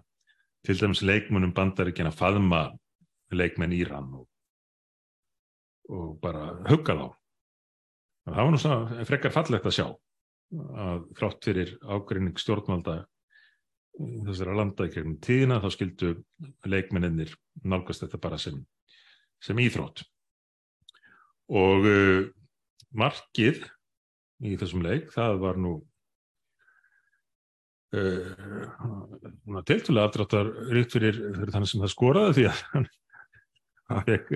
til 0.66 0.78
dæmis 0.80 1.04
leikmennum 1.04 1.54
bandaríkina 1.56 2.12
faðma 2.16 2.70
leikmenn 3.36 3.76
Írann 3.76 4.14
og, 4.22 4.28
og 5.92 6.16
bara 6.24 6.54
hugga 6.70 6.96
þá 6.96 7.08
það 8.30 8.42
var 8.42 8.52
nú 8.54 8.62
svona 8.62 9.06
frekkar 9.10 9.36
fallegt 9.36 9.70
að 9.70 9.78
sjá 9.78 9.88
að 10.86 11.04
þrátt 11.20 11.46
fyrir 11.46 11.76
ágreining 11.86 12.40
stjórnvalda 12.42 13.02
þessara 14.00 14.56
landa 14.58 14.88
í 14.88 14.94
kringum 14.94 15.20
tíðina 15.22 15.60
þá 15.62 15.70
skildu 15.76 16.14
leikmenninir 16.66 17.36
nálgast 17.68 18.06
þetta 18.06 18.22
bara 18.22 18.40
sem, 18.42 18.58
sem 19.44 19.60
íþrótt 19.60 20.06
og 21.50 21.88
uh, 21.90 22.28
markið 22.96 23.64
í 24.46 24.56
þessum 24.60 24.84
leik, 24.86 25.10
það 25.14 25.40
var 25.42 25.60
nú 25.60 25.74
uh, 27.98 29.62
tiltulega 29.68 30.08
aftráttar 30.08 30.52
ríkt 30.72 30.96
fyrir, 30.96 31.20
fyrir 31.36 31.54
þannig 31.56 31.72
sem 31.74 31.84
það 31.84 31.94
skoraði 31.96 32.38
því 32.38 32.48
að 32.52 32.64
hann 32.70 32.90
fekk 34.06 34.32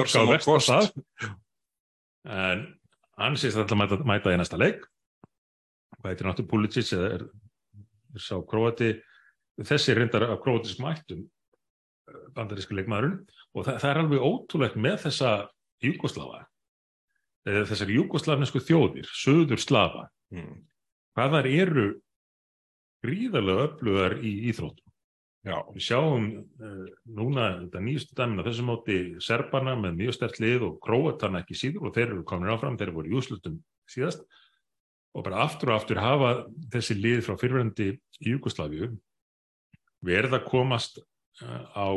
hörka 0.00 0.24
á 0.24 0.24
vestastaf 0.32 0.90
en 2.30 2.64
hann 3.20 3.36
sést 3.36 3.60
alltaf 3.60 3.76
að 3.76 3.82
mæta, 3.82 4.00
mæta 4.08 4.32
í 4.32 4.40
næsta 4.40 4.58
leik. 4.60 4.86
Og 6.00 6.06
þetta 6.06 6.24
er 6.24 6.28
náttúrulega 6.30 6.50
Pulisic 6.50 6.92
eða 6.96 7.08
er, 7.18 7.24
er 8.16 8.24
sá 8.24 8.36
Kroati 8.48 8.94
þessi 9.60 9.96
reyndar 9.96 10.24
af 10.30 10.40
kroatiskum 10.44 10.88
ættum 10.90 11.26
bandarísku 12.36 12.76
leikmaðurinn. 12.76 13.18
Og 13.54 13.66
það, 13.66 13.80
það 13.82 13.90
er 13.90 14.00
alveg 14.02 14.24
ótrúlegt 14.24 14.78
með 14.80 14.96
þessa 15.04 15.32
Jugosláfa 15.84 16.44
þessar 17.44 17.90
júkoslavnesku 17.94 18.60
þjóðir, 18.64 19.08
söður 19.16 19.60
slafa, 19.60 20.06
mm. 20.34 20.54
hvaðar 21.16 21.48
eru 21.48 21.88
gríðarlega 23.04 23.66
öflugar 23.68 24.16
í 24.20 24.34
íþróttum. 24.50 24.86
Já. 25.48 25.56
Við 25.72 25.84
sjáum 25.86 26.24
uh, 26.36 26.88
núna 27.16 27.46
þetta 27.62 27.80
nýjastu 27.80 28.16
dæmin 28.18 28.42
á 28.44 28.46
þessu 28.50 28.64
móti 28.68 28.96
Serbarna 29.24 29.72
með 29.80 29.94
mjög 30.02 30.16
stert 30.18 30.40
lið 30.42 30.66
og 30.66 30.74
Króatarna 30.84 31.40
ekki 31.40 31.56
síður 31.56 31.88
og 31.88 31.94
þeir 31.96 32.10
eru 32.10 32.24
komin 32.28 32.52
áfram, 32.52 32.76
þeir 32.76 32.90
eru 32.90 32.98
voru 32.98 33.08
í 33.08 33.16
úslutum 33.16 33.54
síðast 33.88 34.26
og 35.16 35.24
bara 35.24 35.40
aftur 35.46 35.72
og 35.72 35.80
aftur 35.80 36.02
hafa 36.02 36.34
þessi 36.74 36.98
lið 37.00 37.24
frá 37.24 37.40
Júkoslavíu 38.20 38.90
verið 40.04 40.36
að 40.36 40.44
komast 40.52 41.00
uh, 41.00 41.64
á 41.72 41.88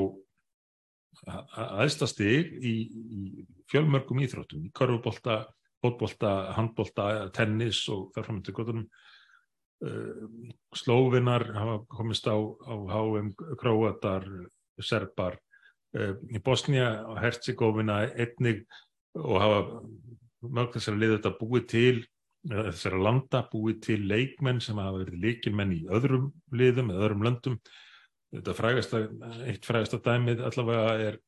aðsta 1.27 2.07
stig 2.09 2.53
í, 2.59 2.73
í 2.89 3.45
fjölmörgum 3.71 4.21
íþróttum, 4.23 4.67
í 4.67 4.71
korfubólta, 4.75 5.43
bótbólta, 5.83 6.53
handbólta, 6.57 7.07
tennis 7.35 7.83
og 7.91 8.11
þar 8.15 8.29
framöndu 8.29 8.55
gotunum. 8.55 8.87
Uh, 9.83 10.53
Slóvinar 10.77 11.43
hafa 11.57 11.81
komist 11.91 12.27
á, 12.29 12.39
á 12.39 12.73
HM, 12.93 13.33
Króatar, 13.59 14.27
Serbar, 14.79 15.35
uh, 15.97 16.13
í 16.31 16.39
Bosnia 16.43 17.03
og 17.09 17.19
Herzegovina 17.19 18.05
einnig 18.15 18.63
og 19.19 19.37
hafa 19.41 19.61
mörg 20.43 20.77
þessara 20.77 20.99
liða 20.99 21.19
þetta 21.19 21.37
búið 21.39 21.67
til 21.73 21.95
þessara 22.43 22.99
landa 22.99 23.43
búið 23.51 23.79
til 23.87 23.99
leikmenn 24.09 24.59
sem 24.63 24.79
hafa 24.79 25.03
verið 25.03 25.21
leikilmenn 25.23 25.75
í 25.77 25.81
öðrum 25.91 26.31
liðum 26.51 26.91
eða 26.91 27.05
öðrum 27.07 27.27
löndum 27.27 27.59
þetta 28.33 28.55
frægasta, 28.57 29.03
eitt 29.45 29.67
frægasta 29.67 29.99
dæmið 30.03 30.43
allavega 30.47 30.97
er 31.09 31.19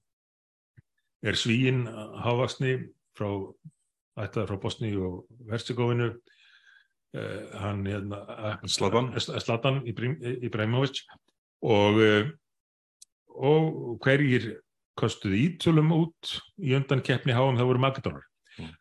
er 1.26 1.38
svíin 1.40 1.86
hávaksni 2.22 2.76
frá 3.18 3.30
ætlaði 4.22 4.48
frá 4.50 4.60
Bosni 4.62 4.92
og 4.96 5.26
Herzegovinu 5.50 6.12
uh, 6.12 7.42
hann 7.62 7.86
hérna 7.88 8.60
Slatan, 8.70 9.14
Slatan 9.20 9.82
Ibrahimovic 9.88 11.04
og 11.66 12.02
uh, 12.02 12.30
og 13.36 13.98
hverjir 14.06 14.54
kostuði 14.96 15.42
ítölum 15.50 15.92
út 15.92 16.38
í 16.64 16.76
undan 16.78 17.04
keppni 17.04 17.36
háum 17.36 17.58
það 17.60 17.68
voru 17.68 17.82
Makedónar. 17.84 18.28
Mm. 18.56 18.76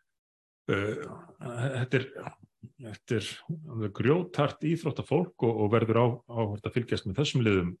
uh, 0.71 1.01
þetta 1.81 1.99
er 1.99 2.05
þetta 2.75 3.17
er 3.19 3.91
grjótart 3.95 4.63
íþrótta 4.67 5.03
fólk 5.05 5.43
og, 5.47 5.59
og 5.65 5.73
verður 5.73 5.99
á, 5.99 6.05
á 6.31 6.39
að 6.55 6.71
fylgjast 6.75 7.07
með 7.07 7.19
þessum 7.19 7.43
liðum 7.45 7.73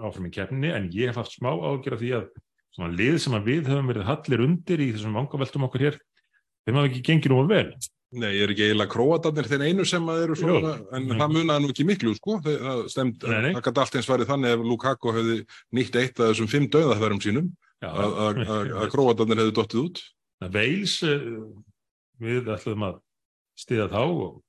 áfram 0.00 0.28
í 0.28 0.34
keppninni 0.34 0.72
en 0.74 0.90
ég 0.94 1.10
hef 1.10 1.20
haft 1.20 1.36
smá 1.36 1.50
ágjör 1.52 1.96
af 1.96 2.02
því 2.02 2.12
að 2.18 2.28
svona 2.76 2.92
lið 2.96 3.16
sem 3.24 3.36
að 3.36 3.48
við 3.50 3.70
höfum 3.70 3.90
verið 3.90 4.08
hallir 4.08 4.44
undir 4.46 4.82
í 4.82 4.90
þessum 4.94 5.16
vangaveltum 5.18 5.66
okkur 5.66 5.86
hér 5.86 5.96
þeim 6.66 6.78
hafa 6.78 6.90
ekki 6.90 7.02
gengið 7.08 7.32
nú 7.32 7.40
að 7.42 7.50
vel. 7.54 7.64
Nei, 8.10 8.30
ég 8.34 8.42
er 8.42 8.52
ekki 8.52 8.64
eiginlega 8.66 8.90
króatarnir 8.90 9.46
þeir 9.46 9.64
einu 9.68 9.84
sem 9.86 10.08
að 10.10 10.24
eru 10.24 10.36
svona, 10.38 10.72
Jó, 10.74 10.86
en 10.98 11.04
það 11.12 11.34
munaði 11.36 11.62
nú 11.62 11.68
ekki 11.70 11.86
miklu 11.86 12.14
sko, 12.16 12.38
það 12.42 12.80
stemd, 12.90 13.22
það 13.22 13.60
gæti 13.66 13.82
allt 13.84 13.98
eins 14.00 14.08
værið 14.10 14.30
þannig 14.32 14.54
ef 14.56 14.64
Lukaku 14.66 15.12
hefði 15.14 15.36
nýtt 15.78 15.98
eitt 16.00 16.18
af 16.18 16.32
þessum 16.32 16.50
fimm 16.50 16.66
döðaferðum 16.74 17.22
sínum 17.22 17.52
að 17.86 18.40
króatarnir 18.94 19.42
hefði 19.44 19.54
dottið 19.60 19.82
út. 19.84 20.02
Veils 20.50 20.96
eh, 21.06 21.28
við 22.18 22.50
ætlum 22.50 22.88
að 22.88 22.98
stiða 23.60 23.86
þá 23.92 24.02
og 24.02 24.40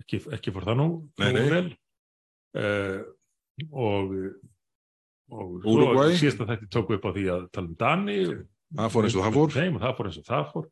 ekki, 0.00 0.22
ekki 0.38 0.54
fór 0.54 0.68
það 0.70 0.80
nú, 0.80 0.88
nei, 1.20 1.30
nei. 1.36 1.44
vel. 1.52 1.66
Uh, 2.56 3.00
og 3.76 4.12
og 5.32 5.60
svo 5.64 6.06
síðast 6.14 6.42
að 6.42 6.52
þetta 6.52 6.68
tóku 6.70 6.96
upp 6.96 7.06
á 7.06 7.10
því 7.16 7.28
að 7.34 7.46
tala 7.54 7.70
um 7.70 7.78
Dani 7.80 8.16
það 8.76 8.90
fór 8.94 9.06
eins 9.06 9.16
og 9.16 9.24
það 9.26 9.38
fór. 9.38 9.54
Nei, 9.56 9.78
það 9.82 9.94
fór 9.98 10.10
eins 10.10 10.18
og 10.20 10.26
það 10.26 10.50
fór. 10.52 10.66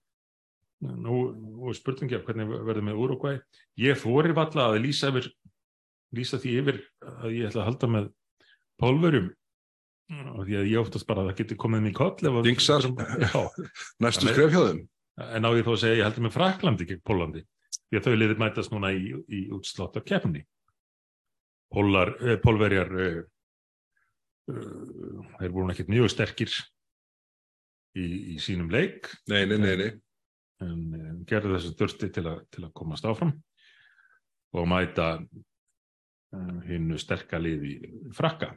Nú, 0.84 1.20
nú 1.32 1.72
spurningi 1.74 2.18
af 2.18 2.26
hvernig 2.26 2.50
verður 2.50 2.84
með 2.84 3.00
Uruguay 3.00 3.38
ég 3.80 3.96
fóri 3.98 4.34
valla 4.36 4.68
að 4.68 4.82
lýsa 4.84 5.10
yfir 5.12 5.30
lýsa 6.14 6.40
því 6.42 6.52
yfir 6.60 6.80
að 7.22 7.36
ég 7.38 7.48
ætla 7.48 7.62
að 7.64 7.68
halda 7.70 7.90
með 7.94 8.10
pólverum 8.82 9.30
og 10.34 10.42
því 10.44 10.58
að 10.60 10.68
ég 10.68 10.82
óttast 10.82 11.08
bara 11.08 11.24
að 11.24 11.30
það 11.30 11.38
getur 11.40 11.60
komið 11.64 11.84
mér 11.86 11.94
í 11.94 11.96
koll 11.96 12.42
Dingsar, 12.44 12.88
næstu 14.04 14.28
skrefhjóðum 14.28 14.82
en 15.24 15.46
á 15.46 15.50
því 15.54 15.62
að 15.64 15.80
segja 15.80 16.00
ég 16.02 16.08
heldur 16.08 16.26
með 16.26 16.36
Fraklandi 16.36 16.88
gegn 16.90 17.04
Pólandi 17.06 17.44
því 17.88 18.00
að 18.00 18.08
þau 18.08 18.18
liðir 18.18 18.42
mætast 18.42 18.74
núna 18.74 18.90
í, 18.92 19.14
í 19.30 19.46
útslátt 19.54 19.96
af 19.96 20.04
keppni 20.04 20.44
Pólverjar 21.72 22.12
eh, 22.20 22.36
Eh, 22.44 23.22
þeir 24.48 25.52
voru 25.52 25.72
ekkert 25.72 25.92
mjög 25.92 26.10
sterkir 26.12 26.52
í, 27.96 28.04
í 28.34 28.38
sínum 28.42 28.70
leik. 28.72 29.08
Nei, 29.30 29.44
nei, 29.48 29.58
nei, 29.62 29.90
en, 30.64 30.82
en 30.98 31.22
gerði 31.28 31.56
þessu 31.56 31.74
þurfti 31.78 32.10
til, 32.14 32.26
a, 32.30 32.36
til 32.52 32.66
að 32.66 32.74
komast 32.76 33.06
áfram 33.08 33.34
og 34.54 34.68
mæta 34.70 35.08
uh, 35.18 36.58
hinnu 36.68 36.98
sterkaliði 37.00 37.78
frakka 38.14 38.52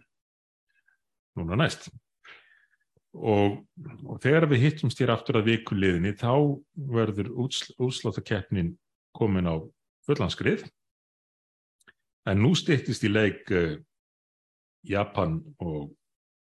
núna 1.38 1.57
næst. 1.57 1.89
Og, 3.17 3.63
og 4.05 4.19
þegar 4.21 4.45
við 4.51 4.65
hittumst 4.65 4.99
hér 5.01 5.15
aftur 5.15 5.39
að 5.39 5.53
vikuliðinni 5.53 6.13
þá 6.19 6.33
verður 6.75 7.31
útsláttaketnin 7.41 8.75
komin 9.17 9.49
á 9.49 9.57
fullandskrið 10.05 10.67
en 12.29 12.43
nú 12.43 12.51
stýttist 12.57 13.05
í 13.07 13.09
leik 13.09 13.49
uh, 13.55 13.77
Japan 14.86 15.39
og 15.63 15.93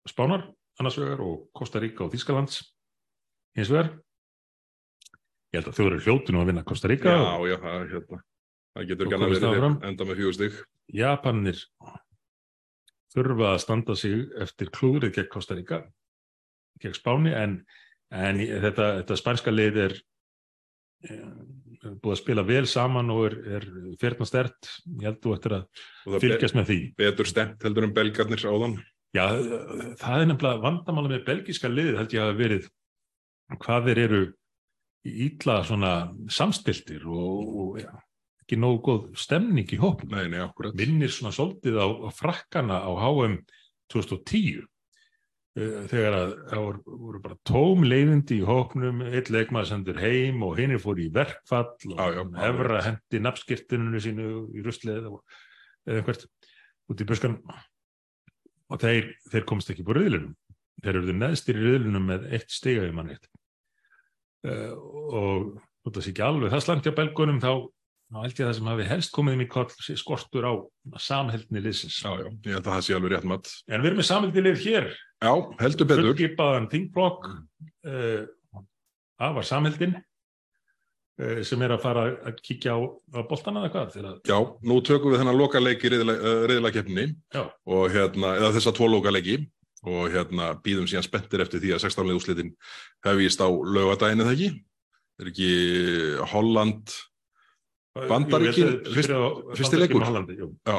Spánar 0.09 0.47
annars 0.79 0.99
vegar 0.99 1.23
og 1.25 1.49
Costa 1.57 1.81
Rica 1.83 2.07
og 2.07 2.12
Þískalands 2.14 2.61
hins 3.59 3.71
vegar. 3.73 3.93
Ég 5.53 5.61
held 5.61 5.71
að 5.71 5.79
þau 5.79 5.87
eru 5.87 6.01
hljótinu 6.05 6.43
að 6.43 6.51
vinna 6.51 6.64
Costa 6.69 6.91
Rica 6.91 7.14
Já, 7.14 7.49
já, 7.49 7.57
það, 7.62 7.85
hérna. 7.93 8.21
það 8.77 8.91
getur 8.91 9.07
ekki 9.07 9.16
annað 9.16 9.35
verið 9.35 9.87
enda 9.89 10.09
með 10.09 10.21
fjóðstík 10.23 10.59
Japanir 10.99 11.62
þurfa 13.14 13.53
að 13.55 13.62
standa 13.64 13.97
sig 13.97 14.27
eftir 14.45 14.73
klúrið 14.75 15.14
gegn 15.16 15.31
Costa 15.33 15.57
Rica 15.57 15.81
gegn 16.83 16.97
Spáni 16.97 17.33
en, 17.33 17.57
en 18.12 18.43
þetta, 18.45 18.91
þetta 19.01 19.19
spænska 19.23 19.55
leið 19.55 19.81
er 19.87 19.97
búið 21.83 22.14
að 22.14 22.20
spila 22.20 22.45
vel 22.47 22.64
saman 22.70 23.12
og 23.14 23.26
er, 23.29 23.37
er 23.59 23.66
fyrrnastert 24.01 24.70
ég 24.87 25.07
held 25.09 25.20
þú 25.24 25.35
eftir 25.37 25.55
að 25.59 25.85
fylgjast 26.24 26.59
með 26.59 26.70
því. 26.70 26.79
Betur 26.99 27.31
stemt 27.31 27.66
heldur 27.66 27.87
en 27.87 27.91
um 27.91 27.95
belgarnir 27.97 28.45
áðan. 28.49 28.79
Já, 29.16 29.24
það 30.01 30.16
er 30.22 30.29
nefnilega 30.29 30.64
vandamála 30.64 31.12
með 31.14 31.24
belgiska 31.29 31.70
liðið 31.72 32.01
held 32.03 32.16
ég 32.16 32.24
að 32.24 32.43
verið 32.43 32.68
hvað 33.57 33.89
þeir 33.89 34.03
eru 34.05 34.22
ílla 35.09 35.61
svona 35.64 35.93
samstiltir 36.33 37.07
og, 37.09 37.53
og 37.62 37.79
ja, 37.81 37.95
ekki 38.43 38.59
nógu 38.61 38.83
góð 38.85 39.07
stemning 39.20 39.70
í 39.72 39.79
hóp 39.81 40.05
minnir 40.11 41.14
svona 41.14 41.33
svolítið 41.33 41.81
á, 41.81 41.87
á 41.89 42.09
frakkana 42.12 42.83
á 42.85 42.91
HM 42.93 43.39
2010 43.89 44.61
Eh, 44.61 44.78
þegar 45.59 46.15
að 46.15 46.33
það 46.51 46.67
voru 46.87 47.21
bara 47.25 47.37
tóm 47.49 47.85
leiðindi 47.87 48.39
í 48.39 48.47
hóknum, 48.47 49.01
eitt 49.09 49.31
leikmaður 49.33 49.71
sendur 49.73 50.01
heim 50.03 50.43
og 50.47 50.59
hinn 50.61 50.75
er 50.77 50.83
fór 50.83 51.01
í 51.03 51.09
verkfall 51.15 51.73
og 51.89 51.99
já, 51.99 52.19
já, 52.19 52.23
hefra 52.43 52.83
hendi 52.85 53.23
nafnskirtuninu 53.25 54.03
sínu 54.05 54.29
í 54.55 54.65
ruslið 54.67 55.01
eða 55.01 55.99
einhvert 55.99 56.29
út 56.93 57.03
í 57.03 57.09
buskan 57.09 57.39
og 58.69 58.83
þeir, 58.83 59.11
þeir 59.33 59.49
komst 59.49 59.73
ekki 59.73 59.87
búið 59.87 60.03
riðlunum 60.03 60.37
þeir 60.83 60.93
eruðu 60.95 61.17
neðstir 61.17 61.59
í 61.59 61.65
riðlunum 61.65 62.07
með 62.13 62.29
eitt 62.37 62.53
stiga 62.55 62.87
í 62.87 62.95
manni 62.95 63.17
uh, 64.47 64.75
og 64.77 65.59
þú 65.89 65.97
veist 65.97 66.13
ekki 66.13 66.27
alveg 66.27 66.55
það 66.55 66.65
slangt 66.67 66.89
hjá 66.89 66.95
belgunum 66.97 67.41
þá 67.43 67.53
þá 68.09 68.19
held 68.23 68.39
ég 68.39 68.43
að 68.43 68.49
það 68.49 68.57
sem 68.59 68.71
hafi 68.73 68.89
helst 68.89 69.13
komið 69.15 69.37
um 69.37 69.45
í 69.45 69.47
koll 69.53 69.97
skortur 70.01 70.49
á 70.49 70.53
samhældni 71.05 71.63
liðsins. 71.65 72.01
Já, 72.01 72.11
já, 72.23 72.29
ég 72.49 72.57
held 72.57 72.65
að 72.65 72.71
það 72.73 72.85
sé 72.87 72.97
alveg 72.97 73.15
rétt 73.15 73.29
mat. 73.29 73.51
En 73.69 73.83
við 73.83 73.91
erum 73.91 74.01
með 74.01 74.09
samhældni 74.09 74.45
lið 74.47 74.61
hér. 74.65 74.87
Já, 75.19 75.33
heldur 75.61 75.89
betur. 75.91 76.07
Fullgipaðan 76.09 76.69
Þingblokk, 76.73 77.27
uh, 77.91 78.63
það 79.21 79.37
var 79.39 79.49
samhældin 79.51 79.95
uh, 79.99 81.43
sem 81.51 81.67
er 81.67 81.75
að 81.77 81.85
fara 81.85 82.07
að 82.31 82.41
kíkja 82.49 82.79
á, 82.79 82.79
á 82.89 83.21
boltana 83.29 83.67
eða 83.67 83.75
hvað? 83.75 83.99
Að... 84.01 84.17
Já, 84.31 84.39
nú 84.73 84.81
tökum 84.89 85.13
við 85.13 85.23
þennan 85.25 85.41
lokalegi 85.43 85.93
reyðlakeppni 85.93 87.07
og 87.37 87.85
hérna, 87.93 88.33
eða 88.41 88.55
þessa 88.57 88.75
tvo 88.79 88.89
lokalegi 88.95 89.43
og 89.87 90.09
hérna 90.11 90.55
býðum 90.65 90.89
síðan 90.91 91.07
spettir 91.07 91.45
eftir 91.45 91.61
því 91.63 91.77
að 91.77 91.85
16. 91.85 92.17
úslitin 92.17 92.55
hefist 93.07 93.45
á 93.45 93.49
lögadaginu 93.49 94.25
þegar 94.25 94.39
ekki. 94.39 94.51
Er 95.19 95.31
ekki 95.33 95.53
Holland 96.31 96.97
Bandaríkin, 98.09 98.75
fyrst, 98.95 99.15
fyrsti 99.59 99.81
leikur. 99.81 100.05
Já, 100.07 100.79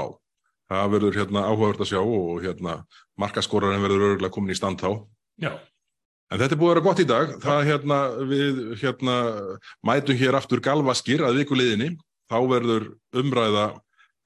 það 0.71 0.93
verður 0.95 1.17
hérna 1.19 1.45
áhugavert 1.49 1.83
að 1.83 1.91
sjá 1.91 1.99
og 2.03 2.43
hérna 2.45 2.77
markaskorarinn 3.19 3.83
verður 3.83 4.05
örgulega 4.11 4.35
komin 4.35 4.55
í 4.55 4.59
stand 4.59 4.81
þá. 4.81 4.93
Já. 5.41 5.51
En 6.29 6.37
þetta 6.37 6.53
er 6.55 6.61
búið 6.61 6.69
að 6.69 6.75
vera 6.75 6.85
gott 6.85 7.01
í 7.01 7.07
dag. 7.09 7.35
Það 7.41 7.59
hérna 7.71 7.99
við 8.29 8.61
hérna 8.83 9.15
mætum 9.89 10.19
hér 10.19 10.37
aftur 10.37 10.61
galvaskir 10.61 11.25
að 11.25 11.41
vikuleginni 11.41 11.95
þá 12.29 12.37
verður 12.51 12.85
umræða 13.17 13.65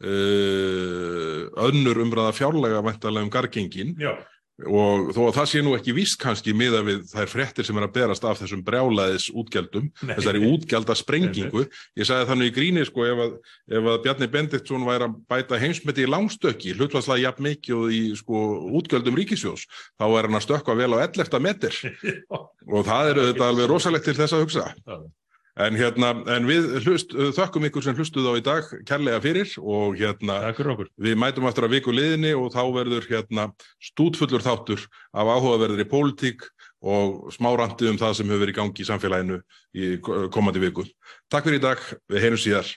uh, 0.03 1.41
önnur 1.69 2.03
umræða 2.03 2.35
fjárlega 2.35 2.83
mæntalega 2.83 3.23
um 3.23 3.33
gargengin. 3.33 3.95
Já 4.01 4.17
og 4.61 5.07
þó 5.15 5.21
að 5.25 5.37
það 5.39 5.47
sé 5.49 5.61
nú 5.65 5.71
ekki 5.73 5.95
víst 5.97 6.19
kannski 6.21 6.53
miða 6.53 6.83
við 6.85 7.07
þær 7.09 7.31
frettir 7.31 7.65
sem 7.65 7.77
er 7.79 7.87
að 7.87 7.95
berast 7.95 8.25
af 8.27 8.37
þessum 8.37 8.61
brjálaðis 8.67 9.31
útgjaldum 9.33 9.87
þessari 10.03 10.43
útgjaldar 10.45 10.99
sprengingu 10.99 11.63
ég 11.97 12.05
sagði 12.05 12.27
þannig 12.29 12.51
í 12.51 12.53
gríni 12.59 12.83
sko 12.85 13.07
ef 13.09 13.23
að, 13.25 13.33
ef 13.79 13.89
að 13.95 13.97
Bjarni 14.05 14.29
Bendiktsson 14.35 14.85
væri 14.85 15.07
að 15.07 15.17
bæta 15.33 15.59
heimsmeti 15.61 16.05
í 16.05 16.11
langstökki, 16.11 16.75
hlutvarslega 16.77 17.25
jafn 17.25 17.47
mikið 17.49 17.79
og 17.79 17.97
í 17.97 18.03
sko 18.19 18.43
útgjaldum 18.77 19.17
ríkisjós 19.17 19.65
þá 19.97 20.05
er 20.11 20.29
hann 20.29 20.37
að 20.37 20.45
stökka 20.45 20.77
vel 20.77 20.91
á 20.93 20.97
11 21.01 21.43
meter. 21.43 21.81
Og 22.73 22.85
það 22.87 23.09
er 23.09 23.19
þetta 23.31 23.49
alveg 23.49 23.67
rosalegt 23.69 24.05
til 24.07 24.15
þess 24.15 24.37
að 24.37 24.45
hugsa 24.45 24.69
En, 25.53 25.75
hérna, 25.77 26.15
en 26.33 26.47
við 26.49 26.79
hlust, 26.81 27.11
þökkum 27.13 27.67
ykkur 27.67 27.83
sem 27.85 27.97
hlustuð 27.97 28.25
á 28.25 28.33
í 28.39 28.41
dag 28.41 28.69
kærlega 28.89 29.19
fyrir 29.21 29.51
og 29.61 29.99
hérna, 29.99 30.39
við 30.97 31.19
mætum 31.21 31.45
aftur 31.45 31.67
að 31.67 31.75
viku 31.75 31.93
liðinni 31.93 32.31
og 32.33 32.49
þá 32.55 32.63
verður 32.73 33.05
hérna, 33.05 33.45
stútfullur 33.77 34.41
þáttur 34.41 34.81
af 35.13 35.29
áhugaverðir 35.29 35.85
í 35.85 35.89
pólitík 35.91 36.47
og 36.81 37.29
smárandi 37.35 37.91
um 37.91 38.01
það 38.01 38.17
sem 38.17 38.33
hefur 38.33 38.41
verið 38.47 38.55
í 38.55 38.57
gangi 38.57 38.81
í 38.81 38.87
samfélaginu 38.89 39.37
í 39.77 39.91
komandi 40.33 40.63
viku. 40.63 40.87
Takk 41.29 41.45
fyrir 41.45 41.61
í 41.61 41.65
dag, 41.67 41.85
við 42.09 42.25
heinum 42.25 42.41
síðar. 42.41 42.73